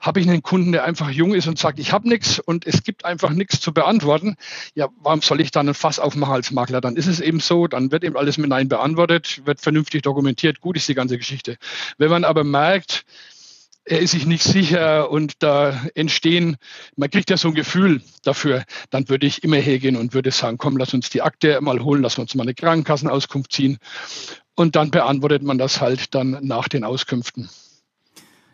habe 0.00 0.20
ich 0.20 0.28
einen 0.28 0.42
Kunden, 0.42 0.72
der 0.72 0.84
einfach 0.84 1.10
jung 1.10 1.34
ist 1.34 1.48
und 1.48 1.58
sagt, 1.58 1.78
ich 1.78 1.92
habe 1.92 2.08
nichts 2.08 2.38
und 2.38 2.66
es 2.66 2.82
gibt 2.82 3.04
einfach 3.04 3.30
nichts 3.30 3.60
zu 3.60 3.72
beantworten, 3.72 4.36
ja, 4.74 4.88
warum 5.02 5.22
soll 5.22 5.40
ich 5.40 5.50
dann 5.50 5.68
ein 5.68 5.74
Fass 5.74 5.98
aufmachen 5.98 6.34
als 6.34 6.50
Makler? 6.50 6.80
Dann 6.80 6.96
ist 6.96 7.06
es 7.06 7.20
eben 7.20 7.40
so, 7.40 7.66
dann 7.66 7.90
wird 7.90 8.04
eben 8.04 8.16
alles 8.16 8.38
mit 8.38 8.50
Nein 8.50 8.68
beantwortet, 8.68 9.42
wird 9.44 9.60
vernünftig 9.60 10.02
dokumentiert, 10.02 10.60
gut 10.60 10.76
ist 10.76 10.88
die 10.88 10.94
ganze 10.94 11.18
Geschichte. 11.18 11.56
Wenn 11.98 12.10
man 12.10 12.24
aber 12.24 12.44
merkt, 12.44 13.04
er 13.86 14.00
ist 14.00 14.10
sich 14.10 14.26
nicht 14.26 14.42
sicher 14.42 15.10
und 15.10 15.34
da 15.44 15.86
entstehen, 15.94 16.56
man 16.96 17.08
kriegt 17.08 17.30
ja 17.30 17.36
so 17.36 17.48
ein 17.48 17.54
Gefühl 17.54 18.02
dafür, 18.24 18.64
dann 18.90 19.08
würde 19.08 19.26
ich 19.26 19.44
immer 19.44 19.56
hergehen 19.56 19.96
und 19.96 20.12
würde 20.12 20.32
sagen, 20.32 20.58
komm, 20.58 20.76
lass 20.76 20.92
uns 20.92 21.08
die 21.08 21.22
Akte 21.22 21.60
mal 21.60 21.80
holen, 21.80 22.02
lass 22.02 22.18
uns 22.18 22.34
mal 22.34 22.42
eine 22.42 22.54
Krankenkassenauskunft 22.54 23.52
ziehen 23.52 23.78
und 24.56 24.74
dann 24.74 24.90
beantwortet 24.90 25.44
man 25.44 25.58
das 25.58 25.80
halt 25.80 26.14
dann 26.14 26.38
nach 26.42 26.68
den 26.68 26.82
Auskünften. 26.82 27.48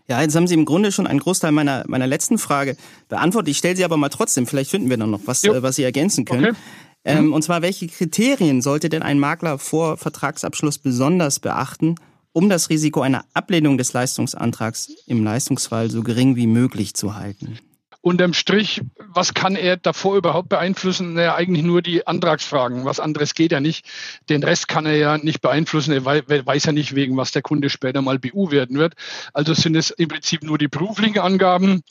Ja, 0.09 0.21
jetzt 0.21 0.35
haben 0.35 0.47
Sie 0.47 0.55
im 0.55 0.65
Grunde 0.65 0.93
schon 0.93 1.07
einen 1.07 1.21
Großteil 1.21 1.53
meiner, 1.53 1.85
meiner 1.87 2.07
letzten 2.07 2.39
Frage 2.39 2.77
beantwortet. 3.09 3.51
Ich 3.51 3.59
stelle 3.59 3.77
sie 3.77 3.85
aber 3.85 3.97
mal 3.97 4.09
trotzdem. 4.09 4.47
Vielleicht 4.47 4.71
finden 4.71 4.91
wir 4.91 4.97
dann 4.97 5.11
noch 5.11 5.21
was. 5.27 5.45
Äh, 5.45 5.63
was 5.63 5.77
Sie 5.77 5.85
ergänzen 5.85 6.25
können. 6.25 6.51
Okay. 6.51 6.57
Ähm, 7.05 7.27
mhm. 7.27 7.33
Und 7.33 7.43
zwar, 7.43 7.63
welche 7.63 7.89
Kriterien 7.89 8.63
sollte 8.63 8.89
denn 8.89 9.03
ein 9.03 9.19
Makler 9.19 9.59
vor 9.59 9.97
Vertragsabschluss 9.97 10.79
besonders 10.79 11.41
beachten, 11.41 11.97
um 12.33 12.49
das 12.49 12.71
Risiko 12.71 13.01
einer 13.01 13.25
Ablehnung 13.35 13.79
des 13.79 13.93
Leistungsantrags 13.93 14.91
im 15.07 15.25
Leistungsfall 15.25 15.91
so 15.91 16.03
gering 16.03 16.37
wie 16.37 16.47
möglich 16.47 16.95
zu 16.95 17.17
halten? 17.17 17.59
Unterm 18.03 18.35
Strich, 18.35 18.83
was 18.99 19.33
kann 19.33 19.57
er 19.57 19.77
davor 19.77 20.17
überhaupt 20.17 20.49
beeinflussen? 20.49 21.15
Naja, 21.15 21.37
eigentlich 21.37 21.65
nur 21.65 21.81
die 21.81 22.07
Antragsfragen. 22.07 22.85
Was 22.85 23.01
anderes 23.01 23.35
geht 23.35 23.53
ja 23.53 23.61
nicht. 23.61 23.87
Den 24.29 24.43
Rest 24.43 24.69
kann 24.69 24.85
er 24.85 24.97
ja 24.97 25.19
nicht 25.19 25.41
beeinflussen. 25.41 25.93
Er 25.93 26.05
weiß 26.05 26.65
ja 26.65 26.73
nicht, 26.73 26.95
wegen 26.95 27.17
was 27.17 27.31
der 27.31 27.43
Kunde 27.43 27.71
später 27.71 28.03
mal 28.03 28.19
BU 28.19 28.51
werden 28.51 28.77
wird. 28.77 28.95
Also 29.33 29.55
sind 29.55 29.77
es 29.77 29.91
im 29.91 30.09
Prinzip 30.09 30.43
nur 30.43 30.59
die 30.59 30.69
beruflichen 30.69 31.21
Angaben, 31.21 31.83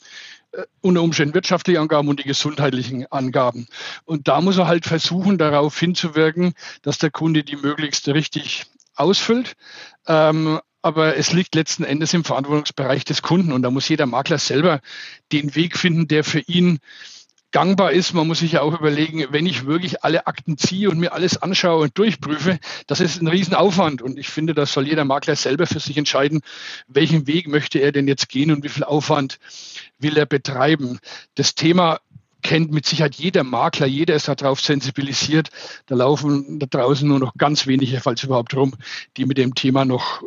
äh, 0.52 0.62
unter 0.82 1.02
Umständen 1.02 1.34
wirtschaftliche 1.34 1.80
Angaben 1.80 2.08
und 2.08 2.20
die 2.20 2.28
gesundheitlichen 2.28 3.10
Angaben. 3.10 3.66
Und 4.04 4.28
da 4.28 4.40
muss 4.42 4.58
er 4.58 4.68
halt 4.68 4.84
versuchen, 4.84 5.38
darauf 5.38 5.78
hinzuwirken, 5.78 6.52
dass 6.82 6.98
der 6.98 7.10
Kunde 7.10 7.42
die 7.42 7.56
möglichst 7.56 8.06
richtig 8.08 8.66
ausfüllt. 8.94 9.54
Ähm, 10.06 10.60
aber 10.82 11.16
es 11.16 11.32
liegt 11.32 11.54
letzten 11.54 11.84
Endes 11.84 12.12
im 12.12 12.24
Verantwortungsbereich 12.24 13.04
des 13.04 13.22
Kunden 13.22 13.52
und 13.52 13.62
da 13.62 13.70
muss 13.70 13.88
jeder 13.88 14.06
Makler 14.06 14.38
selber 14.38 14.80
den 15.30 15.54
Weg 15.54 15.78
finden, 15.78 16.08
der 16.08 16.24
für 16.24 16.40
ihn 16.40 16.80
gangbar 17.52 17.92
ist. 17.92 18.14
Man 18.14 18.26
muss 18.26 18.40
sich 18.40 18.52
ja 18.52 18.62
auch 18.62 18.78
überlegen, 18.78 19.26
wenn 19.30 19.46
ich 19.46 19.66
wirklich 19.66 20.02
alle 20.02 20.26
Akten 20.26 20.58
ziehe 20.58 20.90
und 20.90 20.98
mir 20.98 21.12
alles 21.12 21.40
anschaue 21.40 21.84
und 21.84 21.96
durchprüfe, 21.96 22.58
das 22.86 23.00
ist 23.00 23.22
ein 23.22 23.28
Riesenaufwand. 23.28 24.02
Und 24.02 24.18
ich 24.18 24.28
finde, 24.28 24.54
das 24.54 24.72
soll 24.72 24.88
jeder 24.88 25.04
Makler 25.04 25.36
selber 25.36 25.66
für 25.66 25.78
sich 25.78 25.96
entscheiden, 25.96 26.40
welchen 26.88 27.26
Weg 27.26 27.46
möchte 27.46 27.78
er 27.78 27.92
denn 27.92 28.08
jetzt 28.08 28.28
gehen 28.28 28.50
und 28.50 28.64
wie 28.64 28.68
viel 28.68 28.84
Aufwand 28.84 29.38
will 29.98 30.16
er 30.16 30.26
betreiben. 30.26 30.98
Das 31.34 31.54
Thema 31.54 32.00
kennt 32.42 32.72
mit 32.72 32.86
Sicherheit 32.86 33.14
jeder 33.14 33.44
Makler, 33.44 33.86
jeder 33.86 34.16
ist 34.16 34.26
darauf 34.26 34.60
sensibilisiert. 34.60 35.50
Da 35.86 35.94
laufen 35.94 36.58
da 36.58 36.66
draußen 36.66 37.06
nur 37.06 37.20
noch 37.20 37.34
ganz 37.34 37.68
wenige, 37.68 38.00
falls 38.00 38.24
überhaupt 38.24 38.56
rum, 38.56 38.74
die 39.16 39.26
mit 39.26 39.38
dem 39.38 39.54
Thema 39.54 39.84
noch 39.84 40.22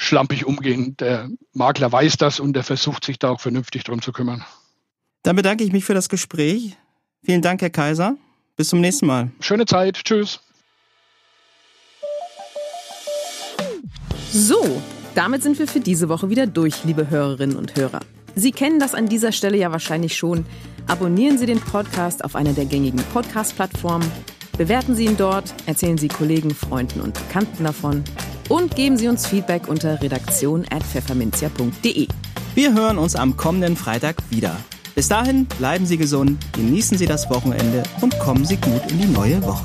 schlampig 0.00 0.46
umgehen. 0.46 0.96
Der 0.98 1.28
Makler 1.52 1.92
weiß 1.92 2.16
das 2.16 2.40
und 2.40 2.56
er 2.56 2.64
versucht 2.64 3.04
sich 3.04 3.18
da 3.18 3.30
auch 3.30 3.40
vernünftig 3.40 3.84
drum 3.84 4.00
zu 4.00 4.12
kümmern. 4.12 4.44
Dann 5.22 5.36
bedanke 5.36 5.62
ich 5.62 5.72
mich 5.72 5.84
für 5.84 5.94
das 5.94 6.08
Gespräch. 6.08 6.76
Vielen 7.22 7.42
Dank, 7.42 7.60
Herr 7.60 7.70
Kaiser. 7.70 8.16
Bis 8.56 8.68
zum 8.68 8.80
nächsten 8.80 9.06
Mal. 9.06 9.30
Schöne 9.40 9.66
Zeit. 9.66 10.02
Tschüss. 10.02 10.40
So, 14.32 14.82
damit 15.14 15.42
sind 15.42 15.58
wir 15.58 15.68
für 15.68 15.80
diese 15.80 16.08
Woche 16.08 16.30
wieder 16.30 16.46
durch, 16.46 16.84
liebe 16.84 17.10
Hörerinnen 17.10 17.56
und 17.56 17.76
Hörer. 17.76 18.00
Sie 18.34 18.52
kennen 18.52 18.78
das 18.78 18.94
an 18.94 19.06
dieser 19.06 19.32
Stelle 19.32 19.58
ja 19.58 19.70
wahrscheinlich 19.70 20.16
schon. 20.16 20.46
Abonnieren 20.86 21.36
Sie 21.36 21.46
den 21.46 21.60
Podcast 21.60 22.24
auf 22.24 22.36
einer 22.36 22.52
der 22.52 22.64
gängigen 22.64 23.02
Podcast-Plattformen, 23.12 24.10
bewerten 24.56 24.94
Sie 24.94 25.04
ihn 25.04 25.16
dort, 25.16 25.52
erzählen 25.66 25.98
Sie 25.98 26.08
Kollegen, 26.08 26.54
Freunden 26.54 27.00
und 27.00 27.14
Bekannten 27.14 27.64
davon 27.64 28.04
und 28.50 28.76
geben 28.76 28.98
Sie 28.98 29.08
uns 29.08 29.26
Feedback 29.26 29.66
unter 29.68 30.02
redaktion.pfefferminzia.de. 30.02 32.08
Wir 32.54 32.74
hören 32.74 32.98
uns 32.98 33.16
am 33.16 33.36
kommenden 33.36 33.76
Freitag 33.76 34.16
wieder. 34.28 34.56
Bis 34.94 35.08
dahin 35.08 35.46
bleiben 35.46 35.86
Sie 35.86 35.96
gesund, 35.96 36.38
genießen 36.52 36.98
Sie 36.98 37.06
das 37.06 37.30
Wochenende 37.30 37.82
und 38.02 38.18
kommen 38.18 38.44
Sie 38.44 38.56
gut 38.56 38.82
in 38.90 38.98
die 38.98 39.06
neue 39.06 39.42
Woche. 39.42 39.64